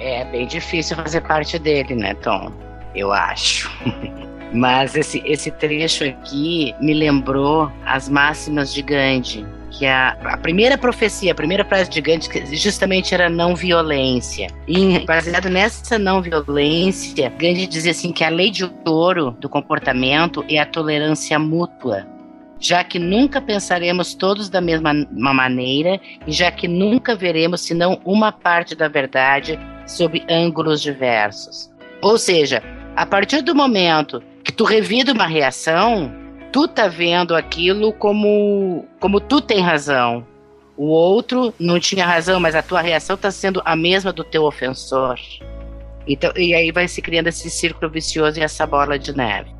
É 0.00 0.24
bem 0.26 0.46
difícil 0.46 0.96
fazer 0.96 1.22
parte 1.22 1.58
dele, 1.58 1.94
né, 1.94 2.14
Tom? 2.14 2.52
Eu 2.94 3.12
acho. 3.12 3.70
Mas 4.52 4.94
esse, 4.96 5.22
esse 5.26 5.50
trecho 5.50 6.04
aqui 6.04 6.74
me 6.80 6.94
lembrou 6.94 7.70
as 7.84 8.08
máximas 8.08 8.72
de 8.72 8.80
Gandhi, 8.80 9.46
que 9.70 9.86
a, 9.86 10.10
a 10.24 10.36
primeira 10.36 10.76
profecia, 10.76 11.32
a 11.32 11.34
primeira 11.34 11.64
frase 11.64 11.90
de 11.90 12.00
Gandhi 12.00 12.56
justamente 12.56 13.14
era 13.14 13.28
não 13.28 13.54
violência. 13.54 14.48
E 14.66 15.00
baseado 15.00 15.48
nessa 15.48 15.98
não 15.98 16.20
violência, 16.22 17.30
Gandhi 17.30 17.66
dizia 17.66 17.92
assim 17.92 18.12
que 18.12 18.24
a 18.24 18.28
lei 18.28 18.50
de 18.50 18.70
ouro 18.84 19.32
do 19.38 19.48
comportamento 19.48 20.44
é 20.48 20.58
a 20.58 20.66
tolerância 20.66 21.38
mútua. 21.38 22.06
Já 22.60 22.82
que 22.82 22.98
nunca 22.98 23.40
pensaremos 23.40 24.14
todos 24.14 24.48
da 24.48 24.60
mesma 24.60 24.92
maneira 25.12 26.00
e 26.26 26.32
já 26.32 26.50
que 26.50 26.66
nunca 26.66 27.14
veremos 27.14 27.60
senão 27.60 28.00
uma 28.04 28.32
parte 28.32 28.74
da 28.74 28.88
verdade 28.88 29.58
sob 29.86 30.24
ângulos 30.28 30.82
diversos. 30.82 31.70
Ou 32.02 32.18
seja, 32.18 32.62
a 32.96 33.06
partir 33.06 33.42
do 33.42 33.54
momento 33.54 34.20
que 34.42 34.52
tu 34.52 34.64
revida 34.64 35.12
uma 35.12 35.26
reação, 35.26 36.12
tu 36.52 36.68
tá 36.68 36.88
vendo 36.88 37.34
aquilo 37.34 37.92
como 37.92 38.84
como 39.00 39.20
tu 39.20 39.40
tem 39.40 39.60
razão. 39.60 40.26
O 40.76 40.86
outro 40.86 41.52
não 41.58 41.80
tinha 41.80 42.06
razão, 42.06 42.38
mas 42.38 42.54
a 42.54 42.62
tua 42.62 42.80
reação 42.80 43.16
tá 43.16 43.30
sendo 43.30 43.60
a 43.64 43.74
mesma 43.74 44.12
do 44.12 44.22
teu 44.22 44.44
ofensor. 44.44 45.18
Então, 46.06 46.32
e 46.36 46.54
aí 46.54 46.70
vai 46.70 46.86
se 46.86 47.02
criando 47.02 47.26
esse 47.26 47.50
círculo 47.50 47.90
vicioso 47.90 48.38
e 48.38 48.42
essa 48.42 48.66
bola 48.66 48.98
de 48.98 49.14
neve. 49.14 49.50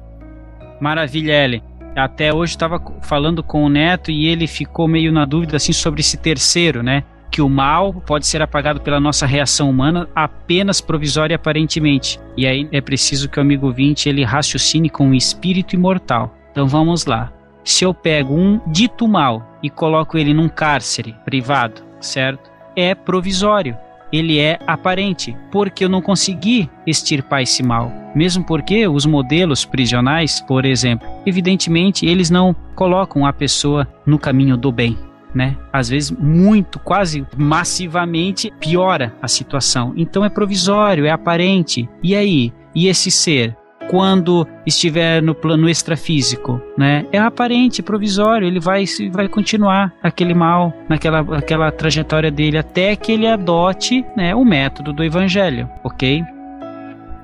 Maravilha, 0.81 1.45
Ellen. 1.45 1.63
Até 1.97 2.33
hoje 2.33 2.53
estava 2.53 2.81
falando 3.03 3.43
com 3.43 3.65
o 3.65 3.69
Neto 3.69 4.11
e 4.11 4.29
ele 4.29 4.47
ficou 4.47 4.87
meio 4.87 5.13
na 5.13 5.25
dúvida 5.25 5.57
assim 5.57 5.73
sobre 5.73 6.01
esse 6.01 6.17
terceiro, 6.17 6.83
né? 6.83 7.03
Que 7.31 7.43
o 7.43 7.49
mal 7.49 7.93
pode 7.93 8.27
ser 8.27 8.41
apagado 8.41 8.81
pela 8.81 9.01
nossa 9.01 9.27
reação 9.27 9.69
humana 9.69 10.09
apenas 10.15 10.81
provisória 10.81 11.35
aparentemente. 11.35 12.21
E 12.37 12.47
aí 12.47 12.69
é 12.71 12.81
preciso 12.81 13.29
que 13.29 13.39
o 13.39 13.43
amigo 13.43 13.73
20 13.73 14.09
ele 14.09 14.23
raciocine 14.23 14.89
com 14.89 15.11
o 15.11 15.15
espírito 15.15 15.75
imortal. 15.75 16.38
Então 16.59 16.67
vamos 16.67 17.07
lá. 17.07 17.33
Se 17.63 17.85
eu 17.85 17.95
pego 17.95 18.35
um 18.35 18.61
dito 18.67 19.07
mal 19.07 19.57
e 19.63 19.71
coloco 19.71 20.19
ele 20.19 20.35
num 20.35 20.49
cárcere 20.49 21.15
privado, 21.25 21.83
certo? 22.01 22.51
É 22.75 22.97
provisório. 22.97 23.77
Ele 24.13 24.41
é 24.41 24.59
aparente, 24.67 25.37
porque 25.53 25.85
eu 25.85 25.89
não 25.89 26.03
consegui 26.03 26.69
extirpar 26.85 27.43
esse 27.43 27.63
mal. 27.63 27.93
Mesmo 28.13 28.43
porque 28.43 28.89
os 28.89 29.07
modelos 29.07 29.65
prisionais, 29.65 30.41
por 30.41 30.65
exemplo, 30.65 31.09
evidentemente 31.25 32.05
eles 32.05 32.29
não 32.29 32.53
colocam 32.75 33.25
a 33.25 33.33
pessoa 33.33 33.87
no 34.05 34.19
caminho 34.19 34.57
do 34.57 34.73
bem. 34.73 34.99
Né? 35.33 35.57
Às 35.73 35.89
vezes 35.91 36.11
muito, 36.11 36.81
quase 36.81 37.25
massivamente 37.37 38.53
piora 38.59 39.15
a 39.23 39.29
situação. 39.29 39.93
Então 39.97 40.25
é 40.25 40.29
provisório, 40.29 41.07
é 41.07 41.11
aparente. 41.11 41.89
E 42.03 42.17
aí? 42.17 42.53
E 42.75 42.89
esse 42.89 43.13
ser 43.13 43.57
quando 43.89 44.47
estiver 44.67 45.23
no 45.23 45.35
plano 45.35 45.69
extrafísico, 45.69 46.61
né? 46.77 47.07
É 47.11 47.19
aparente, 47.19 47.83
provisório, 47.83 48.47
ele 48.47 48.61
vai 48.61 48.85
vai 49.11 49.29
continuar 49.29 49.93
aquele 50.03 50.35
mal 50.35 50.73
naquela 50.89 51.21
aquela 51.37 51.73
trajetória 51.73 52.31
dele 52.31 52.59
até 52.59 52.95
que 52.95 53.13
ele 53.13 53.27
adote, 53.27 54.05
né, 54.17 54.35
o 54.35 54.45
método 54.45 54.93
do 54.93 55.03
evangelho, 55.03 55.69
OK? 55.83 56.23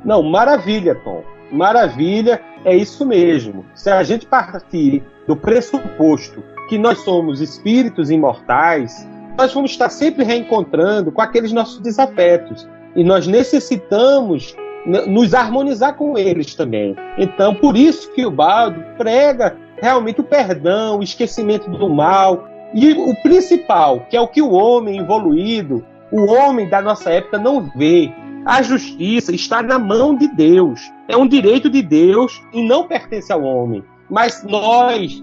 Não, 0.05 0.23
maravilha, 0.23 0.95
Tom. 0.97 1.23
Maravilha, 1.51 2.41
é 2.65 2.77
isso 2.77 3.07
mesmo. 3.07 3.65
Se 3.75 3.91
a 3.91 4.03
gente 4.03 4.27
partir 4.27 5.03
do 5.27 5.37
pressuposto 5.37 6.43
que 6.69 6.79
nós 6.79 6.99
somos 6.99 7.41
espíritos 7.41 8.11
imortais, 8.11 9.09
nós 9.37 9.53
vamos 9.53 9.71
estar 9.71 9.89
sempre 9.89 10.25
reencontrando 10.25 11.13
com 11.13 11.21
aqueles 11.21 11.53
nossos 11.53 11.81
desafetos. 11.81 12.69
E 12.97 13.03
nós 13.03 13.27
necessitamos 13.27 14.57
nos 14.87 15.35
harmonizar 15.35 15.97
com 15.97 16.17
eles 16.17 16.55
também. 16.55 16.95
Então, 17.17 17.55
por 17.55 17.77
isso 17.77 18.13
que 18.13 18.27
o 18.27 18.31
Balde 18.31 18.85
prega 18.99 19.57
realmente 19.81 20.21
o 20.21 20.25
perdão, 20.25 20.99
o 20.99 21.03
esquecimento 21.03 21.71
do 21.71 21.89
mal. 21.89 22.49
E 22.75 22.93
o 22.93 23.15
principal, 23.23 24.01
que 24.11 24.17
é 24.17 24.21
o 24.21 24.29
que 24.29 24.43
o 24.43 24.51
homem 24.51 24.99
evoluído, 24.99 25.85
o 26.11 26.27
homem 26.31 26.69
da 26.69 26.83
nossa 26.83 27.11
época 27.11 27.39
não 27.39 27.71
vê. 27.77 28.13
A 28.45 28.63
justiça 28.63 29.35
está 29.35 29.63
na 29.63 29.79
mão 29.79 30.15
de 30.15 30.29
Deus. 30.29 30.81
É 31.09 31.17
um 31.17 31.27
direito 31.27 31.71
de 31.71 31.83
Deus 31.83 32.43
e 32.53 32.63
não 32.63 32.87
pertence 32.87 33.33
ao 33.33 33.43
homem. 33.43 33.83
Mas 34.11 34.45
nós, 34.45 35.21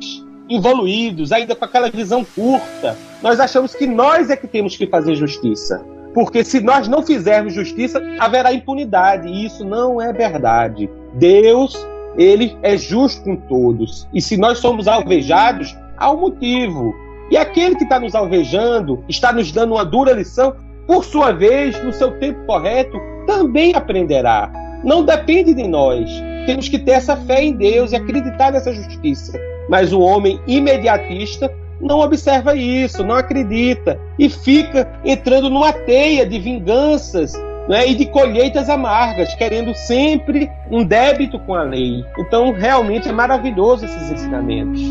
evoluídos, 0.50 1.32
ainda 1.32 1.56
com 1.56 1.65
aquela 1.65 1.89
visão 1.89 2.26
curta, 2.26 2.97
nós 3.21 3.39
achamos 3.39 3.76
que 3.76 3.86
nós 3.86 4.30
é 4.30 4.36
que 4.36 4.47
temos 4.47 4.76
que 4.76 4.88
fazer 4.88 5.15
justiça. 5.15 5.86
Porque 6.13 6.43
se 6.43 6.60
nós 6.60 6.88
não 6.88 7.02
fizermos 7.02 7.54
justiça, 7.54 8.02
haverá 8.19 8.54
impunidade. 8.54 9.28
E 9.28 9.45
isso 9.45 9.63
não 9.63 10.02
é 10.02 10.12
verdade. 10.12 10.89
Deus, 11.13 11.76
ele 12.17 12.58
é 12.62 12.78
justo 12.78 13.24
com 13.24 13.36
todos. 13.36 14.08
E 14.13 14.21
se 14.21 14.38
nós 14.38 14.60
somos 14.60 14.88
alvejados, 14.88 15.76
há 15.97 16.12
um 16.12 16.19
motivo. 16.21 16.93
E 17.30 17.38
aquele 17.38 17.76
que 17.76 17.84
está 17.84 18.00
nos 18.00 18.13
alvejando, 18.13 19.04
está 19.08 19.32
nos 19.32 19.52
dando 19.52 19.74
uma 19.74 19.86
dura 19.86 20.12
lição, 20.12 20.56
por 20.86 21.06
sua 21.06 21.32
vez, 21.32 21.82
no 21.84 21.93
seu 21.93 22.12
tempo 22.19 22.45
correto, 22.45 23.00
também 23.26 23.74
aprenderá. 23.74 24.52
Não 24.84 25.06
depende 25.06 25.54
de 25.54 25.65
nós. 25.67 26.10
Temos 26.45 26.67
que 26.67 26.80
ter 26.80 26.91
essa 26.91 27.15
fé 27.15 27.41
em 27.43 27.54
Deus 27.54 27.91
e 27.91 27.95
acreditar 27.95 28.52
nessa 28.52 28.74
justiça. 28.74 29.39
Mas 29.69 29.93
o 29.93 30.02
homem 30.02 30.41
imediatista 30.47 31.50
não 31.82 32.00
observa 32.00 32.56
isso, 32.56 33.04
não 33.04 33.15
acredita 33.15 34.00
e 34.17 34.30
fica 34.30 34.88
entrando 35.04 35.50
numa 35.50 35.74
teia 35.74 36.26
de 36.26 36.39
vinganças 36.39 37.34
né, 37.67 37.88
e 37.88 37.96
de 37.96 38.06
colheitas 38.06 38.70
amargas, 38.70 39.34
querendo 39.36 39.74
sempre 39.74 40.50
um 40.70 40.84
débito 40.84 41.39
com 41.39 41.56
a 41.56 41.63
lei. 41.63 42.04
Então, 42.17 42.52
realmente 42.52 43.08
é 43.08 43.12
maravilhoso 43.12 43.86
esses 43.86 44.12
ensinamentos. 44.12 44.82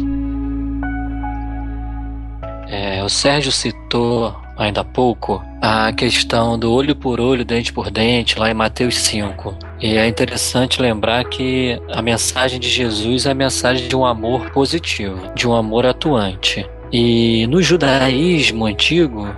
É, 2.68 3.02
o 3.02 3.08
Sérgio 3.08 3.50
citou 3.50 4.34
ainda 4.56 4.82
há 4.82 4.84
pouco 4.84 5.42
a 5.60 5.92
questão 5.92 6.58
do 6.58 6.72
olho 6.72 6.94
por 6.94 7.20
olho, 7.20 7.44
dente 7.44 7.72
por 7.72 7.90
dente, 7.90 8.38
lá 8.38 8.50
em 8.50 8.54
Mateus 8.54 8.96
5. 8.98 9.56
E 9.80 9.96
é 9.96 10.06
interessante 10.06 10.80
lembrar 10.80 11.24
que 11.24 11.80
a 11.90 12.00
mensagem 12.00 12.60
de 12.60 12.68
Jesus 12.68 13.26
é 13.26 13.30
a 13.30 13.34
mensagem 13.34 13.88
de 13.88 13.96
um 13.96 14.04
amor 14.04 14.50
positivo, 14.50 15.32
de 15.34 15.48
um 15.48 15.54
amor 15.54 15.86
atuante. 15.86 16.68
E 16.92 17.46
no 17.46 17.62
judaísmo 17.62 18.66
antigo, 18.66 19.28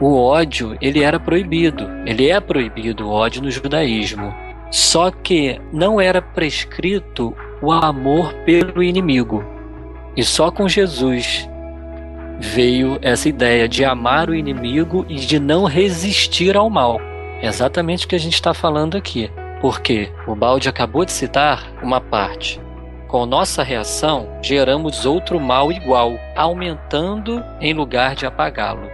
o 0.00 0.16
ódio 0.16 0.76
ele 0.80 1.02
era 1.02 1.20
proibido. 1.20 1.88
Ele 2.06 2.30
é 2.30 2.40
proibido 2.40 3.06
o 3.06 3.10
ódio 3.10 3.42
no 3.42 3.50
judaísmo. 3.50 4.34
Só 4.70 5.10
que 5.10 5.60
não 5.72 6.00
era 6.00 6.22
prescrito 6.22 7.36
o 7.60 7.70
amor 7.70 8.32
pelo 8.44 8.82
inimigo. 8.82 9.44
E 10.16 10.22
só 10.24 10.50
com 10.50 10.68
Jesus 10.68 11.48
veio 12.40 12.98
essa 13.02 13.28
ideia 13.28 13.68
de 13.68 13.84
amar 13.84 14.28
o 14.28 14.34
inimigo 14.34 15.04
e 15.08 15.16
de 15.16 15.38
não 15.38 15.64
resistir 15.64 16.56
ao 16.56 16.70
mal. 16.70 17.00
É 17.42 17.46
exatamente 17.46 18.06
o 18.06 18.08
que 18.08 18.16
a 18.16 18.20
gente 18.20 18.34
está 18.34 18.54
falando 18.54 18.96
aqui. 18.96 19.30
Porque 19.60 20.10
o 20.26 20.34
Balde 20.34 20.68
acabou 20.68 21.04
de 21.04 21.12
citar 21.12 21.70
uma 21.82 22.00
parte. 22.00 22.63
Com 23.14 23.26
nossa 23.26 23.62
reação, 23.62 24.26
geramos 24.42 25.06
outro 25.06 25.38
mal 25.38 25.70
igual, 25.70 26.18
aumentando 26.34 27.44
em 27.60 27.72
lugar 27.72 28.16
de 28.16 28.26
apagá-lo. 28.26 28.88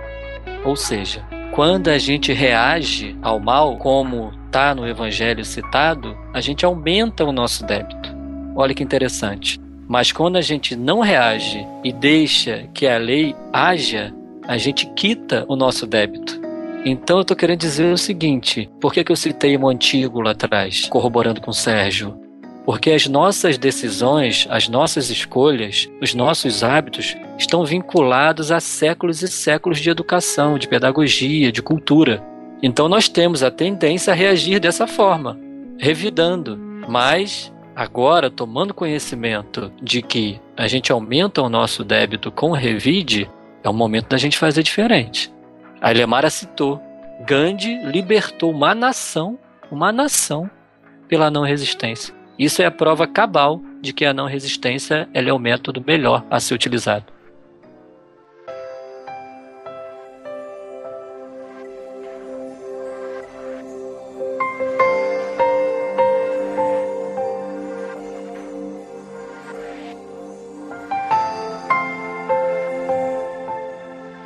Ou 0.62 0.76
seja, 0.76 1.24
quando 1.54 1.88
a 1.88 1.96
gente 1.96 2.30
reage 2.30 3.16
ao 3.22 3.40
mal, 3.40 3.78
como 3.78 4.30
está 4.44 4.74
no 4.74 4.86
Evangelho 4.86 5.42
citado, 5.42 6.14
a 6.34 6.40
gente 6.42 6.66
aumenta 6.66 7.24
o 7.24 7.32
nosso 7.32 7.64
débito. 7.64 8.14
Olha 8.54 8.74
que 8.74 8.82
interessante. 8.82 9.58
Mas 9.88 10.12
quando 10.12 10.36
a 10.36 10.42
gente 10.42 10.76
não 10.76 11.00
reage 11.00 11.66
e 11.82 11.90
deixa 11.90 12.68
que 12.74 12.86
a 12.86 12.98
lei 12.98 13.34
haja, 13.50 14.12
a 14.46 14.58
gente 14.58 14.84
quita 14.94 15.46
o 15.48 15.56
nosso 15.56 15.86
débito. 15.86 16.38
Então 16.84 17.16
eu 17.16 17.22
estou 17.22 17.34
querendo 17.34 17.60
dizer 17.60 17.90
o 17.90 17.96
seguinte: 17.96 18.68
por 18.82 18.92
que, 18.92 19.02
que 19.02 19.12
eu 19.12 19.16
citei 19.16 19.56
o 19.56 19.66
antigo 19.66 20.20
lá 20.20 20.32
atrás, 20.32 20.86
corroborando 20.90 21.40
com 21.40 21.52
o 21.52 21.54
Sérgio? 21.54 22.28
Porque 22.64 22.90
as 22.90 23.06
nossas 23.06 23.56
decisões, 23.56 24.46
as 24.50 24.68
nossas 24.68 25.10
escolhas, 25.10 25.88
os 26.00 26.14
nossos 26.14 26.62
hábitos 26.62 27.16
estão 27.38 27.64
vinculados 27.64 28.52
a 28.52 28.60
séculos 28.60 29.22
e 29.22 29.28
séculos 29.28 29.78
de 29.78 29.90
educação, 29.90 30.58
de 30.58 30.68
pedagogia, 30.68 31.50
de 31.50 31.62
cultura. 31.62 32.22
Então 32.62 32.88
nós 32.88 33.08
temos 33.08 33.42
a 33.42 33.50
tendência 33.50 34.12
a 34.12 34.16
reagir 34.16 34.60
dessa 34.60 34.86
forma, 34.86 35.38
revidando. 35.78 36.58
Mas 36.86 37.52
agora, 37.74 38.30
tomando 38.30 38.74
conhecimento 38.74 39.72
de 39.82 40.02
que 40.02 40.40
a 40.56 40.68
gente 40.68 40.92
aumenta 40.92 41.42
o 41.42 41.48
nosso 41.48 41.82
débito 41.82 42.30
com 42.30 42.52
revide, 42.52 43.30
é 43.64 43.68
o 43.68 43.74
momento 43.74 44.08
da 44.08 44.18
gente 44.18 44.38
fazer 44.38 44.62
diferente. 44.62 45.32
A 45.80 45.90
Lemara 45.90 46.28
citou: 46.28 46.80
Gandhi 47.26 47.78
libertou 47.86 48.50
uma 48.50 48.74
nação, 48.74 49.38
uma 49.70 49.90
nação, 49.90 50.50
pela 51.08 51.30
não 51.30 51.42
resistência. 51.42 52.19
Isso 52.40 52.62
é 52.62 52.64
a 52.64 52.70
prova 52.70 53.06
cabal 53.06 53.60
de 53.82 53.92
que 53.92 54.02
a 54.02 54.14
não 54.14 54.24
resistência 54.24 55.06
é 55.12 55.30
o 55.30 55.38
método 55.38 55.84
melhor 55.86 56.24
a 56.30 56.40
ser 56.40 56.54
utilizado. 56.54 57.04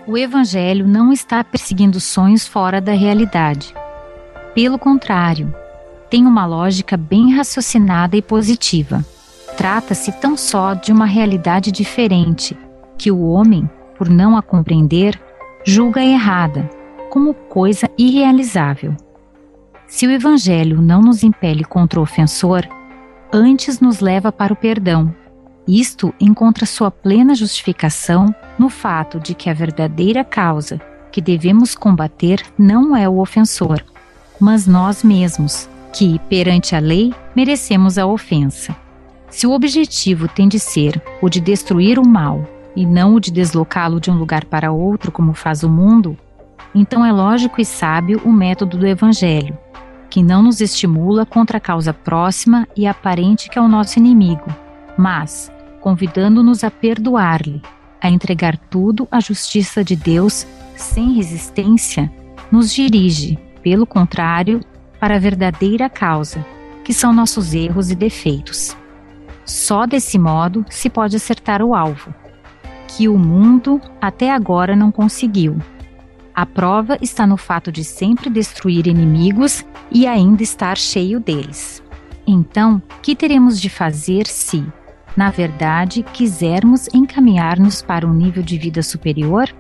O 0.07 0.16
Evangelho 0.16 0.87
não 0.87 1.12
está 1.12 1.42
perseguindo 1.42 1.98
sonhos 1.98 2.46
fora 2.46 2.81
da 2.81 2.92
realidade. 2.92 3.74
Pelo 4.55 4.79
contrário, 4.79 5.53
tem 6.14 6.29
uma 6.29 6.46
lógica 6.46 6.96
bem 6.96 7.35
raciocinada 7.35 8.16
e 8.16 8.22
positiva. 8.22 9.05
Trata-se 9.57 10.12
tão 10.12 10.37
só 10.37 10.72
de 10.72 10.92
uma 10.92 11.07
realidade 11.07 11.72
diferente 11.72 12.57
que 12.96 13.11
o 13.11 13.22
homem, 13.22 13.68
por 13.98 14.09
não 14.09 14.37
a 14.37 14.40
compreender, 14.40 15.20
julga 15.64 16.00
errada, 16.00 16.70
como 17.11 17.35
coisa 17.35 17.90
irrealizável. 17.98 18.94
Se 19.88 20.07
o 20.07 20.11
Evangelho 20.12 20.81
não 20.81 21.03
nos 21.03 21.24
impele 21.24 21.64
contra 21.64 21.98
o 21.98 22.05
ofensor, 22.05 22.64
antes 23.33 23.81
nos 23.81 23.98
leva 23.98 24.31
para 24.31 24.53
o 24.53 24.57
perdão. 24.57 25.12
Isto 25.66 26.14
encontra 26.20 26.64
sua 26.64 26.92
plena 26.92 27.35
justificação 27.35 28.33
no 28.57 28.68
fato 28.68 29.18
de 29.18 29.35
que 29.35 29.50
a 29.50 29.53
verdadeira 29.53 30.22
causa 30.22 30.81
que 31.11 31.20
devemos 31.20 31.74
combater 31.74 32.40
não 32.57 32.94
é 32.94 33.09
o 33.09 33.18
ofensor, 33.18 33.83
mas 34.40 34.64
nós 34.64 35.03
mesmos, 35.03 35.68
que, 35.94 36.18
perante 36.28 36.74
a 36.74 36.80
lei, 36.80 37.14
merecemos 37.37 37.96
a 37.98 38.04
ofensa. 38.04 38.74
Se 39.30 39.46
o 39.46 39.52
objetivo 39.52 40.28
tem 40.28 40.48
de 40.48 40.59
ser 40.59 41.00
o 41.22 41.28
de 41.28 41.40
destruir 41.40 41.98
o 41.98 42.07
mal 42.07 42.44
e 42.74 42.85
não 42.85 43.14
o 43.14 43.20
de 43.20 43.30
deslocá-lo 43.30 44.00
de 44.00 44.11
um 44.11 44.18
lugar 44.18 44.44
para 44.44 44.72
outro, 44.72 45.12
como 45.12 45.33
faz 45.33 45.62
o 45.62 45.68
mundo, 45.68 46.18
então 46.74 47.07
é 47.07 47.12
lógico 47.12 47.61
e 47.61 47.64
sábio 47.64 48.20
o 48.24 48.33
método 48.33 48.76
do 48.76 48.87
Evangelho, 48.87 49.57
que 50.11 50.20
não 50.20 50.42
nos 50.42 50.61
estimula 50.61 51.24
contra 51.24 51.59
a 51.59 51.61
causa 51.61 51.94
próxima 51.94 52.66
e 52.76 52.87
aparente 52.87 53.48
que 53.48 53.57
é 53.59 53.62
o 53.62 53.68
nosso 53.68 53.98
inimigo, 53.98 54.46
mas, 54.98 55.50
convidando-nos 55.80 56.64
a 56.64 56.70
perdoar-lhe, 56.72 57.62
a 58.00 58.11
entregar 58.11 58.57
tudo 58.57 59.07
à 59.12 59.20
justiça 59.20 59.85
de 59.85 59.94
Deus 59.94 60.44
sem 60.74 61.12
resistência, 61.12 62.11
nos 62.50 62.72
dirige, 62.72 63.38
pelo 63.62 63.87
contrário, 63.87 64.61
para 65.05 65.17
a 65.17 65.19
verdadeira 65.19 65.90
causa, 65.90 66.43
que 66.83 66.95
são 66.95 67.12
nossos 67.12 67.53
erros 67.53 67.90
e 67.90 67.95
defeitos. 67.95 68.75
Só 69.45 69.85
desse 69.85 70.19
modo 70.19 70.64
se 70.71 70.88
pode 70.88 71.14
acertar 71.14 71.61
o 71.61 71.75
alvo, 71.75 72.14
que 72.88 73.07
o 73.07 73.19
mundo 73.19 73.79
até 74.01 74.33
agora 74.33 74.75
não 74.75 74.90
conseguiu. 74.90 75.59
A 76.35 76.47
prova 76.47 76.97
está 77.03 77.27
no 77.27 77.37
fato 77.37 77.71
de 77.71 77.85
sempre 77.85 78.31
destruir 78.31 78.87
inimigos 78.87 79.62
e 79.90 80.07
ainda 80.07 80.43
estar 80.43 80.79
cheio 80.79 81.21
deles. 81.21 81.83
Então, 82.27 82.81
que 83.03 83.14
teremos 83.14 83.61
de 83.61 83.69
fazer 83.69 84.27
se, 84.27 84.64
na 85.14 85.31
verdade, 85.31 86.03
quisermos 86.14 86.88
encaminhar-nos 86.95 87.83
para 87.83 88.07
um 88.07 88.14
nível 88.14 88.43
de 88.43 88.57
vida 88.57 88.83
superior? 88.83 89.55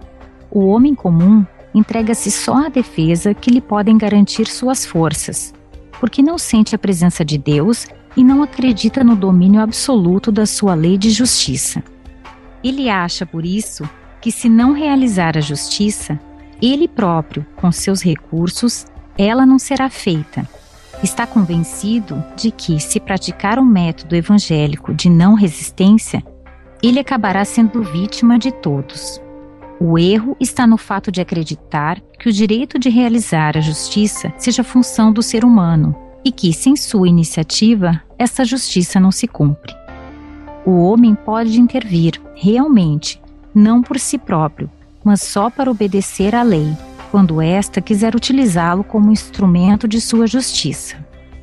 O 0.50 0.64
homem 0.68 0.94
comum 0.94 1.44
entrega-se 1.74 2.30
só 2.30 2.66
à 2.66 2.68
defesa 2.68 3.34
que 3.34 3.50
lhe 3.50 3.60
podem 3.60 3.98
garantir 3.98 4.46
suas 4.46 4.86
forças, 4.86 5.52
porque 5.98 6.22
não 6.22 6.38
sente 6.38 6.74
a 6.74 6.78
presença 6.78 7.24
de 7.24 7.36
Deus 7.36 7.86
e 8.16 8.22
não 8.22 8.42
acredita 8.42 9.02
no 9.02 9.16
domínio 9.16 9.60
absoluto 9.60 10.30
da 10.30 10.46
sua 10.46 10.74
lei 10.74 10.96
de 10.96 11.10
justiça. 11.10 11.82
Ele 12.62 12.88
acha, 12.88 13.26
por 13.26 13.44
isso, 13.44 13.88
que 14.20 14.30
se 14.30 14.48
não 14.48 14.72
realizar 14.72 15.36
a 15.36 15.40
justiça, 15.40 16.18
ele 16.62 16.88
próprio, 16.88 17.44
com 17.56 17.70
seus 17.72 18.02
recursos, 18.02 18.86
ela 19.18 19.44
não 19.44 19.58
será 19.58 19.90
feita. 19.90 20.48
Está 21.02 21.26
convencido 21.26 22.24
de 22.36 22.50
que, 22.50 22.80
se 22.80 22.98
praticar 22.98 23.58
um 23.58 23.64
método 23.64 24.14
evangélico 24.14 24.94
de 24.94 25.10
não 25.10 25.34
resistência, 25.34 26.22
ele 26.82 27.00
acabará 27.00 27.44
sendo 27.44 27.82
vítima 27.82 28.38
de 28.38 28.52
todos. 28.52 29.20
O 29.80 29.98
erro 29.98 30.36
está 30.38 30.66
no 30.66 30.76
fato 30.76 31.10
de 31.10 31.20
acreditar 31.20 32.00
que 32.18 32.28
o 32.28 32.32
direito 32.32 32.78
de 32.78 32.88
realizar 32.88 33.56
a 33.56 33.60
justiça 33.60 34.32
seja 34.38 34.62
função 34.62 35.12
do 35.12 35.22
ser 35.22 35.44
humano 35.44 35.94
e 36.24 36.30
que, 36.30 36.52
sem 36.52 36.76
sua 36.76 37.08
iniciativa, 37.08 38.00
essa 38.16 38.44
justiça 38.44 39.00
não 39.00 39.10
se 39.10 39.26
cumpre. 39.26 39.74
O 40.64 40.80
homem 40.82 41.14
pode 41.14 41.60
intervir, 41.60 42.20
realmente, 42.34 43.20
não 43.54 43.82
por 43.82 43.98
si 43.98 44.16
próprio, 44.16 44.70
mas 45.04 45.22
só 45.22 45.50
para 45.50 45.70
obedecer 45.70 46.34
à 46.34 46.42
lei, 46.42 46.72
quando 47.10 47.42
esta 47.42 47.80
quiser 47.80 48.14
utilizá-lo 48.14 48.84
como 48.84 49.10
instrumento 49.10 49.88
de 49.88 50.00
sua 50.00 50.26
justiça. 50.26 50.96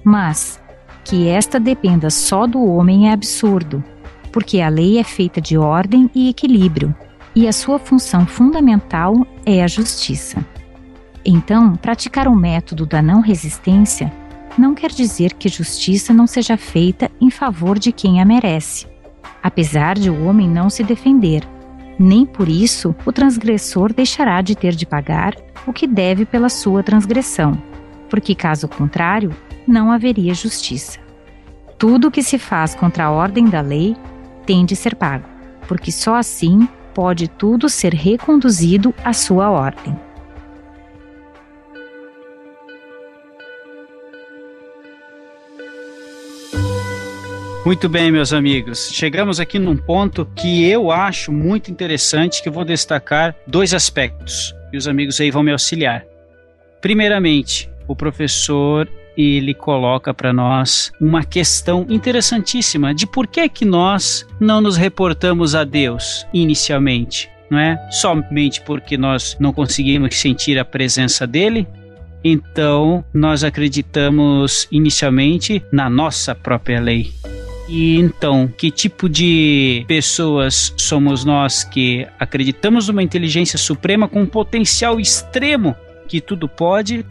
Mas 0.04 0.60
que 1.04 1.28
esta 1.28 1.60
dependa 1.60 2.10
só 2.10 2.48
do 2.48 2.64
homem 2.66 3.10
é 3.10 3.14
absurdo, 3.14 3.84
porque 4.32 4.62
a 4.62 4.70
lei 4.70 4.98
é 4.98 5.04
feita 5.04 5.42
de 5.42 5.58
ordem 5.58 6.10
e 6.16 6.30
equilíbrio 6.30 6.96
e 7.36 7.48
a 7.48 7.52
sua 7.52 7.80
função 7.80 8.26
fundamental 8.26 9.14
é 9.46 9.64
a 9.64 9.68
justiça. 9.68 10.46
Então, 11.24 11.76
praticar 11.76 12.28
o 12.28 12.36
método 12.36 12.86
da 12.86 13.02
não 13.02 13.22
resistência 13.22 14.12
não 14.58 14.74
quer 14.74 14.92
dizer 14.92 15.34
que 15.34 15.48
justiça 15.48 16.14
não 16.14 16.28
seja 16.28 16.58
feita 16.58 17.10
em 17.22 17.30
favor 17.30 17.80
de 17.80 17.92
quem 17.92 18.22
a 18.22 18.26
merece. 18.26 18.88
apesar 19.42 19.98
de 19.98 20.10
o 20.10 20.26
homem 20.26 20.48
não 20.48 20.70
se 20.70 20.84
defender. 20.84 21.48
Nem 21.98 22.26
por 22.26 22.48
isso 22.48 22.96
o 23.06 23.12
transgressor 23.12 23.94
deixará 23.94 24.42
de 24.42 24.56
ter 24.56 24.76
de 24.76 24.86
pagar 24.86 25.36
o 25.68 25.74
que 25.74 25.88
deve 25.88 26.26
pela 26.26 26.50
sua 26.50 26.82
transgressão, 26.82 27.62
porque 28.10 28.34
caso 28.34 28.68
contrário, 28.68 29.32
não 29.68 29.92
haveria 29.92 30.34
justiça. 30.34 31.00
Tudo 31.78 32.08
o 32.08 32.12
que 32.12 32.24
se 32.24 32.38
faz 32.38 32.74
contra 32.74 33.06
a 33.06 33.12
ordem 33.12 33.46
da 33.46 33.62
lei 33.62 33.96
tem 34.46 34.66
de 34.66 34.76
ser 34.76 34.96
pago, 34.96 35.28
porque 35.68 35.92
só 35.92 36.16
assim 36.16 36.68
pode 36.94 37.28
tudo 37.28 37.70
ser 37.70 37.94
reconduzido 37.94 38.94
à 39.04 39.14
sua 39.14 39.50
ordem. 39.50 39.96
Muito 47.64 47.88
bem, 47.88 48.12
meus 48.12 48.34
amigos. 48.34 48.90
Chegamos 48.92 49.40
aqui 49.40 49.60
num 49.60 49.78
ponto 49.78 50.26
que 50.36 50.68
eu 50.68 50.92
acho 50.92 51.32
muito 51.32 51.70
interessante, 51.70 52.42
que 52.42 52.50
eu 52.50 52.54
vou 52.54 52.66
destacar 52.66 53.36
dois 53.46 53.72
aspectos. 53.72 54.56
E 54.74 54.78
os 54.78 54.88
amigos 54.88 55.22
aí 55.22 55.30
vão 55.30 55.44
me 55.44 55.52
auxiliar. 55.52 56.04
Primeiramente, 56.82 57.70
o 57.88 57.96
professor 57.96 58.90
ele 59.18 59.54
coloca 59.54 60.14
para 60.14 60.32
nós 60.34 60.92
uma 61.00 61.24
questão 61.24 61.86
interessantíssima 61.90 62.94
de 62.94 63.06
por 63.06 63.28
que 63.28 63.48
que 63.50 63.66
nós 63.66 64.26
não 64.40 64.62
nos 64.62 64.78
reportamos 64.78 65.56
a 65.56 65.64
Deus 65.64 66.26
inicialmente, 66.34 67.30
não 67.50 67.60
é? 67.60 67.78
Somente 67.92 68.62
porque 68.62 68.98
nós 68.98 69.38
não 69.40 69.52
conseguimos 69.54 70.18
sentir 70.18 70.58
a 70.58 70.66
presença 70.66 71.28
dele, 71.28 71.68
então 72.24 73.04
nós 73.14 73.44
acreditamos 73.44 74.68
inicialmente 74.72 75.64
na 75.72 75.90
nossa 75.90 76.36
própria 76.36 76.80
lei. 76.80 77.12
E 77.68 77.96
então, 77.98 78.50
que 78.50 78.70
tipo 78.70 79.08
de 79.08 79.86
pessoas 79.88 80.74
somos 80.76 81.24
nós 81.24 81.64
que 81.64 82.06
acreditamos 82.20 82.90
numa 82.90 83.02
inteligência 83.02 83.58
suprema 83.58 84.10
com 84.10 84.24
um 84.24 84.26
potencial 84.26 85.00
extremo 85.00 85.76
que 86.08 86.20
tudo 86.20 86.50
pode, 86.50 87.06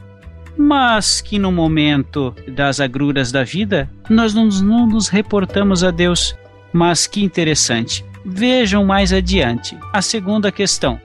mas 0.61 1.23
que 1.23 1.39
no 1.39 1.51
momento 1.51 2.35
das 2.47 2.81
agruras 2.81 3.33
da 3.33 3.43
vida 3.43 3.89
nós 4.11 4.35
não, 4.35 4.47
não 4.47 4.87
nos 4.87 5.09
reportamos 5.09 5.83
a 5.83 5.91
Deus. 5.91 6.37
Mas 6.73 7.07
que 7.07 7.25
interessante. 7.25 8.05
Vejam 8.25 8.85
mais 8.85 9.13
adiante. 9.13 9.77
A 9.93 10.03
segunda 10.03 10.53
questão. 10.53 11.01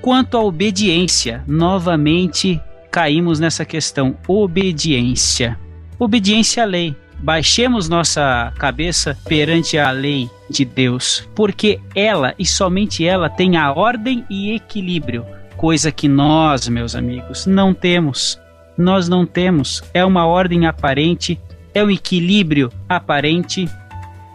Quanto 0.00 0.36
à 0.36 0.40
obediência, 0.40 1.42
novamente 1.46 2.60
caímos 2.90 3.40
nessa 3.40 3.64
questão. 3.64 4.16
Obediência. 4.26 5.58
Obediência 5.98 6.62
à 6.62 6.66
lei 6.66 6.96
baixemos 7.18 7.88
nossa 7.88 8.52
cabeça 8.58 9.16
perante 9.24 9.78
a 9.78 9.92
lei 9.92 10.28
de 10.50 10.64
Deus, 10.64 11.28
porque 11.36 11.78
ela 11.94 12.34
e 12.36 12.44
somente 12.44 13.06
ela 13.06 13.30
tem 13.30 13.56
a 13.56 13.72
ordem 13.72 14.24
e 14.28 14.52
equilíbrio, 14.52 15.24
coisa 15.56 15.92
que 15.92 16.08
nós, 16.08 16.66
meus 16.66 16.96
amigos, 16.96 17.46
não 17.46 17.72
temos. 17.72 18.41
Nós 18.82 19.08
não 19.08 19.24
temos. 19.24 19.80
É 19.94 20.04
uma 20.04 20.26
ordem 20.26 20.66
aparente, 20.66 21.40
é 21.72 21.84
um 21.84 21.90
equilíbrio 21.90 22.68
aparente. 22.88 23.68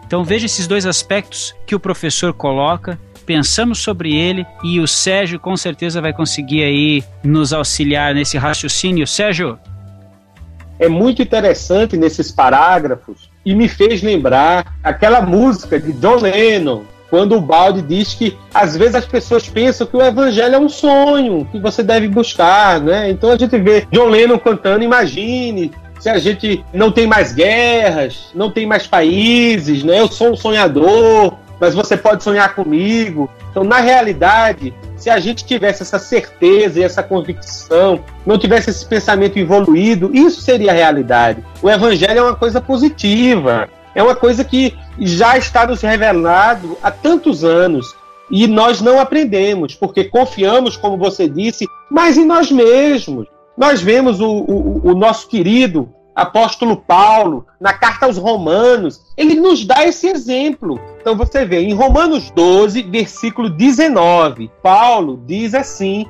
Então 0.05 0.23
veja 0.23 0.45
esses 0.45 0.65
dois 0.67 0.85
aspectos 0.85 1.53
que 1.65 1.75
o 1.75 1.79
professor 1.79 2.33
coloca 2.33 2.97
pensamos 3.25 3.79
sobre 3.79 4.15
ele 4.15 4.47
e 4.63 4.79
o 4.79 4.87
Sérgio 4.87 5.37
com 5.37 5.57
certeza 5.57 5.99
vai 5.99 6.13
conseguir 6.13 6.63
aí 6.63 7.03
nos 7.21 7.51
auxiliar 7.51 8.15
nesse 8.15 8.37
raciocínio. 8.37 9.05
Sérgio, 9.05 9.59
é 10.79 10.87
muito 10.87 11.21
interessante 11.21 11.97
nesses 11.97 12.31
parágrafos 12.31 13.29
e 13.45 13.53
me 13.53 13.67
fez 13.67 14.01
lembrar 14.01 14.77
aquela 14.81 15.19
música 15.19 15.77
de 15.77 15.91
John 15.91 16.21
Lennon, 16.21 16.83
quando 17.09 17.35
o 17.35 17.41
Balde 17.41 17.81
diz 17.81 18.13
que 18.13 18.37
às 18.53 18.75
vezes 18.75 18.95
as 18.95 19.05
pessoas 19.05 19.47
pensam 19.47 19.87
que 19.87 19.95
o 19.95 20.01
evangelho 20.01 20.55
é 20.55 20.59
um 20.59 20.69
sonho 20.69 21.47
que 21.51 21.59
você 21.59 21.81
deve 21.83 22.07
buscar, 22.07 22.81
né? 22.81 23.09
Então 23.09 23.31
a 23.31 23.37
gente 23.37 23.57
vê 23.57 23.87
John 23.91 24.07
Lennon 24.07 24.37
cantando, 24.37 24.83
imagine 24.83 25.71
se 25.99 26.09
a 26.09 26.17
gente 26.17 26.63
não 26.73 26.91
tem 26.91 27.07
mais 27.07 27.33
guerras, 27.33 28.29
não 28.33 28.51
tem 28.51 28.65
mais 28.65 28.85
países, 28.85 29.83
né? 29.83 29.99
Eu 29.99 30.07
sou 30.07 30.31
um 30.31 30.35
sonhador, 30.35 31.33
mas 31.59 31.73
você 31.73 31.97
pode 31.97 32.23
sonhar 32.23 32.53
comigo. 32.53 33.29
Então, 33.49 33.63
na 33.63 33.79
realidade, 33.79 34.73
se 34.95 35.09
a 35.09 35.19
gente 35.19 35.43
tivesse 35.43 35.81
essa 35.81 35.97
certeza 35.97 36.79
e 36.79 36.83
essa 36.83 37.01
convicção, 37.01 37.99
não 38.25 38.37
tivesse 38.37 38.69
esse 38.69 38.85
pensamento 38.85 39.37
evoluído, 39.39 40.11
isso 40.13 40.41
seria 40.41 40.71
a 40.71 40.75
realidade. 40.75 41.43
O 41.61 41.69
evangelho 41.69 42.19
é 42.19 42.21
uma 42.21 42.35
coisa 42.35 42.61
positiva, 42.61 43.67
é 43.97 44.03
uma 44.03 44.15
coisa 44.15 44.43
que 44.43 44.77
já 44.99 45.39
está 45.39 45.65
nos 45.65 45.81
revelado 45.81 46.77
há 46.83 46.91
tantos 46.91 47.43
anos. 47.43 47.95
E 48.29 48.45
nós 48.45 48.79
não 48.79 48.99
aprendemos, 48.99 49.73
porque 49.73 50.03
confiamos, 50.03 50.77
como 50.77 50.97
você 50.97 51.27
disse, 51.27 51.65
mas 51.89 52.15
em 52.15 52.23
nós 52.23 52.51
mesmos. 52.51 53.27
Nós 53.57 53.81
vemos 53.81 54.21
o, 54.21 54.29
o, 54.29 54.91
o 54.91 54.93
nosso 54.93 55.27
querido 55.27 55.89
apóstolo 56.13 56.77
Paulo, 56.77 57.47
na 57.59 57.73
carta 57.73 58.05
aos 58.05 58.17
Romanos, 58.17 59.01
ele 59.17 59.33
nos 59.33 59.65
dá 59.65 59.83
esse 59.83 60.07
exemplo. 60.07 60.79
Então 61.01 61.15
você 61.15 61.43
vê, 61.43 61.61
em 61.61 61.73
Romanos 61.73 62.29
12, 62.29 62.83
versículo 62.83 63.49
19, 63.49 64.51
Paulo 64.61 65.23
diz 65.25 65.55
assim: 65.55 66.05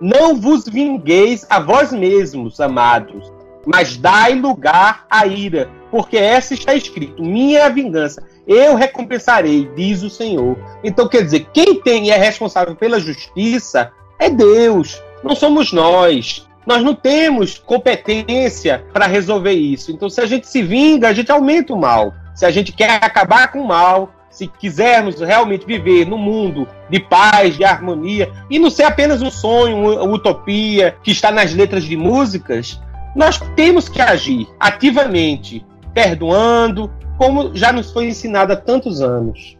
Não 0.00 0.36
vos 0.40 0.64
vingueis 0.64 1.44
a 1.50 1.58
vós 1.58 1.90
mesmos, 1.90 2.60
amados, 2.60 3.32
mas 3.66 3.96
dai 3.96 4.34
lugar 4.34 5.04
à 5.10 5.26
ira, 5.26 5.68
porque 5.90 6.16
essa 6.16 6.54
está 6.54 6.74
escrito: 6.74 7.22
Minha 7.22 7.58
é 7.58 7.62
a 7.64 7.68
vingança, 7.68 8.22
eu 8.46 8.76
recompensarei, 8.76 9.68
diz 9.74 10.02
o 10.02 10.08
Senhor. 10.08 10.56
Então 10.84 11.08
quer 11.08 11.22
dizer, 11.22 11.48
quem 11.52 11.80
tem 11.80 12.06
e 12.06 12.10
é 12.10 12.16
responsável 12.16 12.76
pela 12.76 13.00
justiça 13.00 13.90
é 14.18 14.30
Deus, 14.30 15.02
não 15.22 15.34
somos 15.34 15.72
nós. 15.72 16.46
Nós 16.64 16.82
não 16.82 16.96
temos 16.96 17.58
competência 17.58 18.84
para 18.92 19.06
resolver 19.06 19.52
isso. 19.52 19.92
Então, 19.92 20.10
se 20.10 20.20
a 20.20 20.26
gente 20.26 20.48
se 20.48 20.62
vinga, 20.62 21.06
a 21.06 21.12
gente 21.12 21.30
aumenta 21.30 21.72
o 21.72 21.78
mal. 21.78 22.12
Se 22.34 22.44
a 22.44 22.50
gente 22.50 22.72
quer 22.72 22.90
acabar 22.90 23.52
com 23.52 23.60
o 23.60 23.68
mal, 23.68 24.12
se 24.28 24.48
quisermos 24.48 25.20
realmente 25.20 25.64
viver 25.64 26.04
num 26.06 26.18
mundo 26.18 26.66
de 26.90 26.98
paz, 26.98 27.56
de 27.56 27.64
harmonia, 27.64 28.32
e 28.50 28.58
não 28.58 28.68
ser 28.68 28.82
apenas 28.82 29.22
um 29.22 29.30
sonho, 29.30 29.76
uma 29.76 30.02
utopia 30.02 30.96
que 31.04 31.12
está 31.12 31.30
nas 31.30 31.54
letras 31.54 31.84
de 31.84 31.96
músicas, 31.96 32.80
nós 33.16 33.38
temos 33.56 33.88
que 33.88 34.00
agir 34.00 34.46
ativamente, 34.60 35.64
perdoando, 35.94 36.92
como 37.16 37.56
já 37.56 37.72
nos 37.72 37.90
foi 37.90 38.08
ensinado 38.08 38.52
há 38.52 38.56
tantos 38.56 39.00
anos. 39.00 39.56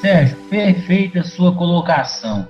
Sérgio, 0.00 0.36
perfeita 0.48 1.22
sua 1.22 1.54
colocação. 1.54 2.48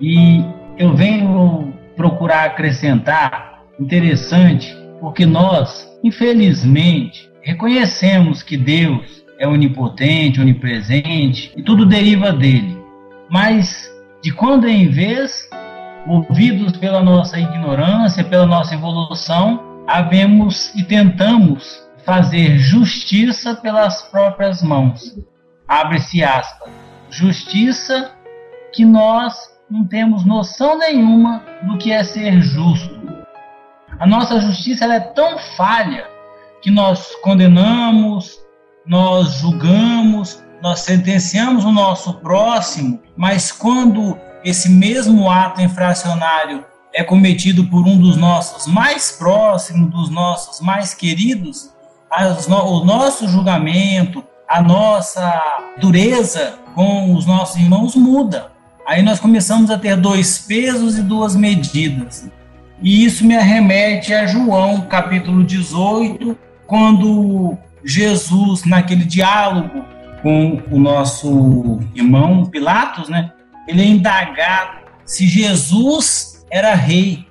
E 0.00 0.42
eu 0.78 0.94
venho 0.94 1.74
procurar 1.96 2.44
acrescentar 2.44 3.60
interessante, 3.78 4.74
porque 5.00 5.26
nós, 5.26 5.88
infelizmente, 6.02 7.28
reconhecemos 7.42 8.42
que 8.42 8.56
Deus 8.56 9.24
é 9.38 9.48
onipotente, 9.48 10.40
onipresente 10.40 11.52
e 11.56 11.62
tudo 11.62 11.84
deriva 11.84 12.32
dele. 12.32 12.78
Mas 13.28 13.92
de 14.22 14.32
quando 14.32 14.68
em 14.68 14.88
vez, 14.88 15.48
movidos 16.06 16.76
pela 16.76 17.02
nossa 17.02 17.38
ignorância, 17.38 18.24
pela 18.24 18.46
nossa 18.46 18.74
evolução, 18.74 19.84
havemos 19.86 20.74
e 20.74 20.82
tentamos 20.82 21.86
fazer 22.04 22.58
justiça 22.58 23.54
pelas 23.54 24.02
próprias 24.02 24.62
mãos. 24.62 25.16
Abre-se 25.66 26.24
aspas. 26.24 26.70
Justiça 27.10 28.12
que 28.72 28.84
nós 28.84 29.34
não 29.70 29.84
temos 29.84 30.24
noção 30.24 30.78
nenhuma 30.78 31.42
do 31.62 31.76
que 31.76 31.92
é 31.92 32.02
ser 32.02 32.40
justo. 32.40 32.98
A 33.98 34.06
nossa 34.06 34.40
justiça 34.40 34.84
é 34.86 35.00
tão 35.00 35.38
falha 35.56 36.06
que 36.62 36.70
nós 36.70 37.14
condenamos, 37.22 38.38
nós 38.86 39.40
julgamos, 39.40 40.42
nós 40.62 40.80
sentenciamos 40.80 41.64
o 41.64 41.72
nosso 41.72 42.14
próximo, 42.14 43.00
mas 43.16 43.52
quando 43.52 44.18
esse 44.44 44.68
mesmo 44.68 45.30
ato 45.30 45.60
infracionário 45.60 46.64
é 46.92 47.02
cometido 47.04 47.64
por 47.64 47.86
um 47.86 47.98
dos 47.98 48.16
nossos 48.16 48.66
mais 48.66 49.12
próximos, 49.12 49.90
dos 49.90 50.10
nossos 50.10 50.60
mais 50.60 50.94
queridos, 50.94 51.72
o 52.48 52.84
nosso 52.84 53.28
julgamento, 53.28 54.24
a 54.48 54.62
nossa 54.62 55.42
dureza 55.78 56.54
com 56.74 57.14
os 57.14 57.26
nossos 57.26 57.56
irmãos 57.56 57.94
muda. 57.94 58.50
Aí 58.86 59.02
nós 59.02 59.20
começamos 59.20 59.70
a 59.70 59.76
ter 59.76 59.96
dois 59.96 60.38
pesos 60.38 60.96
e 60.96 61.02
duas 61.02 61.36
medidas. 61.36 62.30
E 62.80 63.04
isso 63.04 63.26
me 63.26 63.36
arremete 63.36 64.14
a 64.14 64.26
João, 64.26 64.82
capítulo 64.82 65.44
18, 65.44 66.36
quando 66.66 67.58
Jesus, 67.84 68.64
naquele 68.64 69.04
diálogo 69.04 69.84
com 70.22 70.62
o 70.70 70.78
nosso 70.78 71.80
irmão 71.94 72.46
Pilatos, 72.46 73.08
né, 73.08 73.30
ele 73.68 73.82
é 73.82 73.84
indagado 73.84 74.78
se 75.04 75.26
Jesus 75.26 76.44
era 76.50 76.74
rei. 76.74 77.26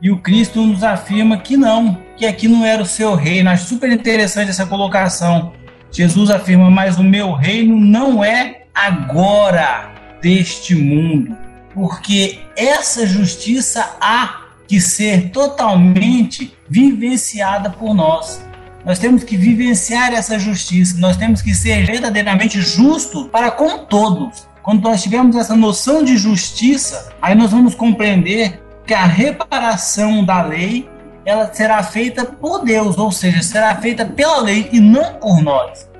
E 0.00 0.10
o 0.10 0.18
Cristo 0.18 0.60
nos 0.60 0.82
afirma 0.82 1.38
que 1.38 1.56
não, 1.56 1.96
que 2.16 2.26
aqui 2.26 2.48
não 2.48 2.66
era 2.66 2.82
o 2.82 2.86
seu 2.86 3.14
rei. 3.14 3.46
Acho 3.46 3.66
super 3.66 3.92
interessante 3.92 4.50
essa 4.50 4.66
colocação. 4.66 5.52
Jesus 5.92 6.30
afirma: 6.30 6.70
Mas 6.70 6.98
o 6.98 7.04
meu 7.04 7.32
reino 7.32 7.78
não 7.78 8.24
é 8.24 8.62
agora 8.74 9.92
deste 10.20 10.74
mundo, 10.74 11.36
porque 11.72 12.40
essa 12.56 13.06
justiça 13.06 13.96
há 14.00 14.42
que 14.66 14.80
ser 14.80 15.30
totalmente 15.30 16.56
vivenciada 16.68 17.70
por 17.70 17.94
nós. 17.94 18.44
Nós 18.84 18.98
temos 18.98 19.22
que 19.22 19.36
vivenciar 19.36 20.12
essa 20.12 20.38
justiça, 20.38 20.96
nós 20.98 21.16
temos 21.16 21.40
que 21.42 21.54
ser 21.54 21.86
verdadeiramente 21.86 22.60
justos 22.60 23.28
para 23.28 23.50
com 23.50 23.84
todos. 23.84 24.48
Quando 24.62 24.82
nós 24.82 25.02
tivermos 25.02 25.34
essa 25.34 25.56
noção 25.56 26.04
de 26.04 26.16
justiça, 26.16 27.12
aí 27.20 27.34
nós 27.34 27.50
vamos 27.50 27.74
compreender 27.74 28.62
que 28.86 28.94
a 28.94 29.04
reparação 29.04 30.24
da 30.24 30.42
lei 30.42 30.88
ela 31.24 31.52
será 31.52 31.82
feita 31.82 32.24
por 32.24 32.64
Deus, 32.64 32.98
ou 32.98 33.10
seja, 33.10 33.42
será 33.42 33.74
feita 33.76 34.04
pela 34.04 34.40
lei 34.40 34.68
e 34.72 34.80
não 34.80 35.14
por 35.14 35.40
nós. 35.42 35.90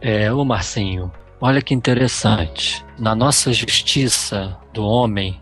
É, 0.00 0.32
o 0.32 0.44
Marcinho, 0.44 1.10
olha 1.40 1.62
que 1.62 1.74
interessante. 1.74 2.84
Na 2.98 3.14
nossa 3.14 3.52
justiça 3.52 4.56
do 4.72 4.84
homem, 4.84 5.40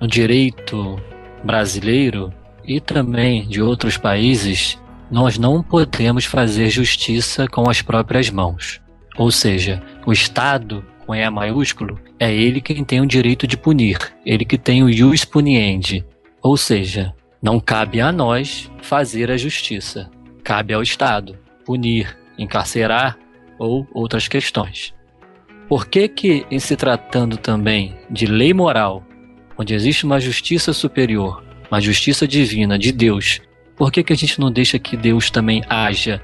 no 0.00 0.06
direito 0.06 1.00
brasileiro 1.44 2.32
e 2.64 2.80
também 2.80 3.46
de 3.48 3.60
outros 3.60 3.96
países, 3.96 4.78
nós 5.10 5.38
não 5.38 5.62
podemos 5.62 6.24
fazer 6.24 6.70
justiça 6.70 7.46
com 7.48 7.68
as 7.68 7.82
próprias 7.82 8.30
mãos. 8.30 8.80
Ou 9.16 9.30
seja, 9.30 9.82
o 10.06 10.12
Estado, 10.12 10.84
com 11.06 11.14
E 11.14 11.28
maiúsculo, 11.30 11.98
é 12.18 12.32
ele 12.32 12.60
quem 12.60 12.84
tem 12.84 13.00
o 13.00 13.06
direito 13.06 13.46
de 13.46 13.56
punir, 13.56 13.98
ele 14.24 14.44
que 14.44 14.58
tem 14.58 14.82
o 14.82 14.92
jus 14.92 15.24
puniendi. 15.24 16.04
Ou 16.42 16.56
seja, 16.56 17.14
não 17.42 17.58
cabe 17.58 18.00
a 18.00 18.12
nós 18.12 18.70
fazer 18.82 19.30
a 19.30 19.36
justiça. 19.36 20.10
Cabe 20.42 20.74
ao 20.74 20.82
Estado 20.82 21.38
punir, 21.64 22.16
encarcerar 22.38 23.18
ou 23.58 23.86
outras 23.92 24.28
questões. 24.28 24.94
Por 25.68 25.86
que 25.86 26.08
que, 26.08 26.46
em 26.50 26.58
se 26.58 26.76
tratando 26.76 27.36
também 27.36 27.96
de 28.10 28.26
lei 28.26 28.52
moral, 28.52 29.04
onde 29.56 29.74
existe 29.74 30.04
uma 30.04 30.20
justiça 30.20 30.72
superior, 30.72 31.42
uma 31.70 31.80
justiça 31.80 32.26
divina 32.26 32.78
de 32.78 32.92
Deus, 32.92 33.40
por 33.76 33.90
que 33.90 34.02
que 34.02 34.12
a 34.12 34.16
gente 34.16 34.38
não 34.38 34.50
deixa 34.50 34.78
que 34.78 34.96
Deus 34.96 35.30
também 35.30 35.62
haja? 35.68 36.20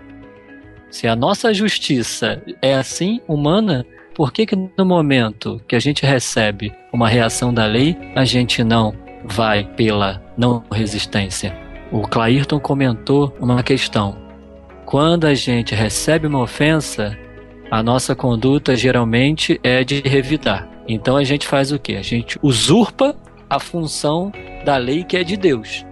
Se 0.90 1.06
a 1.06 1.16
nossa 1.16 1.52
justiça 1.54 2.42
é 2.60 2.74
assim, 2.74 3.20
humana, 3.26 3.86
por 4.18 4.32
que 4.32 4.44
que 4.44 4.56
no 4.56 4.84
momento 4.84 5.62
que 5.68 5.76
a 5.76 5.78
gente 5.78 6.04
recebe 6.04 6.74
uma 6.92 7.08
reação 7.08 7.54
da 7.54 7.66
lei, 7.66 7.96
a 8.16 8.24
gente 8.24 8.64
não 8.64 8.92
vai 9.24 9.62
pela 9.62 10.20
não 10.36 10.64
resistência. 10.72 11.56
O 11.92 12.02
Clairton 12.02 12.58
comentou 12.58 13.32
uma 13.38 13.62
questão. 13.62 14.18
Quando 14.84 15.24
a 15.24 15.34
gente 15.34 15.72
recebe 15.72 16.26
uma 16.26 16.42
ofensa, 16.42 17.16
a 17.70 17.80
nossa 17.80 18.16
conduta 18.16 18.74
geralmente 18.74 19.60
é 19.62 19.84
de 19.84 20.00
revidar. 20.00 20.68
Então 20.88 21.16
a 21.16 21.22
gente 21.22 21.46
faz 21.46 21.70
o 21.70 21.78
que? 21.78 21.94
A 21.94 22.02
gente 22.02 22.40
usurpa 22.42 23.14
a 23.48 23.60
função 23.60 24.32
da 24.64 24.76
lei 24.78 25.04
que 25.04 25.16
é 25.16 25.22
de 25.22 25.36
Deus. 25.36 25.86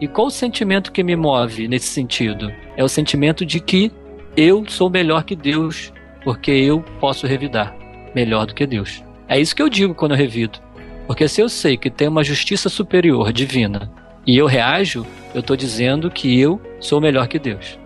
E 0.00 0.06
qual 0.06 0.28
o 0.28 0.30
sentimento 0.30 0.92
que 0.92 1.02
me 1.02 1.16
move 1.16 1.66
nesse 1.66 1.88
sentido? 1.88 2.52
É 2.76 2.84
o 2.84 2.88
sentimento 2.88 3.44
de 3.44 3.58
que 3.58 3.90
eu 4.36 4.64
sou 4.68 4.88
melhor 4.88 5.24
que 5.24 5.34
Deus, 5.34 5.92
porque 6.24 6.50
eu 6.50 6.82
posso 6.98 7.26
revidar 7.26 7.76
melhor 8.14 8.46
do 8.46 8.54
que 8.54 8.66
Deus. 8.66 9.04
É 9.28 9.38
isso 9.38 9.54
que 9.54 9.62
eu 9.62 9.68
digo 9.68 9.94
quando 9.94 10.12
eu 10.12 10.18
revido. 10.18 10.58
Porque 11.06 11.28
se 11.28 11.40
eu 11.40 11.48
sei 11.48 11.76
que 11.76 11.90
tem 11.90 12.08
uma 12.08 12.24
justiça 12.24 12.68
superior, 12.68 13.32
divina, 13.32 13.92
e 14.26 14.36
eu 14.36 14.46
reajo, 14.46 15.06
eu 15.34 15.40
estou 15.40 15.56
dizendo 15.56 16.10
que 16.10 16.40
eu 16.40 16.60
sou 16.80 17.00
melhor 17.00 17.28
que 17.28 17.38
Deus. 17.38 17.78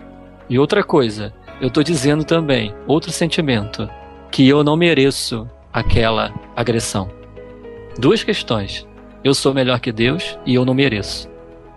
E 0.49 0.57
outra 0.57 0.83
coisa, 0.83 1.33
eu 1.59 1.67
estou 1.67 1.83
dizendo 1.83 2.23
também, 2.23 2.73
outro 2.87 3.11
sentimento, 3.11 3.89
que 4.31 4.47
eu 4.47 4.63
não 4.63 4.77
mereço 4.77 5.49
aquela 5.73 6.33
agressão. 6.55 7.09
Duas 7.97 8.23
questões. 8.23 8.87
Eu 9.21 9.33
sou 9.33 9.53
melhor 9.53 9.81
que 9.81 9.91
Deus 9.91 10.37
e 10.45 10.55
eu 10.55 10.63
não 10.63 10.73
mereço. 10.73 11.29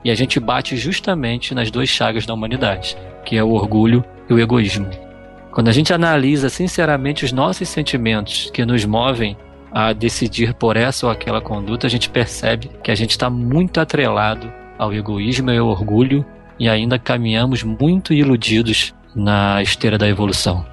E 0.05 0.11
a 0.11 0.15
gente 0.15 0.39
bate 0.39 0.77
justamente 0.77 1.55
nas 1.55 1.71
duas 1.71 1.89
chagas 1.89 2.25
da 2.25 2.35
humanidade, 2.35 2.97
que 3.25 3.37
é 3.37 3.43
o 3.43 3.51
orgulho 3.51 4.05
e 4.31 4.35
o 4.35 4.39
egoísmo. 4.39 4.89
Quando 5.53 5.69
a 5.69 5.73
gente 5.73 5.93
analisa 5.93 6.49
sinceramente 6.49 7.27
os 7.27 7.31
nossos 7.31 7.69
sentimentos 7.69 8.51
que 8.51 8.65
nos 8.65 8.87
movem 8.87 9.37
a 9.71 9.93
decidir 9.93 10.55
por 10.55 10.79
essa 10.79 11.05
ou 11.05 11.13
aquela 11.13 11.43
conduta, 11.43 11.87
a 11.87 11.91
gente 11.91 12.09
percebe 12.09 12.71
que 12.83 12.91
a 12.91 12.95
gente 12.95 13.11
está 13.11 13.29
muito 13.29 13.79
atrelado 13.79 14.51
ao 14.79 14.95
egoísmo 14.95 15.51
e 15.51 15.59
ao 15.59 15.69
orgulho 15.69 16.25
e 16.59 16.71
ainda 16.71 16.99
caminhamos 16.99 17.63
muito 17.63 18.15
iludidos 18.15 18.95
na 19.15 19.61
esteira 19.63 19.99
da 19.99 20.09
evolução. 20.09 20.65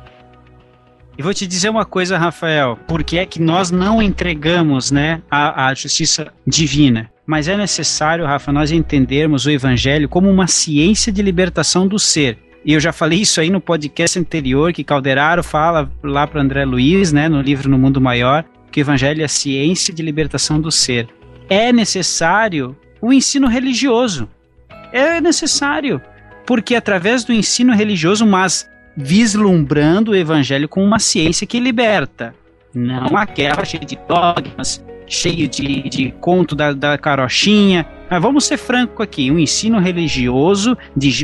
E 1.18 1.22
vou 1.22 1.34
te 1.34 1.46
dizer 1.46 1.70
uma 1.70 1.84
coisa, 1.84 2.18
Rafael, 2.18 2.78
por 2.88 3.04
que 3.04 3.18
é 3.18 3.26
que 3.26 3.42
nós 3.42 3.70
não 3.70 4.02
entregamos 4.02 4.92
né, 4.92 5.22
a, 5.30 5.68
a 5.68 5.74
justiça 5.74 6.32
divina? 6.48 7.12
Mas 7.26 7.50
é 7.50 7.58
necessário, 7.58 8.26
Rafa, 8.26 8.54
nós 8.54 8.72
entendermos 8.72 9.46
o 9.46 9.52
Evangelho 9.52 10.08
como 10.08 10.30
uma 10.30 10.48
ciência 10.48 11.12
de 11.12 11.22
libertação 11.22 11.86
do 11.86 12.00
ser. 12.00 12.49
E 12.64 12.74
eu 12.74 12.80
já 12.80 12.92
falei 12.92 13.22
isso 13.22 13.40
aí 13.40 13.50
no 13.50 13.62
podcast 13.62 14.20
anterior, 14.20 14.74
que 14.74 14.84
Calderaro 14.84 15.44
fala 15.44 15.90
lá 16.04 16.28
para 16.28 16.42
André 16.42 16.66
Luiz, 16.66 17.14
né, 17.14 17.30
no 17.30 17.42
livro 17.42 17.70
No 17.70 17.78
Mundo 17.78 18.02
Maior, 18.02 18.44
que 18.72 18.80
o 18.80 18.84
evangelho 18.84 19.22
é 19.22 19.26
a 19.26 19.30
ciência 19.30 19.94
de 19.94 20.04
libertação 20.04 20.60
do 20.60 20.72
ser. 20.72 21.08
É 21.50 21.72
necessário 21.72 22.76
o 23.02 23.14
ensino 23.14 23.48
religioso. 23.48 24.30
É 24.92 25.22
necessário, 25.22 26.02
porque 26.46 26.76
através 26.76 27.24
do 27.24 27.32
ensino 27.32 27.74
religioso, 27.74 28.26
mas 28.26 28.70
vislumbrando 28.96 30.12
o 30.12 30.16
evangelho 30.16 30.68
como 30.68 30.86
uma 30.86 31.00
ciência 31.00 31.48
que 31.48 31.60
liberta, 31.60 32.36
não 32.74 33.16
aquela 33.16 33.64
cheia 33.64 33.86
de 33.86 33.98
dogmas, 34.08 34.84
cheio 35.08 35.48
de, 35.48 35.90
de 35.90 36.12
conto 36.20 36.56
da, 36.56 36.74
da 36.74 36.98
carochinha. 36.98 37.86
Mas 38.10 38.22
vamos 38.22 38.46
ser 38.46 38.58
franco 38.58 39.04
aqui, 39.04 39.30
um 39.30 39.38
ensino 39.38 39.80
religioso 39.80 40.78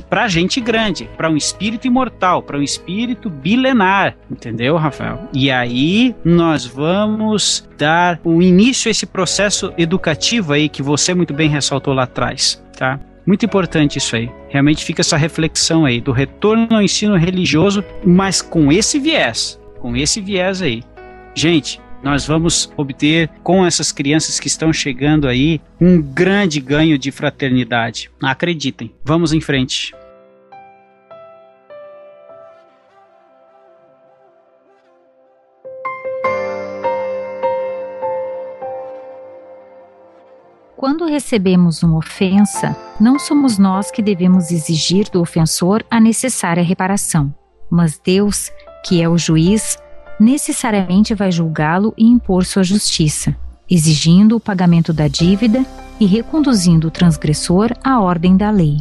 para 0.10 0.28
gente 0.28 0.62
grande, 0.62 1.10
para 1.18 1.30
um 1.30 1.36
espírito 1.36 1.88
imortal, 1.88 2.44
para 2.44 2.58
um 2.58 2.62
espírito 2.62 3.30
bilenar, 3.30 4.16
entendeu, 4.30 4.78
Rafael? 4.78 5.28
E 5.34 5.50
aí 5.50 6.16
nós 6.24 6.66
vamos 6.66 7.68
dar 7.78 8.20
o 8.24 8.36
um 8.36 8.42
início 8.42 8.88
a 8.88 8.92
esse 8.92 9.06
processo 9.06 9.74
educativo 9.78 10.54
aí 10.54 10.70
que 10.70 10.84
você 10.84 11.14
muito 11.14 11.34
bem 11.34 11.50
ressaltou 11.50 11.94
lá 11.94 12.04
atrás, 12.04 12.64
tá? 12.78 13.00
Muito 13.26 13.44
importante 13.44 13.98
isso 13.98 14.16
aí. 14.16 14.30
Realmente 14.50 14.86
fica 14.86 15.02
essa 15.02 15.18
reflexão 15.18 15.84
aí 15.86 16.00
do 16.00 16.12
retorno 16.12 16.76
ao 16.76 16.82
ensino 16.82 17.18
religioso, 17.18 17.84
mas 18.06 18.42
com 18.42 18.72
esse 18.72 19.00
viés, 19.00 19.60
com 19.80 19.96
esse 19.96 20.22
viés 20.22 20.62
aí. 20.62 20.84
Gente, 21.34 21.82
nós 22.04 22.26
vamos 22.26 22.72
obter 22.78 23.30
com 23.44 23.66
essas 23.66 23.92
crianças 23.92 24.40
que 24.40 24.48
estão 24.48 24.72
chegando 24.72 25.28
aí 25.28 25.60
um 25.80 26.02
grande 26.02 26.60
ganho 26.60 26.98
de 26.98 27.12
fraternidade. 27.12 28.12
Acreditem. 28.22 28.94
Vamos 29.04 29.34
em 29.34 29.42
frente. 29.42 29.94
Quando 40.86 41.06
recebemos 41.06 41.82
uma 41.82 41.98
ofensa, 41.98 42.78
não 43.00 43.18
somos 43.18 43.58
nós 43.58 43.90
que 43.90 44.04
devemos 44.04 44.52
exigir 44.52 45.10
do 45.10 45.20
ofensor 45.20 45.84
a 45.90 46.00
necessária 46.00 46.62
reparação, 46.62 47.34
mas 47.72 47.98
Deus, 47.98 48.52
que 48.86 49.02
é 49.02 49.10
o 49.10 49.18
juiz, 49.18 49.80
necessariamente 50.20 51.14
vai 51.14 51.32
julgá-lo 51.32 51.94
e 51.98 52.06
impor 52.06 52.46
sua 52.46 52.64
justiça, 52.64 53.36
exigindo 53.70 54.36
o 54.36 54.40
pagamento 54.40 54.94
da 54.94 55.08
dívida 55.08 55.66
e 56.00 56.06
reconduzindo 56.06 56.88
o 56.88 56.92
transgressor 56.92 57.72
à 57.84 58.00
ordem 58.00 58.38
da 58.38 58.50
lei. 58.50 58.78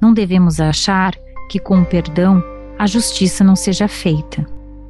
Não 0.00 0.12
devemos 0.12 0.60
achar 0.60 1.14
que, 1.48 1.58
com 1.58 1.80
o 1.82 1.84
perdão, 1.84 2.42
a 2.78 2.86
justiça 2.86 3.44
não 3.44 3.54
seja 3.54 3.86
feita. 3.88 4.46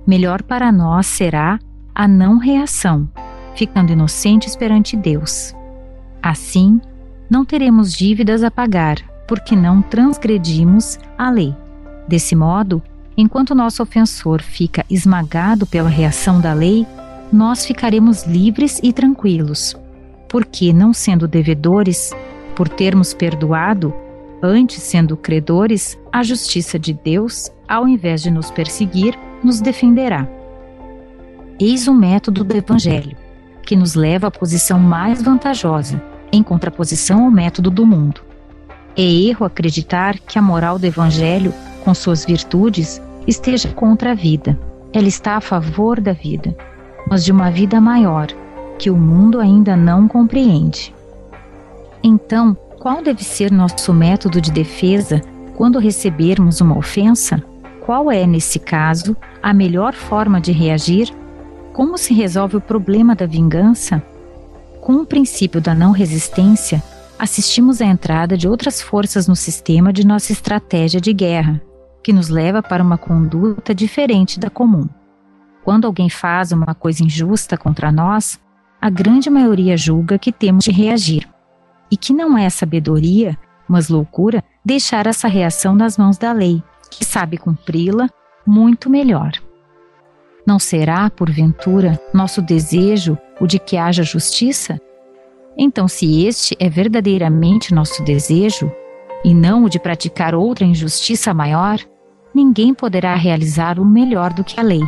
Melhor 0.07 0.43
para 0.43 0.71
nós 0.71 1.07
será 1.07 1.59
a 1.95 2.07
não 2.07 2.39
reação, 2.39 3.09
ficando 3.55 3.93
inocentes 3.93 4.55
perante 4.55 4.97
Deus. 4.97 5.55
Assim, 6.23 6.81
não 7.29 7.45
teremos 7.45 7.93
dívidas 7.93 8.43
a 8.45 8.51
pagar, 8.51 8.97
porque 9.27 9.57
não 9.57 9.83
transgredimos 9.83 10.99
a 11.17 11.31
lei. 11.31 11.55
Desse 12.07 12.35
modo, 12.35 12.83
Enquanto 13.21 13.55
nosso 13.55 13.83
ofensor 13.83 14.41
fica 14.41 14.83
esmagado 14.89 15.67
pela 15.67 15.91
reação 15.91 16.41
da 16.41 16.55
lei, 16.55 16.87
nós 17.31 17.67
ficaremos 17.67 18.25
livres 18.25 18.81
e 18.83 18.95
tranquilos, 18.95 19.77
porque, 20.27 20.73
não 20.73 20.95
sendo 20.95 21.29
devedores, 21.29 22.15
por 22.57 22.67
termos 22.67 23.13
perdoado, 23.13 23.93
antes 24.43 24.83
sendo 24.83 25.19
credores, 25.19 25.99
a 26.11 26.23
justiça 26.23 26.79
de 26.79 26.95
Deus, 26.95 27.51
ao 27.69 27.87
invés 27.87 28.23
de 28.23 28.31
nos 28.31 28.51
perseguir, 28.51 29.19
nos 29.45 29.61
defenderá. 29.61 30.27
Eis 31.61 31.87
o 31.87 31.93
método 31.93 32.43
do 32.43 32.57
Evangelho, 32.57 33.19
que 33.67 33.77
nos 33.77 33.95
leva 33.95 34.29
à 34.29 34.31
posição 34.31 34.79
mais 34.79 35.21
vantajosa, 35.21 36.03
em 36.33 36.43
contraposição 36.43 37.27
ao 37.27 37.31
método 37.31 37.71
do 37.71 37.85
mundo. 37.85 38.23
É 38.97 39.05
erro 39.05 39.45
acreditar 39.45 40.19
que 40.19 40.39
a 40.39 40.43
moral 40.43 40.79
do 40.79 40.87
Evangelho, 40.87 41.53
com 41.85 41.93
suas 41.93 42.25
virtudes, 42.25 42.99
esteja 43.27 43.69
contra 43.69 44.13
a 44.13 44.15
vida. 44.15 44.59
Ela 44.93 45.09
está 45.09 45.37
a 45.37 45.41
favor 45.41 46.01
da 46.01 46.13
vida, 46.13 46.57
mas 47.09 47.25
de 47.25 47.33
uma 47.33 47.51
vida 47.51 47.81
maior, 47.81 48.29
que 48.79 48.91
o 48.91 48.97
mundo 48.97 49.39
ainda 49.39 49.77
não 49.77 50.09
compreende. 50.09 50.95
Então, 52.03 52.57
qual 52.79 53.03
deve 53.03 53.23
ser 53.23 53.53
nosso 53.53 53.93
método 53.93 54.41
de 54.41 54.51
defesa 54.51 55.21
quando 55.57 55.79
recebermos 55.79 56.61
uma 56.61 56.79
ofensa? 56.79 57.43
Qual 57.85 58.11
é, 58.11 58.27
nesse 58.27 58.59
caso, 58.59 59.17
a 59.43 59.53
melhor 59.53 59.95
forma 59.95 60.41
de 60.41 60.53
reagir? 60.53 61.15
Como 61.73 61.99
se 61.99 62.15
resolve 62.15 62.57
o 62.57 62.61
problema 62.61 63.15
da 63.15 63.27
vingança? 63.27 64.03
Com 64.81 64.95
o 64.95 65.07
princípio 65.07 65.61
da 65.61 65.75
não 65.75 65.93
resistência, 65.93 66.83
assistimos 67.19 67.83
à 67.83 67.85
entrada 67.85 68.37
de 68.37 68.49
outras 68.49 68.81
forças 68.81 69.29
no 69.29 69.37
sistema 69.37 69.93
de 69.93 70.07
nossa 70.07 70.33
estratégia 70.33 71.01
de 71.01 71.13
guerra, 71.13 71.61
que 72.03 72.13
nos 72.13 72.29
leva 72.29 72.63
para 72.63 72.83
uma 72.83 72.99
conduta 72.99 73.75
diferente 73.75 74.39
da 74.39 74.51
comum. 74.51 74.89
Quando 75.65 75.87
alguém 75.87 76.09
faz 76.09 76.53
uma 76.53 76.75
coisa 76.75 77.05
injusta 77.05 77.57
contra 77.57 77.93
nós, 77.93 78.41
a 78.81 78.89
grande 78.89 79.29
maioria 79.29 79.77
julga 79.77 80.19
que 80.19 80.33
temos 80.33 80.65
de 80.65 80.71
reagir, 80.71 81.29
e 81.91 81.97
que 81.97 82.13
não 82.13 82.39
é 82.39 82.49
sabedoria, 82.49 83.37
mas 83.69 83.89
loucura, 83.89 84.43
deixar 84.65 85.07
essa 85.07 85.29
reação 85.29 85.75
nas 85.75 85.99
mãos 85.99 86.17
da 86.17 86.33
lei, 86.33 86.63
que 86.91 87.05
sabe 87.05 87.37
cumpri-la 87.37 88.09
muito 88.47 88.89
melhor. 88.89 89.33
Não 90.47 90.59
será, 90.59 91.09
porventura, 91.11 92.01
nosso 92.13 92.41
desejo 92.41 93.19
o 93.41 93.47
de 93.47 93.59
que 93.59 93.77
haja 93.77 94.03
justiça? 94.03 94.81
Então, 95.57 95.87
se 95.87 96.25
este 96.27 96.57
é 96.59 96.69
verdadeiramente 96.69 97.75
nosso 97.75 98.03
desejo, 98.03 98.73
e 99.25 99.35
não 99.35 99.65
o 99.65 99.69
de 99.69 99.79
praticar 99.79 100.35
outra 100.35 100.65
injustiça 100.65 101.35
maior, 101.35 101.79
ninguém 102.35 102.73
poderá 102.73 103.15
realizar 103.15 103.79
o 103.79 103.85
melhor 103.85 104.33
do 104.33 104.45
que 104.45 104.59
a 104.59 104.63
lei, 104.63 104.83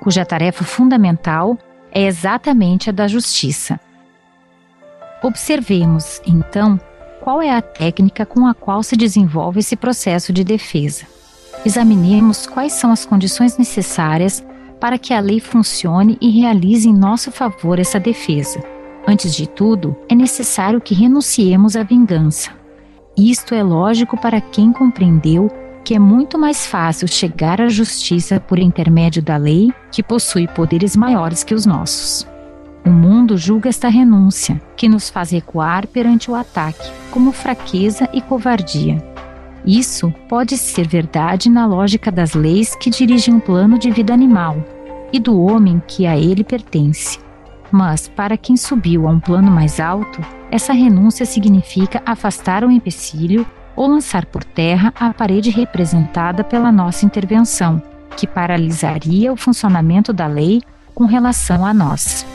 cuja 0.00 0.24
tarefa 0.24 0.64
fundamental 0.64 1.56
é 1.90 2.02
exatamente 2.06 2.90
a 2.90 2.92
da 2.92 3.08
justiça. 3.08 3.80
Observemos, 5.22 6.20
então, 6.26 6.78
qual 7.20 7.42
é 7.42 7.50
a 7.50 7.60
técnica 7.60 8.24
com 8.24 8.46
a 8.46 8.54
qual 8.54 8.82
se 8.82 8.96
desenvolve 8.96 9.60
esse 9.60 9.76
processo 9.76 10.32
de 10.32 10.44
defesa. 10.44 11.06
Examinemos 11.64 12.46
quais 12.46 12.72
são 12.72 12.92
as 12.92 13.04
condições 13.04 13.58
necessárias 13.58 14.44
para 14.80 14.96
que 14.98 15.12
a 15.12 15.20
lei 15.20 15.40
funcione 15.40 16.16
e 16.20 16.30
realize 16.30 16.88
em 16.88 16.94
nosso 16.94 17.32
favor 17.32 17.78
essa 17.78 17.98
defesa. 17.98 18.62
Antes 19.06 19.34
de 19.34 19.48
tudo, 19.48 19.96
é 20.08 20.14
necessário 20.14 20.80
que 20.80 20.94
renunciemos 20.94 21.74
à 21.74 21.82
vingança. 21.82 22.57
Isto 23.18 23.52
é 23.52 23.64
lógico 23.64 24.16
para 24.16 24.40
quem 24.40 24.72
compreendeu 24.72 25.50
que 25.84 25.94
é 25.94 25.98
muito 25.98 26.38
mais 26.38 26.66
fácil 26.66 27.08
chegar 27.08 27.60
à 27.60 27.68
justiça 27.68 28.38
por 28.38 28.58
intermédio 28.58 29.22
da 29.22 29.36
lei, 29.36 29.72
que 29.90 30.02
possui 30.02 30.46
poderes 30.46 30.94
maiores 30.94 31.42
que 31.42 31.54
os 31.54 31.64
nossos. 31.64 32.28
O 32.84 32.90
mundo 32.90 33.36
julga 33.36 33.70
esta 33.70 33.88
renúncia, 33.88 34.60
que 34.76 34.88
nos 34.88 35.08
faz 35.08 35.30
recuar 35.30 35.86
perante 35.86 36.30
o 36.30 36.34
ataque, 36.34 36.92
como 37.10 37.32
fraqueza 37.32 38.08
e 38.12 38.20
covardia. 38.20 39.02
Isso 39.64 40.12
pode 40.28 40.56
ser 40.56 40.86
verdade 40.86 41.48
na 41.48 41.66
lógica 41.66 42.12
das 42.12 42.34
leis 42.34 42.76
que 42.76 42.90
dirigem 42.90 43.36
o 43.36 43.40
plano 43.40 43.78
de 43.78 43.90
vida 43.90 44.12
animal 44.12 44.62
e 45.12 45.18
do 45.18 45.40
homem 45.40 45.82
que 45.88 46.06
a 46.06 46.16
ele 46.16 46.44
pertence. 46.44 47.18
Mas, 47.70 48.08
para 48.08 48.36
quem 48.36 48.56
subiu 48.56 49.06
a 49.06 49.10
um 49.10 49.20
plano 49.20 49.50
mais 49.50 49.78
alto, 49.78 50.20
essa 50.50 50.72
renúncia 50.72 51.26
significa 51.26 52.02
afastar 52.06 52.64
o 52.64 52.70
empecilho 52.70 53.46
ou 53.76 53.86
lançar 53.86 54.26
por 54.26 54.42
terra 54.42 54.92
a 54.98 55.12
parede 55.12 55.50
representada 55.50 56.42
pela 56.42 56.72
nossa 56.72 57.04
intervenção, 57.04 57.80
que 58.16 58.26
paralisaria 58.26 59.32
o 59.32 59.36
funcionamento 59.36 60.12
da 60.12 60.26
lei 60.26 60.62
com 60.94 61.04
relação 61.04 61.64
a 61.64 61.72
nós. 61.72 62.26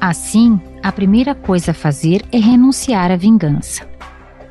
Assim, 0.00 0.60
a 0.82 0.90
primeira 0.90 1.34
coisa 1.34 1.70
a 1.70 1.74
fazer 1.74 2.24
é 2.32 2.38
renunciar 2.38 3.10
à 3.10 3.16
vingança. 3.16 3.88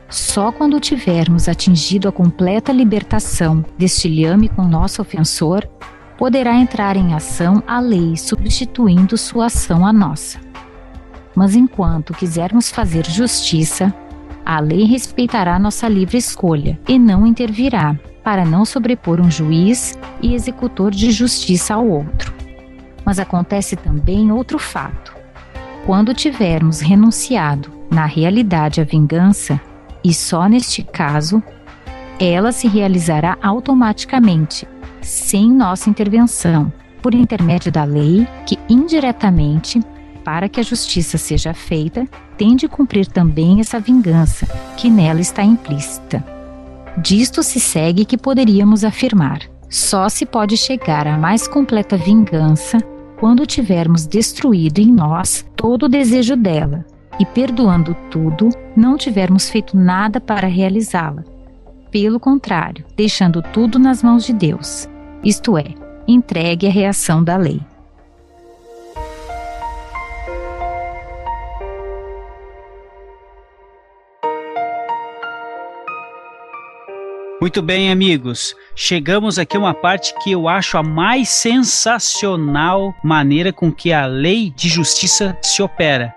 Só 0.09 0.51
quando 0.51 0.79
tivermos 0.79 1.47
atingido 1.47 2.07
a 2.07 2.11
completa 2.11 2.71
libertação 2.71 3.63
deste 3.77 4.07
lhame 4.07 4.49
com 4.49 4.63
nosso 4.63 5.01
ofensor 5.01 5.67
poderá 6.19 6.53
entrar 6.53 6.97
em 6.97 7.13
ação 7.13 7.63
a 7.65 7.79
lei 7.79 8.17
substituindo 8.17 9.17
sua 9.17 9.45
ação 9.45 9.85
à 9.85 9.93
nossa. 9.93 10.37
Mas 11.33 11.55
enquanto 11.55 12.13
quisermos 12.13 12.69
fazer 12.69 13.05
justiça, 13.05 13.93
a 14.45 14.59
lei 14.59 14.83
respeitará 14.83 15.57
nossa 15.57 15.87
livre 15.87 16.17
escolha 16.17 16.77
e 16.89 16.99
não 16.99 17.25
intervirá, 17.25 17.97
para 18.21 18.43
não 18.43 18.65
sobrepor 18.65 19.21
um 19.21 19.31
juiz 19.31 19.97
e 20.21 20.35
executor 20.35 20.91
de 20.91 21.09
justiça 21.09 21.75
ao 21.75 21.87
outro. 21.87 22.33
Mas 23.05 23.17
acontece 23.17 23.77
também 23.77 24.29
outro 24.29 24.59
fato. 24.59 25.15
Quando 25.85 26.13
tivermos 26.13 26.81
renunciado, 26.81 27.71
na 27.89 28.05
realidade, 28.05 28.81
à 28.81 28.83
vingança, 28.83 29.57
e 30.03 30.13
só 30.13 30.49
neste 30.49 30.83
caso, 30.83 31.41
ela 32.19 32.51
se 32.51 32.67
realizará 32.67 33.37
automaticamente 33.41 34.67
sem 35.01 35.51
nossa 35.51 35.89
intervenção, 35.89 36.71
por 37.01 37.13
intermédio 37.13 37.71
da 37.71 37.83
lei 37.83 38.27
que 38.45 38.57
indiretamente, 38.69 39.81
para 40.23 40.49
que 40.49 40.59
a 40.59 40.63
justiça 40.63 41.17
seja 41.17 41.53
feita, 41.53 42.07
tem 42.37 42.55
de 42.55 42.67
cumprir 42.67 43.07
também 43.07 43.59
essa 43.59 43.79
vingança 43.79 44.45
que 44.77 44.89
nela 44.89 45.21
está 45.21 45.43
implícita. 45.43 46.23
Disto 46.97 47.41
se 47.43 47.59
segue 47.59 48.05
que 48.05 48.17
poderíamos 48.17 48.83
afirmar: 48.83 49.41
só 49.69 50.09
se 50.09 50.25
pode 50.25 50.57
chegar 50.57 51.07
à 51.07 51.17
mais 51.17 51.47
completa 51.47 51.97
vingança 51.97 52.77
quando 53.19 53.45
tivermos 53.45 54.05
destruído 54.05 54.79
em 54.79 54.91
nós 54.91 55.45
todo 55.55 55.83
o 55.83 55.89
desejo 55.89 56.35
dela 56.35 56.85
e, 57.19 57.25
perdoando 57.25 57.95
tudo, 58.09 58.49
não 58.75 58.97
tivermos 58.97 59.49
feito 59.49 59.75
nada 59.75 60.21
para 60.21 60.47
realizá-la 60.47 61.23
pelo 61.91 62.19
contrário, 62.19 62.85
deixando 62.95 63.41
tudo 63.41 63.79
nas 63.79 64.01
mãos 64.03 64.25
de 64.25 64.33
Deus, 64.33 64.87
isto 65.23 65.57
é, 65.57 65.73
entregue 66.07 66.67
à 66.67 66.69
reação 66.69 67.23
da 67.23 67.35
lei. 67.37 67.61
Muito 77.41 77.61
bem, 77.61 77.89
amigos. 77.89 78.53
Chegamos 78.75 79.39
aqui 79.39 79.55
a 79.55 79.59
uma 79.59 79.73
parte 79.73 80.13
que 80.21 80.31
eu 80.31 80.49
acho 80.49 80.77
a 80.77 80.83
mais 80.83 81.29
sensacional 81.29 82.93
maneira 83.01 83.53
com 83.53 83.71
que 83.71 83.93
a 83.93 84.05
lei 84.05 84.49
de 84.49 84.67
justiça 84.67 85.37
se 85.41 85.61
opera. 85.61 86.13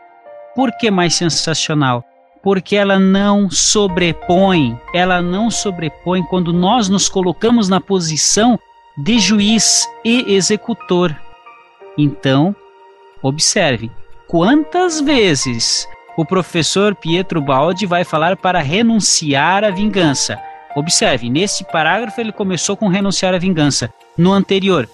Por 0.54 0.76
que 0.76 0.90
mais 0.90 1.14
sensacional? 1.14 2.04
Porque 2.42 2.76
ela 2.76 2.98
não 2.98 3.48
sobrepõe, 3.50 4.78
ela 4.92 5.22
não 5.22 5.50
sobrepõe 5.50 6.22
quando 6.24 6.52
nós 6.52 6.88
nos 6.88 7.08
colocamos 7.08 7.68
na 7.68 7.80
posição 7.80 8.58
de 8.98 9.18
juiz 9.18 9.86
e 10.04 10.34
executor. 10.34 11.14
Então, 11.96 12.54
observe 13.22 13.90
quantas 14.26 15.00
vezes 15.00 15.86
o 16.16 16.24
professor 16.24 16.94
Pietro 16.94 17.40
Baldi 17.40 17.86
vai 17.86 18.04
falar 18.04 18.36
para 18.36 18.60
renunciar 18.60 19.64
à 19.64 19.70
vingança. 19.70 20.38
Observe, 20.74 21.28
nesse 21.28 21.64
parágrafo 21.64 22.20
ele 22.20 22.32
começou 22.32 22.76
com 22.76 22.88
renunciar 22.88 23.34
à 23.34 23.38
vingança. 23.38 23.92
No 24.16 24.32
anterior, 24.32 24.88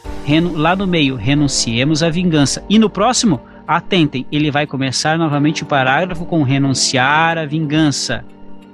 lá 0.55 0.77
no 0.77 0.87
meio, 0.87 1.17
renunciemos 1.17 2.03
à 2.03 2.11
vingança. 2.11 2.65
E 2.69 2.79
no 2.79 2.91
próximo, 2.91 3.41
Atentem, 3.69 4.27
ele 4.33 4.51
vai 4.51 4.67
começar 4.67 5.19
novamente 5.19 5.63
o 5.63 5.67
parágrafo 5.67 6.25
com 6.25 6.43
renunciar 6.43 7.37
à 7.37 7.45
vingança. 7.45 8.25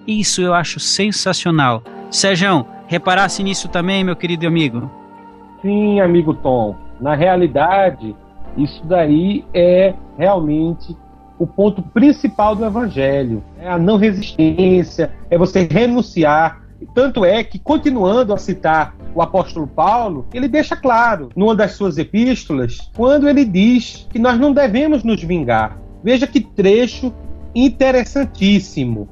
Isso 0.07 0.40
eu 0.40 0.55
acho 0.55 0.78
sensacional. 0.78 1.82
Sérgio, 2.12 2.64
reparasse 2.86 3.42
nisso 3.42 3.68
também, 3.68 4.05
meu 4.05 4.14
querido 4.14 4.47
amigo? 4.47 4.88
Sim, 5.61 5.99
amigo 5.99 6.32
Tom. 6.32 6.76
Na 7.01 7.16
realidade, 7.16 8.14
isso 8.57 8.86
daí 8.86 9.45
é 9.53 9.95
realmente 10.16 10.97
o 11.40 11.45
ponto 11.45 11.82
principal 11.82 12.55
do 12.55 12.64
evangelho. 12.64 13.42
É 13.59 13.68
a 13.68 13.76
não 13.76 13.97
resistência, 13.97 15.11
é 15.28 15.36
você 15.36 15.66
renunciar 15.68 16.62
tanto 16.95 17.24
é 17.24 17.43
que, 17.45 17.59
continuando 17.59 18.32
a 18.32 18.39
citar 18.39 18.97
o 19.14 19.22
apóstolo 19.22 19.66
Paulo, 19.66 20.26
ele 20.35 20.49
deixa 20.49 20.74
claro, 20.74 21.30
numa 21.37 21.55
das 21.55 21.72
suas 21.72 21.99
epístolas, 21.99 22.91
quando 22.97 23.28
ele 23.28 23.45
diz 23.45 24.07
que 24.11 24.18
nós 24.18 24.39
não 24.39 24.53
devemos 24.53 25.05
nos 25.05 25.22
vingar. 25.22 25.78
Veja 26.03 26.26
que 26.26 26.41
trecho 26.41 27.12
interessantíssimo. 27.55 29.09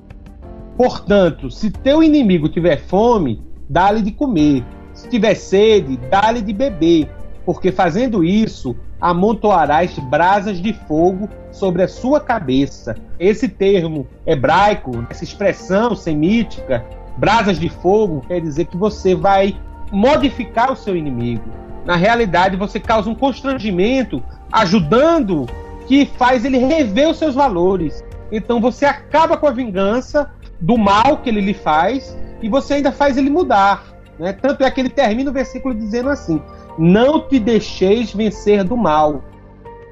Portanto, 0.77 1.51
se 1.51 1.71
teu 1.71 2.03
inimigo 2.03 2.49
tiver 2.49 2.79
fome, 2.79 3.43
dá-lhe 3.69 4.03
de 4.03 4.11
comer. 4.11 4.65
Se 4.93 5.09
tiver 5.09 5.35
sede, 5.35 5.97
dá-lhe 6.11 6.43
de 6.43 6.53
beber, 6.53 7.09
porque 7.45 7.73
fazendo 7.73 8.23
isso, 8.25 8.77
amontoarás 9.01 9.99
brasas 9.99 10.61
de 10.61 10.73
fogo 10.73 11.29
sobre 11.51 11.83
a 11.83 11.89
sua 11.89 12.21
cabeça. 12.21 12.95
Esse 13.19 13.49
termo 13.49 14.07
hebraico, 14.27 15.05
essa 15.11 15.25
expressão 15.25 15.97
semítica, 15.97 16.85
brasas 17.17 17.59
de 17.59 17.69
fogo, 17.69 18.23
quer 18.27 18.41
dizer 18.41 18.67
que 18.67 18.77
você 18.77 19.15
vai 19.15 19.57
modificar 19.91 20.73
o 20.73 20.77
seu 20.77 20.97
inimigo. 20.97 21.45
Na 21.85 21.97
realidade, 21.97 22.57
você 22.57 22.79
causa 22.79 23.11
um 23.11 23.15
constrangimento, 23.15 24.23
ajudando 24.51 25.47
que 25.87 26.07
faz 26.07 26.45
ele 26.45 26.59
rever 26.59 27.09
os 27.09 27.19
seus 27.19 27.35
valores. 27.35 28.05
Então 28.31 28.61
você 28.61 28.87
acaba 28.87 29.37
com 29.37 29.47
a 29.47 29.51
vingança 29.51 30.31
do 30.61 30.79
mal 30.79 31.19
que 31.19 31.29
ele 31.29 31.41
lhe 31.41 31.55
faz 31.55 32.17
e 32.41 32.49
você 32.49 32.75
ainda 32.75 32.93
faz 32.93 33.19
ele 33.19 33.29
mudar. 33.29 33.85
Né? 34.19 34.33
Tanto 34.33 34.65
é 34.65 34.71
que 34.71 34.81
ele 34.81 34.89
termina 34.89 35.31
o 35.31 35.35
versículo 35.35 35.75
dizendo 35.75 36.09
assim: 36.09 36.41
Não 36.79 37.21
te 37.29 37.39
deixeis 37.39 38.13
vencer 38.15 38.65
do 38.65 38.77
mal, 38.77 39.23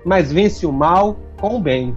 mas 0.05 0.33
vence 0.33 0.65
o 0.65 0.73
mal 0.73 1.19
com 1.41 1.57
o 1.57 1.61
bem. 1.61 1.97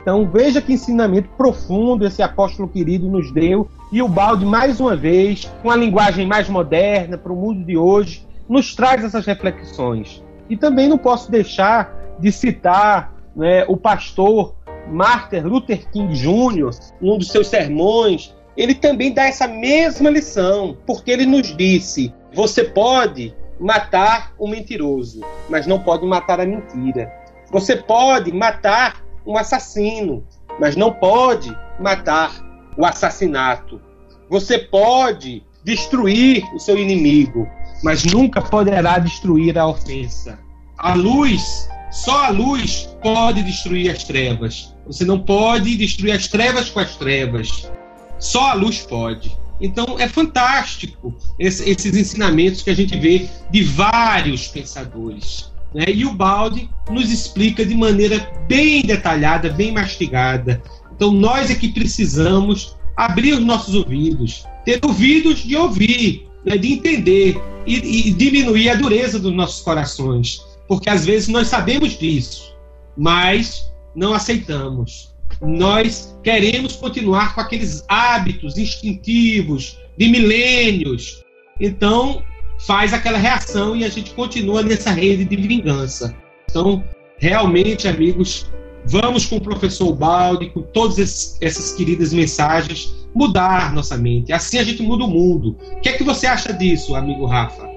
Então 0.00 0.28
veja 0.28 0.62
que 0.62 0.72
ensinamento 0.72 1.28
profundo 1.36 2.06
esse 2.06 2.22
apóstolo 2.22 2.68
querido 2.68 3.08
nos 3.08 3.32
deu. 3.32 3.68
E 3.92 4.02
o 4.02 4.08
balde, 4.08 4.44
mais 4.44 4.80
uma 4.80 4.96
vez, 4.96 5.50
com 5.62 5.70
a 5.70 5.76
linguagem 5.76 6.26
mais 6.26 6.48
moderna 6.48 7.16
para 7.16 7.32
o 7.32 7.36
mundo 7.36 7.64
de 7.64 7.76
hoje, 7.76 8.26
nos 8.48 8.74
traz 8.74 9.04
essas 9.04 9.24
reflexões. 9.24 10.22
E 10.50 10.56
também 10.56 10.88
não 10.88 10.98
posso 10.98 11.30
deixar 11.30 11.94
de 12.18 12.32
citar 12.32 13.14
né, 13.34 13.64
o 13.68 13.76
pastor 13.76 14.56
Martin 14.88 15.40
Luther 15.40 15.88
King 15.90 16.14
Jr., 16.14 16.70
um 17.00 17.18
dos 17.18 17.28
seus 17.28 17.48
sermões, 17.48 18.34
ele 18.56 18.74
também 18.74 19.12
dá 19.12 19.26
essa 19.26 19.46
mesma 19.46 20.08
lição, 20.10 20.76
porque 20.86 21.10
ele 21.10 21.26
nos 21.26 21.54
disse: 21.56 22.12
você 22.32 22.64
pode 22.64 23.34
matar 23.60 24.32
o 24.38 24.48
mentiroso, 24.48 25.20
mas 25.48 25.66
não 25.66 25.78
pode 25.78 26.06
matar 26.06 26.40
a 26.40 26.46
mentira. 26.46 27.12
Você 27.50 27.76
pode 27.76 28.32
matar 28.32 29.02
um 29.26 29.36
assassino, 29.36 30.24
mas 30.58 30.74
não 30.74 30.92
pode 30.92 31.56
matar 31.78 32.45
o 32.76 32.84
assassinato. 32.84 33.80
Você 34.28 34.58
pode 34.58 35.42
destruir 35.64 36.44
o 36.54 36.58
seu 36.58 36.78
inimigo, 36.78 37.48
mas 37.82 38.04
nunca 38.04 38.40
poderá 38.40 38.98
destruir 38.98 39.58
a 39.58 39.66
ofensa. 39.66 40.38
A 40.78 40.94
luz, 40.94 41.68
só 41.90 42.26
a 42.26 42.28
luz 42.28 42.88
pode 43.02 43.42
destruir 43.42 43.90
as 43.90 44.04
trevas. 44.04 44.74
Você 44.86 45.04
não 45.04 45.18
pode 45.18 45.76
destruir 45.76 46.12
as 46.12 46.28
trevas 46.28 46.70
com 46.70 46.80
as 46.80 46.96
trevas. 46.96 47.70
Só 48.18 48.50
a 48.50 48.54
luz 48.54 48.80
pode. 48.82 49.36
Então 49.60 49.96
é 49.98 50.06
fantástico 50.06 51.14
esse, 51.38 51.68
esses 51.68 51.96
ensinamentos 51.96 52.62
que 52.62 52.70
a 52.70 52.74
gente 52.74 52.98
vê 52.98 53.28
de 53.50 53.62
vários 53.62 54.48
pensadores. 54.48 55.50
Né? 55.74 55.84
E 55.88 56.04
o 56.04 56.12
Balde 56.12 56.68
nos 56.90 57.10
explica 57.10 57.64
de 57.64 57.74
maneira 57.74 58.30
bem 58.46 58.82
detalhada, 58.82 59.50
bem 59.50 59.72
mastigada. 59.72 60.62
Então 60.96 61.12
nós 61.12 61.50
é 61.50 61.54
que 61.54 61.68
precisamos 61.68 62.74
abrir 62.96 63.34
os 63.34 63.44
nossos 63.44 63.74
ouvidos, 63.74 64.44
ter 64.64 64.80
ouvidos 64.82 65.40
de 65.40 65.54
ouvir, 65.54 66.26
né? 66.44 66.56
de 66.56 66.72
entender 66.72 67.40
e, 67.66 68.08
e 68.08 68.12
diminuir 68.12 68.70
a 68.70 68.74
dureza 68.74 69.18
dos 69.18 69.32
nossos 69.32 69.60
corações. 69.62 70.40
Porque 70.66 70.88
às 70.88 71.04
vezes 71.04 71.28
nós 71.28 71.48
sabemos 71.48 71.98
disso, 71.98 72.54
mas 72.96 73.70
não 73.94 74.14
aceitamos. 74.14 75.14
Nós 75.40 76.16
queremos 76.22 76.74
continuar 76.76 77.34
com 77.34 77.42
aqueles 77.42 77.84
hábitos 77.88 78.56
instintivos 78.56 79.78
de 79.98 80.08
milênios. 80.08 81.22
Então, 81.60 82.22
faz 82.58 82.94
aquela 82.94 83.18
reação 83.18 83.76
e 83.76 83.84
a 83.84 83.88
gente 83.88 84.12
continua 84.12 84.62
nessa 84.62 84.90
rede 84.90 85.24
de 85.24 85.36
vingança. 85.36 86.16
Então, 86.48 86.82
realmente, 87.18 87.86
amigos, 87.86 88.50
vamos 88.86 89.26
com 89.26 89.36
o 89.36 89.40
professor 89.40 89.92
Balde, 89.92 90.50
com 90.50 90.62
todas 90.62 91.36
essas 91.40 91.72
queridas 91.72 92.12
mensagens, 92.12 92.94
mudar 93.14 93.72
nossa 93.72 93.96
mente. 93.96 94.32
Assim 94.32 94.58
a 94.58 94.64
gente 94.64 94.82
muda 94.82 95.04
o 95.04 95.08
mundo. 95.08 95.56
O 95.72 95.80
que 95.80 95.88
é 95.88 95.92
que 95.92 96.04
você 96.04 96.26
acha 96.26 96.52
disso, 96.52 96.94
amigo 96.94 97.26
Rafa? 97.26 97.68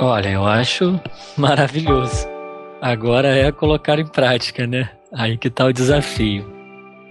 Olha, 0.00 0.28
eu 0.28 0.46
acho 0.46 1.00
maravilhoso. 1.36 2.28
Agora 2.80 3.28
é 3.36 3.50
colocar 3.50 3.98
em 3.98 4.06
prática, 4.06 4.66
né? 4.66 4.90
Aí 5.12 5.36
que 5.36 5.50
tá 5.50 5.64
o 5.64 5.72
desafio. 5.72 6.48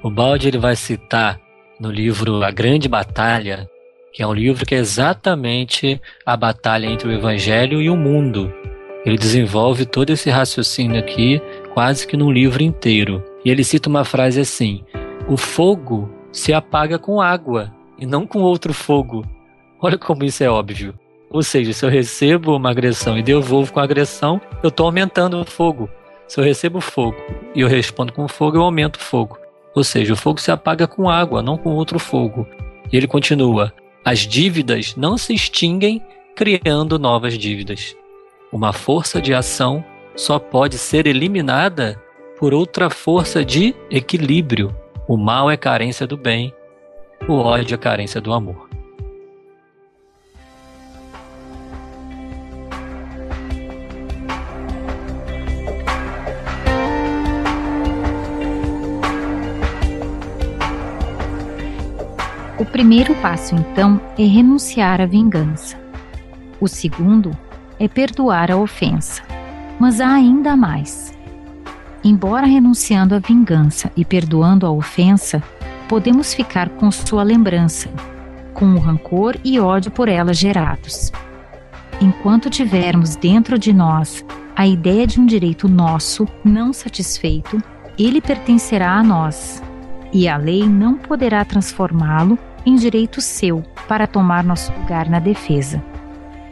O 0.01 0.09
Balde 0.09 0.47
ele 0.47 0.57
vai 0.57 0.75
citar 0.75 1.39
no 1.79 1.91
livro 1.91 2.43
A 2.43 2.51
Grande 2.51 2.87
Batalha, 2.87 3.67
que 4.13 4.23
é 4.23 4.27
um 4.27 4.33
livro 4.33 4.65
que 4.65 4.73
é 4.73 4.77
exatamente 4.77 5.99
a 6.25 6.37
batalha 6.37 6.85
entre 6.85 7.09
o 7.09 7.11
Evangelho 7.11 7.81
e 7.81 7.89
o 7.89 7.97
mundo. 7.97 8.53
Ele 9.08 9.18
desenvolve 9.18 9.86
todo 9.86 10.10
esse 10.10 10.30
raciocínio 10.30 10.99
aqui 10.99 11.41
quase 11.74 12.05
que 12.05 12.18
num 12.18 12.30
livro 12.30 12.62
inteiro. 12.62 13.24
E 13.45 13.49
ele 13.49 13.64
cita 13.64 13.88
uma 13.88 14.03
frase 14.03 14.41
assim: 14.41 14.84
O 15.30 15.38
fogo 15.38 16.10
se 16.30 16.51
apaga 16.51 16.99
com 16.99 17.22
água 17.22 17.74
e 17.97 18.05
não 18.05 18.28
com 18.28 18.39
outro 18.39 18.74
fogo. 18.74 19.26
Olha 19.82 19.97
como 19.97 20.26
isso 20.26 20.43
é 20.43 20.49
óbvio. 20.49 20.93
Ou 21.30 21.41
seja, 21.41 21.72
se 21.72 21.86
eu 21.86 21.89
recebo 21.89 22.58
uma 22.58 22.70
agressão 22.70 23.18
e 23.18 23.24
devolvo 23.24 23.72
com 23.72 23.80
agressão, 23.80 24.41
eu 24.62 24.68
estou 24.68 24.86
aumentando 24.86 25.39
o 25.39 25.45
fogo. 25.45 25.89
Se 26.28 26.41
eu 26.41 26.43
recebo 26.43 26.82
fogo 26.82 27.16
e 27.55 27.62
eu 27.62 27.70
respondo 27.70 28.12
com 28.12 28.28
fogo, 28.28 28.58
eu 28.58 28.64
aumento 28.64 28.97
o 28.97 29.01
fogo. 29.01 29.38
Ou 29.74 29.86
seja, 29.86 30.12
o 30.12 30.18
fogo 30.18 30.41
se 30.41 30.51
apaga 30.51 30.86
com 30.86 31.10
água, 31.10 31.41
não 31.41 31.58
com 31.58 31.70
outro 31.76 31.97
fogo. 31.97 32.45
E 32.91 32.97
ele 32.97 33.08
continua: 33.08 33.72
as 34.03 34.20
dívidas 34.20 34.97
não 34.97 35.18
se 35.18 35.34
extinguem 35.34 36.01
criando 36.36 36.99
novas 36.99 37.38
dívidas. 37.38 37.95
Uma 38.51 38.71
força 38.71 39.21
de 39.21 39.33
ação 39.33 39.83
só 40.15 40.39
pode 40.39 40.77
ser 40.77 41.05
eliminada 41.05 42.01
por 42.39 42.53
outra 42.53 42.89
força 42.89 43.43
de 43.43 43.75
equilíbrio. 43.91 44.73
O 45.05 45.17
mal 45.17 45.51
é 45.51 45.57
carência 45.57 46.07
do 46.07 46.15
bem, 46.15 46.53
o 47.27 47.33
ódio 47.33 47.75
é 47.75 47.77
carência 47.77 48.21
do 48.21 48.31
amor. 48.31 48.69
O 62.57 62.65
primeiro 62.65 63.13
passo, 63.15 63.55
então, 63.55 63.99
é 64.17 64.23
renunciar 64.23 65.01
à 65.01 65.05
vingança. 65.05 65.77
O 66.61 66.67
segundo 66.67 67.31
é 67.80 67.88
perdoar 67.88 68.51
a 68.51 68.57
ofensa. 68.57 69.21
Mas 69.80 70.01
há 70.01 70.13
ainda 70.13 70.55
mais. 70.55 71.15
Embora 72.03 72.45
renunciando 72.45 73.15
à 73.15 73.19
vingança 73.19 73.91
e 73.95 74.05
perdoando 74.05 74.65
a 74.65 74.71
ofensa, 74.71 75.43
podemos 75.88 76.34
ficar 76.34 76.69
com 76.69 76.89
sua 76.91 77.23
lembrança, 77.23 77.89
com 78.53 78.73
o 78.73 78.80
rancor 78.80 79.36
e 79.43 79.59
ódio 79.59 79.91
por 79.91 80.07
ela 80.07 80.34
gerados. 80.34 81.11
Enquanto 82.01 82.49
tivermos 82.49 83.15
dentro 83.15 83.57
de 83.57 83.73
nós 83.73 84.23
a 84.55 84.65
ideia 84.65 85.05
de 85.05 85.19
um 85.19 85.25
direito 85.25 85.67
nosso 85.67 86.28
não 86.43 86.73
satisfeito, 86.73 87.61
ele 87.97 88.21
pertencerá 88.21 88.93
a 88.93 89.03
nós 89.03 89.61
e 90.11 90.28
a 90.28 90.38
lei 90.38 90.67
não 90.67 90.95
poderá 90.95 91.43
transformá-lo 91.43 92.38
em 92.65 92.75
direito 92.75 93.21
seu 93.21 93.63
para 93.88 94.07
tomar 94.07 94.43
nosso 94.43 94.71
lugar 94.73 95.09
na 95.09 95.19
defesa. 95.19 95.84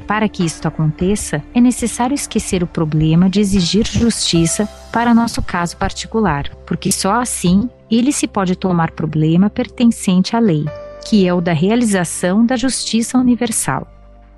Para 0.07 0.29
que 0.29 0.45
isto 0.45 0.67
aconteça, 0.67 1.43
é 1.53 1.59
necessário 1.59 2.13
esquecer 2.13 2.61
o 2.61 2.67
problema 2.67 3.29
de 3.29 3.39
exigir 3.39 3.87
justiça 3.87 4.67
para 4.91 5.15
nosso 5.15 5.41
caso 5.41 5.75
particular, 5.77 6.49
porque 6.65 6.91
só 6.91 7.19
assim 7.19 7.69
ele 7.89 8.11
se 8.11 8.27
pode 8.27 8.55
tomar 8.55 8.91
problema 8.91 9.49
pertencente 9.49 10.35
à 10.35 10.39
lei, 10.39 10.65
que 11.07 11.27
é 11.27 11.33
o 11.33 11.41
da 11.41 11.53
realização 11.53 12.45
da 12.45 12.55
justiça 12.55 13.17
universal. 13.17 13.87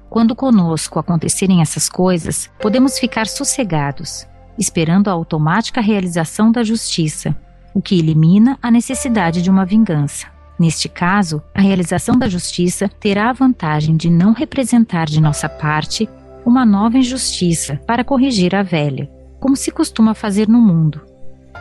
Quando 0.09 0.35
conosco 0.35 0.99
acontecerem 0.99 1.61
essas 1.61 1.89
coisas, 1.89 2.49
podemos 2.61 2.97
ficar 2.97 3.27
sossegados, 3.27 4.25
esperando 4.57 5.09
a 5.09 5.13
automática 5.13 5.81
realização 5.81 6.49
da 6.49 6.63
justiça, 6.63 7.35
o 7.73 7.81
que 7.81 7.99
elimina 7.99 8.57
a 8.61 8.71
necessidade 8.71 9.41
de 9.41 9.49
uma 9.49 9.65
vingança. 9.65 10.36
Neste 10.59 10.89
caso, 10.89 11.41
a 11.53 11.61
realização 11.61 12.17
da 12.17 12.27
justiça 12.27 12.89
terá 12.99 13.29
a 13.29 13.33
vantagem 13.33 13.95
de 13.95 14.09
não 14.09 14.33
representar 14.33 15.05
de 15.05 15.21
nossa 15.21 15.47
parte 15.47 16.09
uma 16.45 16.65
nova 16.65 16.97
injustiça 16.97 17.79
para 17.85 18.03
corrigir 18.03 18.55
a 18.55 18.63
velha, 18.63 19.09
como 19.39 19.55
se 19.55 19.69
costuma 19.69 20.13
fazer 20.13 20.47
no 20.47 20.59
mundo. 20.59 21.01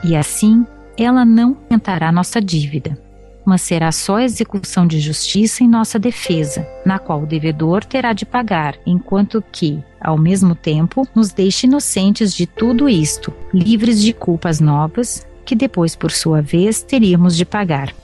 E 0.03 0.17
assim, 0.17 0.65
ela 0.97 1.25
não 1.25 1.57
aumentará 1.69 2.11
nossa 2.11 2.41
dívida, 2.41 2.99
mas 3.45 3.63
será 3.63 3.93
só 3.93 4.19
execução 4.19 4.87
de 4.87 4.99
justiça 4.99 5.63
em 5.63 5.69
nossa 5.69 5.99
defesa, 5.99 6.67
na 6.85 6.99
qual 6.99 7.23
o 7.23 7.27
devedor 7.27 7.85
terá 7.85 8.13
de 8.13 8.25
pagar, 8.25 8.77
enquanto 8.87 9.45
que, 9.53 9.83
ao 10.01 10.17
mesmo 10.17 10.55
tempo, 10.55 11.07
nos 11.15 11.33
deixe 11.33 11.67
inocentes 11.67 12.33
de 12.33 12.47
tudo 12.47 12.89
isto, 12.89 13.33
livres 13.53 14.01
de 14.01 14.13
culpas 14.13 14.59
novas 14.59 15.27
que 15.45 15.55
depois, 15.55 15.95
por 15.95 16.11
sua 16.11 16.43
vez, 16.43 16.83
teríamos 16.83 17.37
de 17.37 17.45
pagar. 17.45 17.95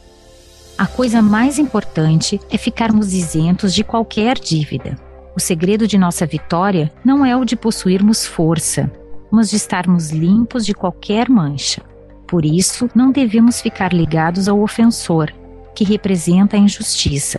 A 0.82 0.86
coisa 0.88 1.22
mais 1.22 1.60
importante 1.60 2.40
é 2.50 2.58
ficarmos 2.58 3.12
isentos 3.12 3.72
de 3.72 3.84
qualquer 3.84 4.36
dívida. 4.36 4.96
O 5.32 5.38
segredo 5.38 5.86
de 5.86 5.96
nossa 5.96 6.26
vitória 6.26 6.90
não 7.04 7.24
é 7.24 7.36
o 7.36 7.44
de 7.44 7.54
possuirmos 7.54 8.26
força, 8.26 8.90
mas 9.30 9.48
de 9.48 9.54
estarmos 9.54 10.10
limpos 10.10 10.66
de 10.66 10.74
qualquer 10.74 11.28
mancha. 11.28 11.82
Por 12.26 12.44
isso, 12.44 12.90
não 12.96 13.12
devemos 13.12 13.60
ficar 13.60 13.92
ligados 13.92 14.48
ao 14.48 14.60
ofensor, 14.60 15.32
que 15.72 15.84
representa 15.84 16.56
a 16.56 16.58
injustiça. 16.58 17.38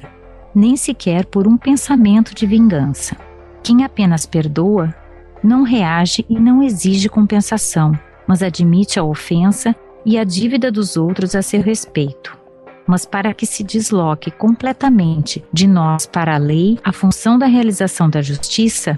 nem 0.55 0.77
sequer 0.77 1.25
por 1.25 1.45
um 1.45 1.57
pensamento 1.57 2.33
de 2.33 2.47
vingança. 2.47 3.17
Quem 3.61 3.83
apenas 3.83 4.25
perdoa 4.25 4.95
não 5.43 5.63
reage 5.63 6.25
e 6.29 6.39
não 6.39 6.63
exige 6.63 7.09
compensação, 7.09 7.91
mas 8.25 8.41
admite 8.41 8.97
a 8.97 9.03
ofensa 9.03 9.75
e 10.05 10.17
a 10.17 10.23
dívida 10.23 10.71
dos 10.71 10.95
outros 10.95 11.35
a 11.35 11.41
seu 11.41 11.61
respeito. 11.61 12.42
Mas 12.85 13.05
para 13.05 13.33
que 13.33 13.45
se 13.45 13.63
desloque 13.63 14.29
completamente 14.29 15.43
de 15.51 15.67
nós 15.67 16.05
para 16.05 16.35
a 16.35 16.37
lei 16.37 16.77
a 16.83 16.91
função 16.91 17.37
da 17.37 17.45
realização 17.45 18.09
da 18.09 18.21
justiça, 18.21 18.97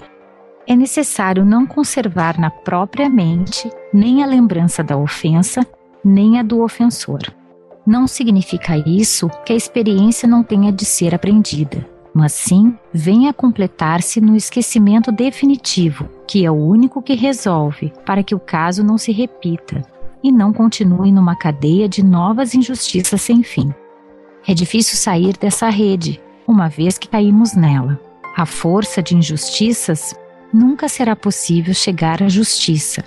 é 0.66 0.74
necessário 0.74 1.44
não 1.44 1.64
conservar 1.64 2.38
na 2.38 2.50
própria 2.50 3.08
mente 3.08 3.70
nem 3.92 4.22
a 4.22 4.26
lembrança 4.26 4.82
da 4.82 4.96
ofensa, 4.96 5.64
nem 6.04 6.38
a 6.38 6.42
do 6.42 6.60
ofensor. 6.60 7.20
Não 7.86 8.08
significa 8.08 8.76
isso 8.76 9.30
que 9.44 9.52
a 9.52 9.56
experiência 9.56 10.28
não 10.28 10.42
tenha 10.42 10.72
de 10.72 10.84
ser 10.84 11.14
aprendida, 11.14 11.86
mas 12.12 12.32
sim 12.32 12.76
venha 12.92 13.32
completar-se 13.32 14.20
no 14.20 14.34
esquecimento 14.34 15.12
definitivo, 15.12 16.08
que 16.26 16.44
é 16.44 16.50
o 16.50 16.54
único 16.54 17.00
que 17.00 17.14
resolve 17.14 17.92
para 18.04 18.24
que 18.24 18.34
o 18.34 18.40
caso 18.40 18.82
não 18.82 18.98
se 18.98 19.12
repita 19.12 19.82
e 20.22 20.32
não 20.32 20.52
continue 20.52 21.12
numa 21.12 21.36
cadeia 21.36 21.88
de 21.88 22.04
novas 22.04 22.54
injustiças 22.54 23.20
sem 23.22 23.42
fim. 23.42 23.72
É 24.46 24.54
difícil 24.54 24.96
sair 24.96 25.36
dessa 25.36 25.68
rede, 25.68 26.20
uma 26.46 26.68
vez 26.68 26.98
que 26.98 27.08
caímos 27.08 27.54
nela. 27.54 28.00
A 28.36 28.46
força 28.46 29.02
de 29.02 29.16
injustiças 29.16 30.14
nunca 30.52 30.88
será 30.88 31.16
possível 31.16 31.74
chegar 31.74 32.22
à 32.22 32.28
justiça, 32.28 33.04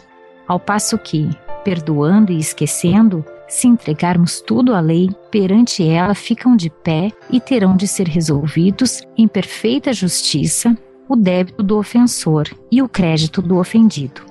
ao 0.48 0.60
passo 0.60 0.98
que, 0.98 1.30
perdoando 1.64 2.32
e 2.32 2.40
esquecendo, 2.40 3.24
se 3.48 3.68
entregarmos 3.68 4.42
tudo 4.42 4.76
à 4.76 4.80
lei, 4.80 5.10
perante 5.32 5.84
ela 5.84 6.14
ficam 6.14 6.56
de 6.56 6.70
pé 6.70 7.12
e 7.30 7.40
terão 7.40 7.76
de 7.76 7.88
ser 7.88 8.08
resolvidos 8.08 9.02
em 9.18 9.28
perfeita 9.28 9.92
justiça 9.92 10.78
o 11.08 11.16
débito 11.16 11.64
do 11.64 11.78
ofensor 11.78 12.48
e 12.72 12.82
o 12.84 12.88
crédito 12.88 13.42
do 13.42 13.58
ofendido. 13.58 14.29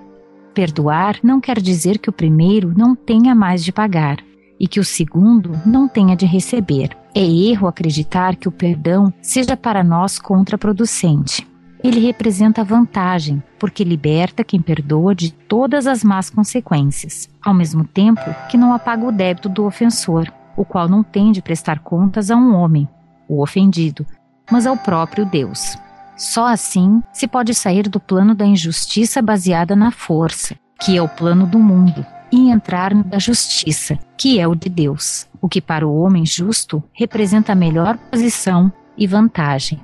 Perdoar 0.58 1.20
não 1.22 1.40
quer 1.40 1.60
dizer 1.60 1.98
que 1.98 2.10
o 2.10 2.12
primeiro 2.12 2.74
não 2.76 2.96
tenha 2.96 3.32
mais 3.32 3.62
de 3.62 3.70
pagar 3.70 4.16
e 4.58 4.66
que 4.66 4.80
o 4.80 4.84
segundo 4.84 5.52
não 5.64 5.86
tenha 5.86 6.16
de 6.16 6.26
receber. 6.26 6.98
É 7.14 7.24
erro 7.24 7.68
acreditar 7.68 8.34
que 8.34 8.48
o 8.48 8.50
perdão 8.50 9.14
seja 9.22 9.56
para 9.56 9.84
nós 9.84 10.18
contraproducente. 10.18 11.46
Ele 11.84 12.00
representa 12.00 12.64
vantagem, 12.64 13.40
porque 13.56 13.84
liberta 13.84 14.42
quem 14.42 14.60
perdoa 14.60 15.14
de 15.14 15.30
todas 15.32 15.86
as 15.86 16.02
más 16.02 16.28
consequências, 16.28 17.28
ao 17.40 17.54
mesmo 17.54 17.84
tempo 17.84 18.24
que 18.50 18.58
não 18.58 18.72
apaga 18.72 19.06
o 19.06 19.12
débito 19.12 19.48
do 19.48 19.64
ofensor, 19.64 20.26
o 20.56 20.64
qual 20.64 20.88
não 20.88 21.04
tem 21.04 21.30
de 21.30 21.40
prestar 21.40 21.78
contas 21.78 22.32
a 22.32 22.36
um 22.36 22.52
homem, 22.56 22.88
o 23.28 23.40
ofendido, 23.40 24.04
mas 24.50 24.66
ao 24.66 24.76
próprio 24.76 25.24
Deus. 25.24 25.78
Só 26.18 26.48
assim 26.48 27.00
se 27.12 27.28
pode 27.28 27.54
sair 27.54 27.88
do 27.88 28.00
plano 28.00 28.34
da 28.34 28.44
injustiça 28.44 29.22
baseada 29.22 29.76
na 29.76 29.92
força, 29.92 30.56
que 30.80 30.96
é 30.96 31.00
o 31.00 31.08
plano 31.08 31.46
do 31.46 31.60
mundo, 31.60 32.04
e 32.32 32.50
entrar 32.50 32.92
no 32.92 33.04
da 33.04 33.20
justiça, 33.20 33.96
que 34.16 34.40
é 34.40 34.48
o 34.48 34.56
de 34.56 34.68
Deus, 34.68 35.28
o 35.40 35.48
que 35.48 35.60
para 35.60 35.86
o 35.86 36.00
homem 36.00 36.26
justo 36.26 36.82
representa 36.92 37.52
a 37.52 37.54
melhor 37.54 37.96
posição 37.96 38.72
e 38.96 39.06
vantagem. 39.06 39.80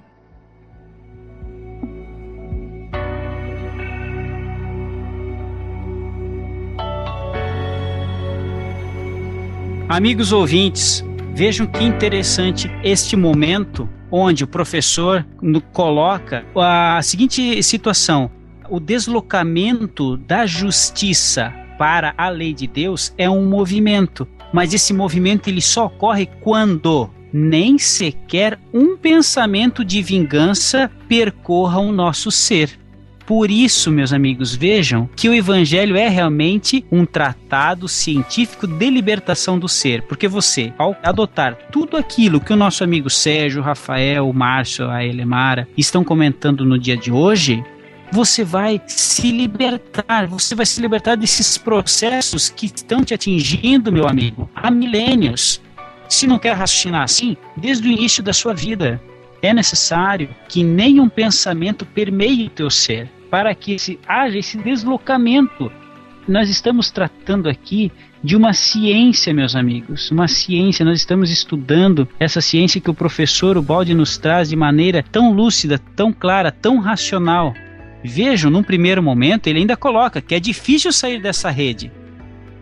Amigos 9.89 10.32
ouvintes, 10.32 11.05
vejam 11.32 11.64
que 11.64 11.85
interessante 11.85 12.68
este 12.82 13.14
momento 13.14 13.89
onde 14.17 14.45
o 14.45 14.47
professor 14.47 15.27
coloca 15.73 16.47
a 16.57 17.03
seguinte 17.03 17.61
situação: 17.65 18.31
o 18.71 18.79
deslocamento 18.79 20.17
da 20.17 20.47
justiça 20.47 21.53
para 21.77 22.15
a 22.17 22.29
lei 22.29 22.55
de 22.55 22.69
Deus 22.69 23.12
é 23.19 23.29
um 23.29 23.45
movimento, 23.45 24.29
mas 24.53 24.73
esse 24.73 24.93
movimento 24.93 25.49
ele 25.49 25.61
só 25.61 25.87
ocorre 25.87 26.27
quando 26.41 27.11
nem 27.33 27.77
sequer 27.77 28.61
um 28.73 28.97
pensamento 28.97 29.85
de 29.85 30.01
vingança 30.01 30.89
percorra 31.09 31.81
o 31.81 31.91
nosso 31.91 32.31
ser. 32.31 32.79
Por 33.27 33.51
isso, 33.51 33.91
meus 33.91 34.12
amigos, 34.12 34.55
vejam 34.55 35.09
que 35.16 35.29
o 35.29 35.35
Evangelho 35.35 35.97
é 35.97 36.09
realmente 36.09 36.85
um 36.93 37.07
tratado 37.07 37.89
científico 37.89 38.66
de 38.66 38.91
libertação 38.91 39.59
do 39.59 39.66
ser, 39.66 40.03
porque 40.03 40.29
você, 40.29 40.75
ao 40.77 40.95
adotar 41.03 41.57
tudo 41.72 41.97
aquilo 41.97 42.39
que 42.39 42.53
o 42.53 42.57
nosso 42.57 42.85
amigo 42.85 43.09
Sérgio, 43.09 43.62
Rafael, 43.62 44.31
Márcio, 44.33 44.91
a 44.91 45.03
Elemara 45.03 45.66
estão 45.77 46.05
comentando 46.05 46.66
no 46.66 46.79
dia 46.79 46.99
de 46.99 47.11
hoje, 47.11 47.64
você 48.12 48.45
vai 48.45 48.81
se 48.87 49.31
libertar, 49.33 50.27
você 50.27 50.55
vai 50.55 50.66
se 50.66 50.81
libertar 50.81 51.16
desses 51.16 51.57
processos 51.57 52.51
que 52.51 52.66
estão 52.66 53.03
te 53.03 53.14
atingindo, 53.14 53.91
meu 53.91 54.07
amigo, 54.07 54.51
há 54.55 54.70
milênios. 54.70 55.62
Se 56.09 56.27
não 56.27 56.39
quer 56.39 56.53
raciocinar 56.53 57.03
assim, 57.03 57.37
desde 57.57 57.89
o 57.89 57.91
início 57.91 58.22
da 58.22 58.35
sua 58.35 58.53
vida, 58.53 59.01
é 59.47 59.55
necessário 59.55 60.29
que 60.49 60.63
nenhum 60.63 61.09
pensamento 61.09 61.85
permeie 61.85 62.47
o 62.47 62.51
teu 62.51 62.71
ser 62.71 63.11
para 63.31 63.55
que 63.55 63.79
se, 63.79 63.99
haja 64.07 64.39
esse 64.39 64.57
deslocamento. 64.59 65.71
Nós 66.27 66.49
estamos 66.49 66.91
tratando 66.91 67.49
aqui 67.49 67.91
de 68.23 68.37
uma 68.37 68.55
ciência, 68.55 69.35
meus 69.35 69.55
amigos, 69.55 70.11
uma 70.11 70.27
ciência. 70.27 70.85
Nós 70.85 70.99
estamos 70.99 71.31
estudando 71.31 72.09
essa 72.19 72.41
ciência 72.41 72.81
que 72.81 72.91
o 72.91 72.95
professor 72.95 73.59
Ubaldi 73.59 73.93
nos 73.93 74.17
traz 74.17 74.49
de 74.49 74.57
maneira 74.57 75.05
tão 75.13 75.33
lúcida, 75.33 75.79
tão 75.95 76.13
clara, 76.13 76.51
tão 76.51 76.79
racional. 76.79 77.53
Vejam, 78.03 78.51
num 78.51 78.63
primeiro 78.63 79.03
momento, 79.03 79.47
ele 79.47 79.59
ainda 79.59 79.77
coloca 79.77 80.21
que 80.21 80.35
é 80.35 80.41
difícil 80.41 80.93
sair 80.93 81.21
dessa 81.21 81.51
rede, 81.51 81.91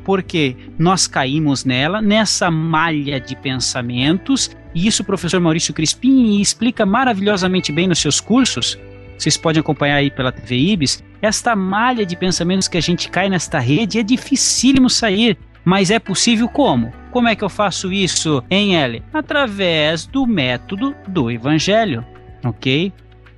porque 0.05 0.57
nós 0.78 1.07
caímos 1.07 1.64
nela, 1.64 2.01
nessa 2.01 2.51
malha 2.51 3.20
de 3.20 3.37
pensamentos, 3.37 4.51
e 4.74 4.86
isso 4.86 5.02
o 5.02 5.06
professor 5.06 5.40
Maurício 5.40 5.74
Crispim 5.74 6.40
explica 6.40 6.86
maravilhosamente 6.86 7.72
bem 7.72 7.86
nos 7.86 7.98
seus 7.98 8.20
cursos 8.20 8.78
vocês 9.22 9.36
podem 9.36 9.60
acompanhar 9.60 9.96
aí 9.96 10.10
pela 10.10 10.32
TV 10.32 10.56
Ibis, 10.56 11.02
esta 11.20 11.54
malha 11.54 12.04
de 12.04 12.16
pensamentos 12.16 12.66
que 12.66 12.76
a 12.76 12.80
gente 12.80 13.08
cai 13.08 13.28
nesta 13.28 13.60
rede 13.60 14.00
é 14.00 14.02
dificílimo 14.02 14.90
sair. 14.90 15.38
Mas 15.64 15.92
é 15.92 16.00
possível 16.00 16.48
como? 16.48 16.92
Como 17.12 17.28
é 17.28 17.36
que 17.36 17.44
eu 17.44 17.48
faço 17.48 17.92
isso 17.92 18.42
em 18.50 18.76
L? 18.76 19.00
Através 19.12 20.06
do 20.06 20.26
método 20.26 20.92
do 21.06 21.30
Evangelho, 21.30 22.04
ok? 22.44 22.92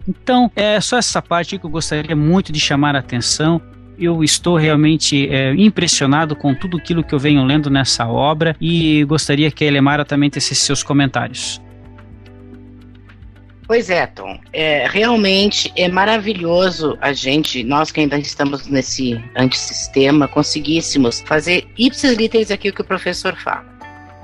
Então, 0.08 0.50
é 0.56 0.80
só 0.80 0.96
essa 0.96 1.20
parte 1.20 1.58
que 1.58 1.66
eu 1.66 1.70
gostaria 1.70 2.16
muito 2.16 2.50
de 2.50 2.58
chamar 2.58 2.96
a 2.96 3.00
atenção. 3.00 3.60
Eu 3.98 4.24
estou 4.24 4.56
realmente 4.56 5.28
é, 5.28 5.54
impressionado 5.54 6.34
com 6.34 6.54
tudo 6.54 6.76
aquilo 6.76 7.04
que 7.04 7.14
eu 7.14 7.18
venho 7.18 7.44
lendo 7.44 7.70
nessa 7.70 8.06
obra 8.06 8.56
e 8.60 9.04
gostaria 9.04 9.50
que 9.50 9.64
a 9.64 9.66
Elemara 9.66 10.04
também 10.04 10.28
tecesse 10.28 10.62
seus 10.62 10.82
comentários. 10.82 11.60
Pois 13.66 13.88
é, 13.88 14.06
Tom. 14.06 14.38
É, 14.52 14.86
realmente 14.86 15.72
é 15.74 15.88
maravilhoso 15.88 16.98
a 17.00 17.12
gente, 17.12 17.64
nós 17.64 17.90
que 17.90 18.00
ainda 18.00 18.18
estamos 18.18 18.66
nesse 18.66 19.18
antissistema, 19.36 20.28
conseguíssemos 20.28 21.22
fazer 21.22 21.66
ipsis 21.78 22.16
literis 22.16 22.50
aqui 22.50 22.68
o 22.68 22.74
que 22.74 22.82
o 22.82 22.84
professor 22.84 23.34
fala. 23.36 23.64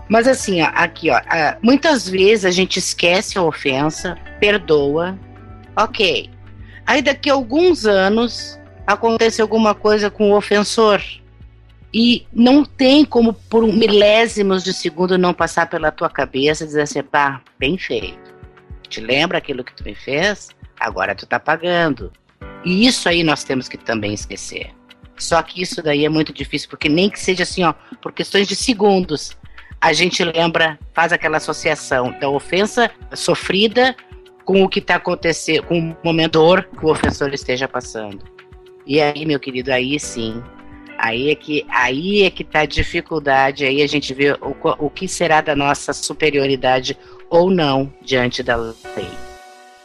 Mas 0.09 0.27
assim, 0.27 0.61
ó, 0.61 0.71
aqui, 0.75 1.09
ó, 1.11 1.21
muitas 1.63 2.09
vezes 2.09 2.45
a 2.45 2.51
gente 2.51 2.79
esquece 2.79 3.39
a 3.39 3.43
ofensa, 3.43 4.19
perdoa, 4.39 5.19
ok. 5.77 6.29
Aí 6.87 7.01
daqui 7.01 7.31
a 7.31 7.35
alguns 7.35 7.87
anos 7.87 8.60
acontece 8.87 9.41
alguma 9.41 9.75
coisa 9.75 10.11
com 10.11 10.31
o 10.31 10.37
ofensor 10.37 11.03
e 11.93 12.27
não 12.33 12.65
tem 12.65 13.05
como 13.05 13.33
por 13.33 13.67
milésimos 13.67 14.63
de 14.63 14.73
segundo 14.73 15.19
não 15.19 15.35
passar 15.35 15.69
pela 15.69 15.91
tua 15.91 16.09
cabeça 16.09 16.65
dizer 16.65 16.83
assim, 16.83 17.03
pá, 17.03 17.41
bem 17.59 17.77
feito 17.77 18.31
te 18.91 19.01
lembra 19.01 19.39
aquilo 19.39 19.65
que 19.65 19.73
tu 19.73 19.85
me 19.85 19.95
fez? 19.95 20.51
Agora 20.79 21.15
tu 21.15 21.25
tá 21.25 21.39
pagando. 21.39 22.13
E 22.65 22.87
isso 22.87 23.09
aí 23.09 23.23
nós 23.23 23.45
temos 23.45 23.69
que 23.69 23.79
também 23.79 24.13
esquecer. 24.13 24.73
Só 25.17 25.41
que 25.43 25.63
isso 25.63 25.83
daí 25.83 26.05
é 26.05 26.09
muito 26.09 26.33
difícil, 26.33 26.69
porque 26.69 26.89
nem 26.89 27.09
que 27.09 27.21
seja 27.21 27.45
assim, 27.45 27.63
ó, 27.63 27.73
por 28.03 28.13
questões 28.13 28.49
de 28.49 28.57
segundos, 28.57 29.37
a 29.81 29.93
gente 29.93 30.23
lembra, 30.25 30.79
faz 30.93 31.13
aquela 31.13 31.37
associação 31.37 32.11
da 32.19 32.29
ofensa 32.29 32.91
sofrida 33.15 33.95
com 34.45 34.63
o 34.63 34.69
que 34.69 34.81
está 34.81 34.97
acontecendo, 34.97 35.63
com 35.65 35.79
o 35.79 35.97
momento 36.03 36.33
dor 36.33 36.65
que 36.65 36.85
o 36.85 36.91
ofensor 36.91 37.33
esteja 37.33 37.69
passando. 37.69 38.25
E 38.91 39.01
aí, 39.01 39.25
meu 39.25 39.39
querido, 39.39 39.73
aí 39.73 40.01
sim, 40.01 40.43
aí 40.99 41.31
é 41.31 41.37
que 41.37 41.65
aí 41.69 42.25
é 42.25 42.31
que 42.31 42.43
tá 42.43 42.63
a 42.63 42.67
dificuldade, 42.67 43.65
aí 43.65 43.83
a 43.83 43.87
gente 43.87 44.13
vê 44.13 44.33
o, 44.33 44.57
o 44.81 44.91
que 44.91 45.07
será 45.07 45.41
da 45.41 45.55
nossa 45.55 45.93
superioridade 45.93 46.99
ou 47.29 47.53
não 47.53 47.89
diante 48.03 48.43
da 48.43 48.57
lei. 48.57 48.75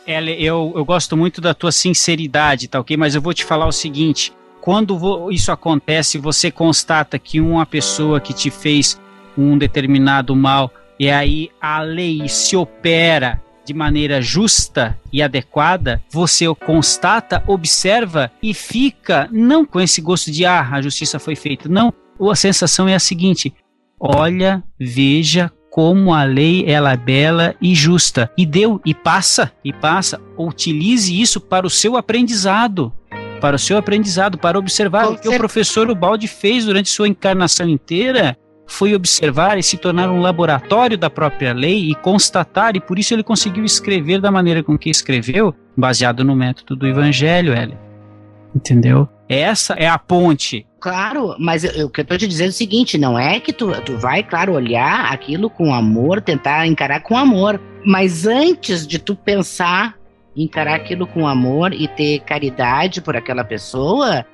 Ela, 0.08 0.32
eu, 0.32 0.74
eu 0.76 0.84
gosto 0.84 1.16
muito 1.16 1.40
da 1.40 1.54
tua 1.54 1.72
sinceridade, 1.72 2.68
tá 2.68 2.80
ok? 2.80 2.98
Mas 2.98 3.14
eu 3.14 3.22
vou 3.22 3.32
te 3.32 3.46
falar 3.46 3.68
o 3.68 3.72
seguinte: 3.72 4.34
quando 4.60 5.32
isso 5.32 5.52
acontece, 5.52 6.18
você 6.18 6.50
constata 6.50 7.20
que 7.20 7.40
uma 7.40 7.64
pessoa 7.64 8.20
que 8.20 8.34
te 8.34 8.50
fez 8.50 9.00
um 9.38 9.56
determinado 9.56 10.36
mal, 10.36 10.72
e 11.00 11.12
aí 11.12 11.52
a 11.62 11.80
lei 11.80 12.28
se 12.28 12.58
opera 12.58 13.40
de 13.66 13.74
maneira 13.74 14.22
justa 14.22 14.98
e 15.12 15.22
adequada, 15.22 16.02
você 16.10 16.46
constata, 16.56 17.44
observa 17.48 18.32
e 18.42 18.54
fica 18.54 19.28
não 19.32 19.66
com 19.66 19.80
esse 19.80 20.02
gosto 20.02 20.32
de 20.32 20.46
ah, 20.46 20.70
a 20.72 20.82
justiça 20.82 21.20
foi 21.20 21.36
feita. 21.36 21.68
Não, 21.68 21.94
a 22.30 22.36
sensação 22.36 22.88
é 22.88 22.96
a 22.96 23.00
seguinte: 23.00 23.54
olha, 24.00 24.64
veja 24.80 25.52
como 25.72 26.14
a 26.14 26.24
lei 26.24 26.64
ela 26.66 26.94
é 26.94 26.98
bela 26.98 27.56
e 27.62 27.76
justa 27.76 28.32
e 28.38 28.46
deu 28.46 28.80
e 28.86 28.94
passa 28.94 29.52
e 29.64 29.74
passa. 29.74 30.22
Utilize 30.38 31.20
isso 31.20 31.42
para 31.42 31.68
o 31.68 31.70
seu 31.70 31.98
aprendizado 31.98 32.94
para 33.42 33.58
o 33.58 33.60
seu 33.60 33.78
aprendizado, 33.78 34.38
para 34.38 34.58
observar 34.58 35.08
o 35.08 35.18
que 35.18 35.28
o 35.28 35.38
professor 35.38 35.90
Ubaldi 35.90 36.28
fez 36.28 36.66
durante 36.66 36.90
sua 36.90 37.08
encarnação 37.08 37.70
inteira 37.70 38.36
foi 38.68 38.96
observar 38.96 39.58
e 39.58 39.64
se 39.64 39.78
tornar 39.78 40.10
um 40.10 40.22
laboratório 40.22 40.98
da 40.98 41.10
própria 41.10 41.54
lei 41.54 41.90
e 41.90 41.96
constatar, 41.96 42.76
e 42.76 42.80
por 42.80 42.98
isso 42.98 43.14
ele 43.14 43.24
conseguiu 43.24 43.64
escrever 43.64 44.20
da 44.20 44.32
maneira 44.32 44.64
com 44.64 44.78
que 44.78 44.90
escreveu, 44.90 45.54
baseado 45.76 46.24
no 46.24 46.36
método 46.36 46.76
do 46.76 46.88
Evangelho, 46.88 47.54
Hélio. 47.54 47.78
Entendeu? 48.56 49.08
Essa 49.28 49.74
é 49.74 49.88
a 49.88 49.98
ponte. 49.98 50.66
Claro, 50.80 51.36
mas 51.40 51.64
o 51.64 51.90
que 51.90 52.02
eu 52.02 52.06
tô 52.06 52.18
te 52.18 52.28
dizendo 52.28 52.48
é 52.48 52.50
o 52.50 52.54
seguinte, 52.54 52.98
não 52.98 53.18
é 53.18 53.40
que 53.40 53.52
tu, 53.52 53.72
tu 53.82 53.98
vai, 53.98 54.24
claro, 54.24 54.54
olhar 54.54 55.12
aquilo 55.12 55.50
com 55.50 55.74
amor, 55.74 56.22
tentar 56.22 56.66
encarar 56.68 57.02
com 57.02 57.18
amor, 57.18 57.60
mas 57.86 58.26
antes 58.26 58.86
de 58.86 59.00
tu 59.00 59.16
pensar 59.16 59.96
encarar 60.36 60.76
aquilo 60.76 61.08
com 61.08 61.28
amor 61.28 61.74
e 61.74 61.88
ter 61.88 62.20
caridade 62.20 63.02
por 63.02 63.16
aquela 63.16 63.44
pessoa, 63.44 64.26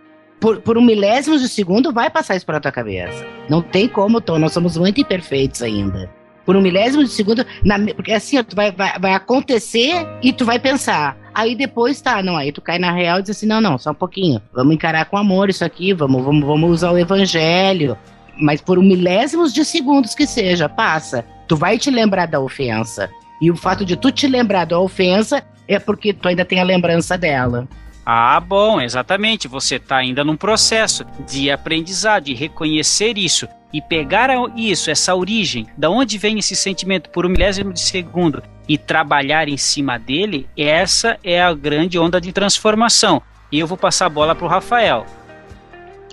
por, 0.41 0.59
por 0.59 0.75
um 0.75 0.81
milésimo 0.81 1.37
de 1.37 1.47
segundo 1.47 1.93
vai 1.93 2.09
passar 2.09 2.35
isso 2.35 2.45
pela 2.45 2.59
tua 2.59 2.71
cabeça. 2.71 3.25
Não 3.47 3.61
tem 3.61 3.87
como, 3.87 4.19
Tom, 4.19 4.39
nós 4.39 4.51
somos 4.51 4.75
muito 4.75 4.99
imperfeitos 4.99 5.61
ainda. 5.61 6.09
Por 6.43 6.55
um 6.55 6.61
milésimo 6.61 7.03
de 7.03 7.11
segundo, 7.11 7.45
na, 7.63 7.77
porque 7.93 8.11
assim, 8.11 8.39
ó, 8.39 8.43
tu 8.43 8.55
vai, 8.55 8.71
vai, 8.71 8.97
vai 8.97 9.13
acontecer 9.13 10.07
e 10.23 10.33
tu 10.33 10.43
vai 10.43 10.57
pensar. 10.57 11.15
Aí 11.31 11.55
depois 11.55 12.01
tá, 12.01 12.23
não, 12.23 12.35
aí 12.35 12.51
tu 12.51 12.59
cai 12.59 12.79
na 12.79 12.91
real 12.91 13.19
e 13.19 13.21
diz 13.21 13.37
assim, 13.37 13.45
não, 13.45 13.61
não, 13.61 13.77
só 13.77 13.91
um 13.91 13.95
pouquinho. 13.95 14.41
Vamos 14.51 14.73
encarar 14.73 15.05
com 15.05 15.15
amor 15.15 15.51
isso 15.51 15.63
aqui, 15.63 15.93
vamos, 15.93 16.23
vamos, 16.23 16.43
vamos 16.43 16.71
usar 16.71 16.91
o 16.91 16.97
evangelho. 16.97 17.95
Mas 18.35 18.59
por 18.59 18.79
um 18.79 18.83
milésimos 18.83 19.53
de 19.53 19.63
segundos 19.63 20.15
que 20.15 20.25
seja, 20.25 20.67
passa. 20.67 21.23
Tu 21.47 21.55
vai 21.55 21.77
te 21.77 21.91
lembrar 21.91 22.25
da 22.25 22.39
ofensa. 22.39 23.11
E 23.39 23.51
o 23.51 23.55
fato 23.55 23.85
de 23.85 23.95
tu 23.95 24.11
te 24.11 24.27
lembrar 24.27 24.65
da 24.65 24.79
ofensa 24.79 25.43
é 25.67 25.77
porque 25.77 26.11
tu 26.11 26.27
ainda 26.27 26.43
tem 26.43 26.59
a 26.59 26.63
lembrança 26.63 27.15
dela. 27.15 27.67
Ah, 28.05 28.39
bom, 28.39 28.81
exatamente. 28.81 29.47
Você 29.47 29.75
está 29.75 29.97
ainda 29.97 30.23
num 30.23 30.35
processo 30.35 31.05
de 31.27 31.51
aprendizado, 31.51 32.25
de 32.25 32.33
reconhecer 32.33 33.17
isso 33.17 33.47
e 33.73 33.81
pegar 33.81 34.29
isso, 34.55 34.91
essa 34.91 35.15
origem, 35.15 35.65
da 35.77 35.89
onde 35.89 36.17
vem 36.17 36.37
esse 36.37 36.55
sentimento 36.55 37.09
por 37.09 37.25
um 37.25 37.29
milésimo 37.29 37.71
de 37.71 37.79
segundo 37.79 38.43
e 38.67 38.77
trabalhar 38.77 39.47
em 39.47 39.57
cima 39.57 39.97
dele, 39.97 40.47
essa 40.57 41.17
é 41.23 41.41
a 41.41 41.53
grande 41.53 41.97
onda 41.97 42.19
de 42.19 42.31
transformação. 42.31 43.21
E 43.51 43.59
eu 43.59 43.67
vou 43.67 43.77
passar 43.77 44.05
a 44.05 44.09
bola 44.09 44.35
para 44.35 44.45
o 44.45 44.49
Rafael. 44.49 45.05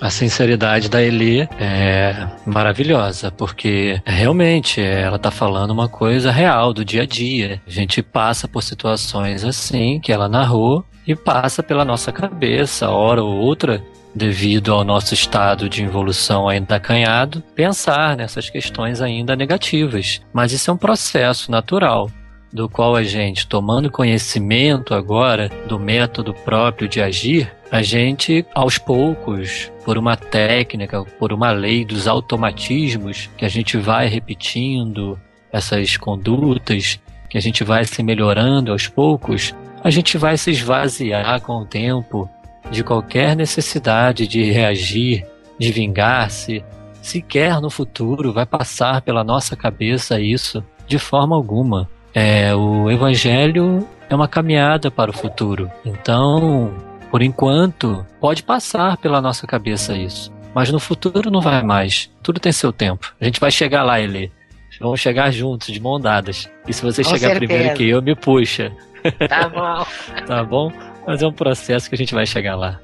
A 0.01 0.11
sinceridade 0.11 0.89
da 0.89 1.03
Eli 1.03 1.49
é 1.59 2.29
maravilhosa, 2.47 3.33
porque 3.33 4.01
realmente 4.07 4.81
ela 4.81 5.17
está 5.17 5.31
falando 5.31 5.73
uma 5.73 5.89
coisa 5.89 6.31
real 6.31 6.73
do 6.73 6.85
dia 6.85 7.03
a 7.03 7.07
dia. 7.07 7.61
A 7.67 7.71
gente 7.71 8.01
passa 8.01 8.47
por 8.47 8.63
situações 8.63 9.45
assim 9.45 9.99
que 9.99 10.13
ela 10.13 10.29
narrou 10.29 10.85
e 11.09 11.17
passa 11.17 11.63
pela 11.63 11.87
nossa 11.87 12.13
cabeça, 12.13 12.91
hora 12.91 13.25
ou 13.25 13.35
outra, 13.35 13.83
devido 14.15 14.75
ao 14.75 14.85
nosso 14.85 15.15
estado 15.15 15.67
de 15.67 15.83
evolução 15.83 16.47
ainda 16.47 16.77
acanhado, 16.77 17.43
pensar 17.55 18.15
nessas 18.15 18.51
questões 18.51 19.01
ainda 19.01 19.35
negativas. 19.35 20.21
Mas 20.35 20.53
isso 20.53 20.71
é 20.71 20.75
um 20.75 20.77
processo 20.77 21.51
natural 21.51 22.11
do 22.53 22.69
qual 22.69 22.95
a 22.95 23.03
gente, 23.03 23.47
tomando 23.47 23.91
conhecimento 23.91 24.93
agora 24.93 25.51
do 25.67 25.79
método 25.79 26.35
próprio 26.35 26.87
de 26.87 27.01
agir, 27.01 27.51
a 27.71 27.83
gente, 27.83 28.45
aos 28.55 28.77
poucos, 28.77 29.73
por 29.85 29.97
uma 29.97 30.17
técnica, 30.17 31.03
por 31.19 31.33
uma 31.33 31.53
lei 31.53 31.85
dos 31.85 32.07
automatismos, 32.07 33.31
que 33.37 33.47
a 33.47 33.49
gente 33.49 33.79
vai 33.79 34.09
repetindo 34.09 35.19
essas 35.51 35.97
condutas, 35.97 37.01
que 37.31 37.39
a 37.39 37.41
gente 37.41 37.65
vai 37.65 37.85
se 37.85 38.03
melhorando 38.03 38.73
aos 38.73 38.89
poucos, 38.89 39.55
a 39.83 39.91
gente 39.91 40.19
vai 40.19 40.37
se 40.37 40.51
esvaziar 40.51 41.41
com 41.41 41.55
o 41.59 41.67
tempo 41.67 42.29
de 42.71 42.83
qualquer 42.85 43.35
necessidade 43.37 44.27
de 44.27 44.51
reagir, 44.51 45.27
de 45.59 45.73
vingar-se. 45.73 46.65
Sequer 47.01 47.61
no 47.61 47.71
futuro 47.71 48.33
vai 48.33 48.45
passar 48.45 49.01
pela 49.03 49.25
nossa 49.25 49.57
cabeça 49.57 50.21
isso 50.21 50.63
de 50.87 50.99
forma 50.99 51.35
alguma. 51.35 51.89
É, 52.15 52.55
o 52.55 52.91
Evangelho 52.91 53.87
é 54.11 54.15
uma 54.15 54.29
caminhada 54.29 54.91
para 54.91 55.11
o 55.11 55.15
futuro. 55.15 55.71
Então, 55.85 56.73
por 57.11 57.23
enquanto, 57.23 58.05
pode 58.21 58.43
passar 58.43 58.97
pela 58.97 59.21
nossa 59.21 59.47
cabeça 59.47 59.97
isso. 59.97 60.33
Mas 60.55 60.71
no 60.71 60.81
futuro 60.81 61.31
não 61.31 61.41
vai 61.41 61.63
mais. 61.63 62.11
Tudo 62.23 62.41
tem 62.41 62.53
seu 62.53 62.73
tempo. 62.73 63.15
A 63.21 63.25
gente 63.25 63.39
vai 63.39 63.51
chegar 63.51 63.83
lá, 63.85 64.01
Eli. 64.01 64.33
Vamos 64.81 65.01
chegar 65.01 65.31
juntos, 65.33 65.69
de 65.73 65.81
mão 65.81 65.99
dadas. 66.01 66.49
E 66.67 66.73
se 66.73 66.83
você 66.83 67.03
Com 67.03 67.11
chegar 67.11 67.31
certeza. 67.31 67.47
primeiro 67.47 67.75
que 67.75 67.89
eu, 67.89 68.01
me 68.01 68.15
puxa. 68.15 68.73
Tá 69.29 69.49
bom. 69.49 69.87
tá 70.27 70.45
bom? 70.45 70.73
Mas 71.07 71.23
é 71.23 71.27
um 71.27 71.33
processo 71.33 71.89
que 71.89 71.95
a 71.95 71.99
gente 71.99 72.15
vai 72.15 72.27
chegar 72.27 72.57
lá. 72.57 72.81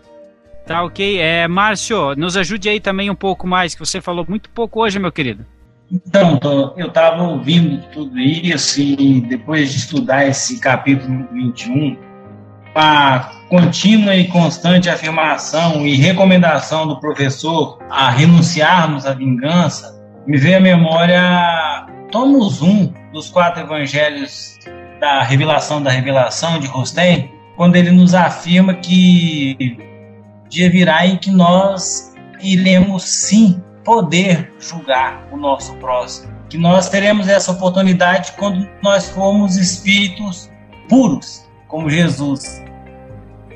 Tá 0.66 0.82
ok. 0.82 1.20
É, 1.20 1.46
Márcio, 1.46 2.14
nos 2.16 2.36
ajude 2.36 2.68
aí 2.68 2.80
também 2.80 3.10
um 3.10 3.14
pouco 3.14 3.46
mais, 3.46 3.74
que 3.74 3.80
você 3.80 4.00
falou 4.00 4.24
muito 4.28 4.48
pouco 4.50 4.80
hoje, 4.82 4.98
meu 4.98 5.12
querido. 5.12 5.44
Então, 5.92 6.40
eu 6.76 6.88
estava 6.88 7.22
ouvindo 7.22 7.84
tudo 7.92 8.18
isso 8.18 8.80
e 8.80 9.20
depois 9.20 9.70
de 9.70 9.78
estudar 9.78 10.26
esse 10.26 10.58
capítulo 10.58 11.28
21, 11.32 11.96
a 12.74 13.30
contínua 13.48 14.16
e 14.16 14.26
constante 14.28 14.88
afirmação 14.88 15.86
e 15.86 15.94
recomendação 15.94 16.86
do 16.86 16.98
professor 16.98 17.78
a 17.90 18.08
renunciarmos 18.10 19.06
à 19.06 19.12
vingança, 19.12 19.94
me 20.26 20.38
veio 20.38 20.56
à 20.56 20.60
memória 20.60 21.86
Tomos 22.10 22.62
1 22.62 22.92
dos 23.12 23.28
quatro 23.28 23.62
evangelhos 23.62 24.53
da 25.04 25.22
revelação 25.22 25.82
da 25.82 25.90
revelação 25.90 26.58
de 26.58 26.66
Rostein, 26.66 27.30
quando 27.56 27.76
ele 27.76 27.90
nos 27.90 28.14
afirma 28.14 28.72
que 28.72 29.76
dia 30.48 30.70
virá 30.70 31.06
em 31.06 31.18
que 31.18 31.30
nós 31.30 32.14
iremos 32.40 33.04
sim 33.04 33.62
poder 33.84 34.50
julgar 34.58 35.28
o 35.30 35.36
nosso 35.36 35.74
próximo. 35.74 36.32
Que 36.48 36.56
nós 36.56 36.88
teremos 36.88 37.28
essa 37.28 37.52
oportunidade 37.52 38.32
quando 38.38 38.66
nós 38.82 39.10
formos 39.10 39.58
espíritos 39.58 40.50
puros, 40.88 41.46
como 41.68 41.90
Jesus. 41.90 42.62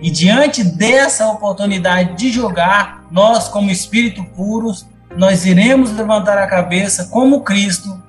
E 0.03 0.11
diante 0.11 0.63
dessa 0.63 1.29
oportunidade 1.29 2.15
de 2.15 2.31
julgar, 2.31 3.05
nós, 3.11 3.49
como 3.49 3.71
espírito 3.71 4.23
puros, 4.37 4.87
nós 5.17 5.47
iremos 5.47 5.93
levantar 5.93 6.37
a 6.37 6.47
cabeça 6.47 7.07
como 7.07 7.41
Cristo 7.41 8.03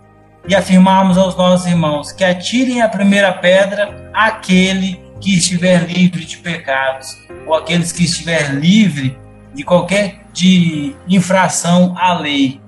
e 0.49 0.55
afirmarmos 0.55 1.15
aos 1.15 1.37
nossos 1.37 1.67
irmãos 1.67 2.11
que 2.11 2.23
atirem 2.23 2.81
a 2.81 2.89
primeira 2.89 3.31
pedra 3.31 4.09
aquele 4.11 4.99
que 5.21 5.37
estiver 5.37 5.87
livre 5.87 6.25
de 6.25 6.37
pecados, 6.37 7.15
ou 7.45 7.53
aqueles 7.53 7.91
que 7.91 8.03
estiver 8.03 8.55
livre 8.55 9.15
de 9.53 9.63
qualquer 9.63 10.25
de 10.33 10.95
infração 11.07 11.95
à 11.95 12.13
lei. 12.13 12.59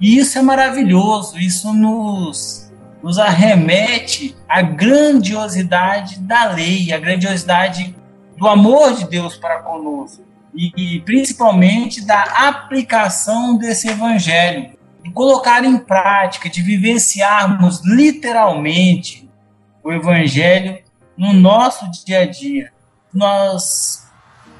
E 0.00 0.18
isso 0.18 0.38
é 0.38 0.42
maravilhoso, 0.42 1.36
isso 1.36 1.72
nos, 1.72 2.72
nos 3.02 3.18
arremete 3.18 4.36
à 4.48 4.62
grandiosidade 4.62 6.20
da 6.20 6.52
lei, 6.52 6.92
à 6.92 6.98
grandiosidade 6.98 7.92
do 8.36 8.46
amor 8.46 8.94
de 8.94 9.08
Deus 9.08 9.36
para 9.36 9.62
conosco. 9.62 10.22
E, 10.54 10.72
e 10.76 11.00
principalmente 11.00 12.04
da 12.04 12.22
aplicação 12.22 13.58
desse 13.58 13.88
evangelho, 13.88 14.77
de 15.08 15.12
colocar 15.14 15.64
em 15.64 15.78
prática, 15.78 16.48
de 16.48 16.62
vivenciarmos 16.62 17.80
literalmente 17.84 19.28
o 19.82 19.90
evangelho 19.90 20.78
no 21.16 21.32
nosso 21.32 21.90
dia 22.04 22.20
a 22.20 22.26
dia. 22.26 22.70
Nós 23.12 24.06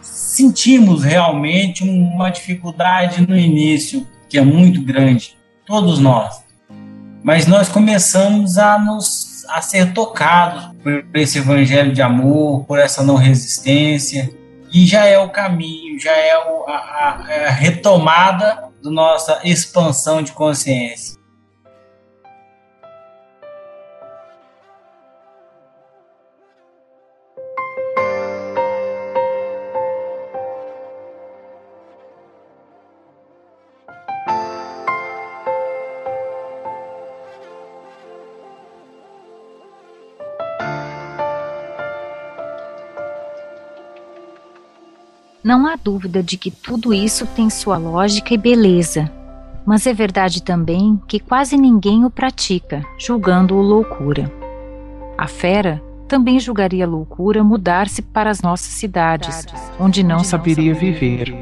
sentimos 0.01 1.05
realmente 1.05 1.85
uma 1.85 2.31
dificuldade 2.31 3.27
no 3.27 3.37
início, 3.37 4.07
que 4.29 4.39
é 4.39 4.43
muito 4.43 4.83
grande, 4.83 5.37
todos 5.67 5.99
nós. 5.99 6.43
Mas 7.23 7.47
nós 7.47 7.69
começamos 7.69 8.59
a 8.59 8.79
nos 8.79 9.29
a 9.49 9.63
ser 9.63 9.95
tocados 9.95 10.77
por 10.83 11.05
esse 11.15 11.39
evangelho 11.39 11.93
de 11.93 12.03
amor, 12.03 12.65
por 12.65 12.79
essa 12.79 13.03
não 13.03 13.17
resistência, 13.17 14.31
e 14.73 14.87
já 14.87 15.05
é 15.05 15.19
o 15.19 15.31
caminho, 15.31 15.99
já 16.01 16.13
é 16.13 16.33
a, 16.33 16.73
a, 16.73 17.49
a 17.49 17.51
retomada 17.51 18.69
da 18.83 18.91
nossa 18.91 19.41
expansão 19.45 20.23
de 20.23 20.33
consciência. 20.33 21.18
Não 45.49 45.67
há 45.67 45.77
dúvida 45.83 46.23
de 46.23 46.37
que 46.37 46.51
tudo 46.51 46.93
isso 46.93 47.27
tem 47.35 47.49
sua 47.49 47.79
lógica 47.79 48.35
e 48.35 48.37
beleza, 48.37 49.11
mas 49.65 49.87
é 49.87 49.95
verdade 49.95 50.43
também 50.43 51.01
que 51.09 51.19
quase 51.19 51.57
ninguém 51.57 52.05
o 52.05 52.11
pratica, 52.11 52.83
julgando-o 52.99 53.63
loucura. 53.63 54.31
A 55.17 55.27
fera 55.27 55.81
também 56.07 56.39
julgaria 56.39 56.87
loucura 56.87 57.43
mudar-se 57.43 58.03
para 58.03 58.29
as 58.29 58.43
nossas 58.43 58.75
cidades, 58.75 59.47
onde 59.81 60.03
não 60.03 60.19
saberia 60.19 60.75
viver. 60.75 61.35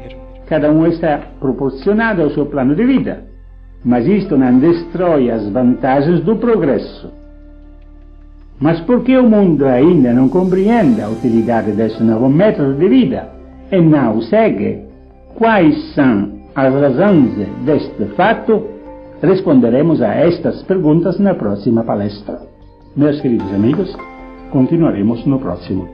Cada 0.45 0.71
um 0.71 0.87
está 0.87 1.17
proporcionado 1.41 2.21
ao 2.21 2.29
seu 2.29 2.45
plano 2.45 2.75
de 2.75 2.85
vida, 2.85 3.25
mas 3.83 4.07
isto 4.07 4.37
não 4.37 4.57
destrói 4.57 5.29
as 5.29 5.49
vantagens 5.49 6.21
do 6.21 6.37
progresso. 6.37 7.11
Mas 8.57 8.79
porque 8.79 9.17
o 9.17 9.29
mundo 9.29 9.65
ainda 9.65 10.13
não 10.13 10.29
compreende 10.29 11.01
a 11.01 11.09
utilidade 11.09 11.73
desse 11.73 12.01
novo 12.01 12.29
método 12.29 12.73
de 12.75 12.87
vida 12.87 13.35
e 13.71 13.77
o 13.77 14.21
segue, 14.23 14.79
quais 15.35 15.93
são 15.93 16.39
as 16.55 16.73
razões 16.73 17.35
deste 17.65 18.05
fato? 18.15 18.65
Responderemos 19.21 20.01
a 20.01 20.13
estas 20.13 20.63
perguntas 20.63 21.19
na 21.19 21.33
próxima 21.33 21.83
palestra. 21.83 22.39
Meus 22.95 23.19
queridos 23.19 23.51
amigos, 23.53 23.93
continuaremos 24.51 25.25
no 25.25 25.39
próximo. 25.39 25.89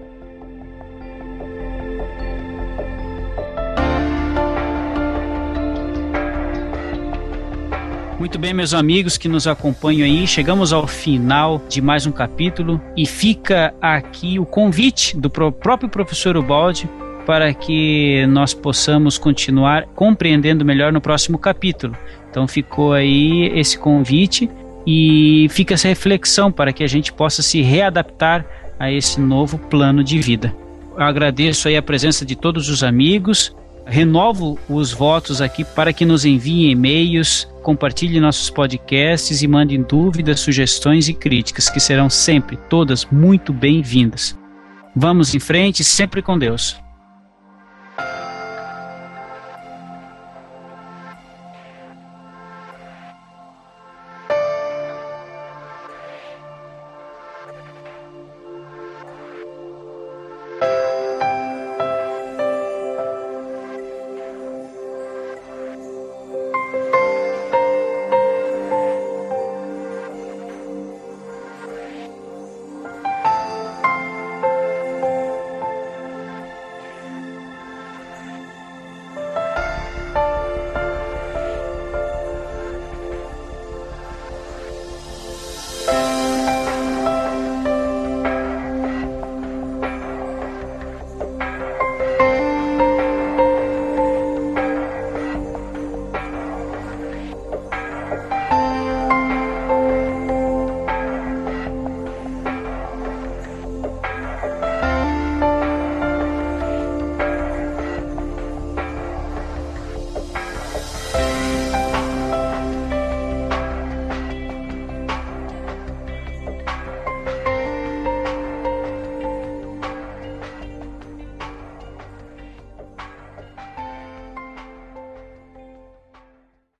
Muito 8.19 8.39
bem, 8.39 8.53
meus 8.53 8.73
amigos 8.73 9.17
que 9.17 9.27
nos 9.27 9.47
acompanham 9.47 10.05
aí, 10.05 10.27
chegamos 10.27 10.71
ao 10.71 10.87
final 10.87 11.61
de 11.67 11.81
mais 11.81 12.05
um 12.05 12.11
capítulo 12.11 12.79
e 12.95 13.05
fica 13.05 13.73
aqui 13.81 14.39
o 14.39 14.45
convite 14.45 15.17
do 15.17 15.29
próprio 15.29 15.89
professor 15.89 16.37
Ubaldi 16.37 16.87
para 17.25 17.53
que 17.53 18.25
nós 18.27 18.53
possamos 18.53 19.17
continuar 19.17 19.85
compreendendo 19.95 20.65
melhor 20.65 20.91
no 20.91 21.01
próximo 21.01 21.37
capítulo. 21.37 21.95
Então 22.29 22.47
ficou 22.47 22.93
aí 22.93 23.51
esse 23.55 23.77
convite 23.77 24.49
e 24.85 25.47
fica 25.49 25.73
essa 25.73 25.87
reflexão 25.87 26.51
para 26.51 26.73
que 26.73 26.83
a 26.83 26.87
gente 26.87 27.13
possa 27.13 27.41
se 27.41 27.61
readaptar 27.61 28.45
a 28.79 28.91
esse 28.91 29.19
novo 29.19 29.57
plano 29.57 30.03
de 30.03 30.19
vida. 30.19 30.53
Eu 30.95 31.03
agradeço 31.03 31.67
aí 31.67 31.77
a 31.77 31.81
presença 31.81 32.25
de 32.25 32.35
todos 32.35 32.69
os 32.69 32.83
amigos 32.83 33.55
Renovo 33.85 34.57
os 34.69 34.93
votos 34.93 35.41
aqui 35.41 35.63
para 35.63 35.91
que 35.91 36.05
nos 36.05 36.25
enviem 36.25 36.71
e-mails, 36.71 37.47
compartilhem 37.61 38.21
nossos 38.21 38.49
podcasts 38.49 39.41
e 39.41 39.47
mandem 39.47 39.81
dúvidas, 39.81 40.39
sugestões 40.39 41.09
e 41.09 41.13
críticas, 41.13 41.69
que 41.69 41.79
serão 41.79 42.09
sempre 42.09 42.57
todas 42.69 43.05
muito 43.05 43.51
bem-vindas. 43.51 44.37
Vamos 44.95 45.35
em 45.35 45.39
frente, 45.39 45.83
sempre 45.83 46.21
com 46.21 46.37
Deus. 46.37 46.82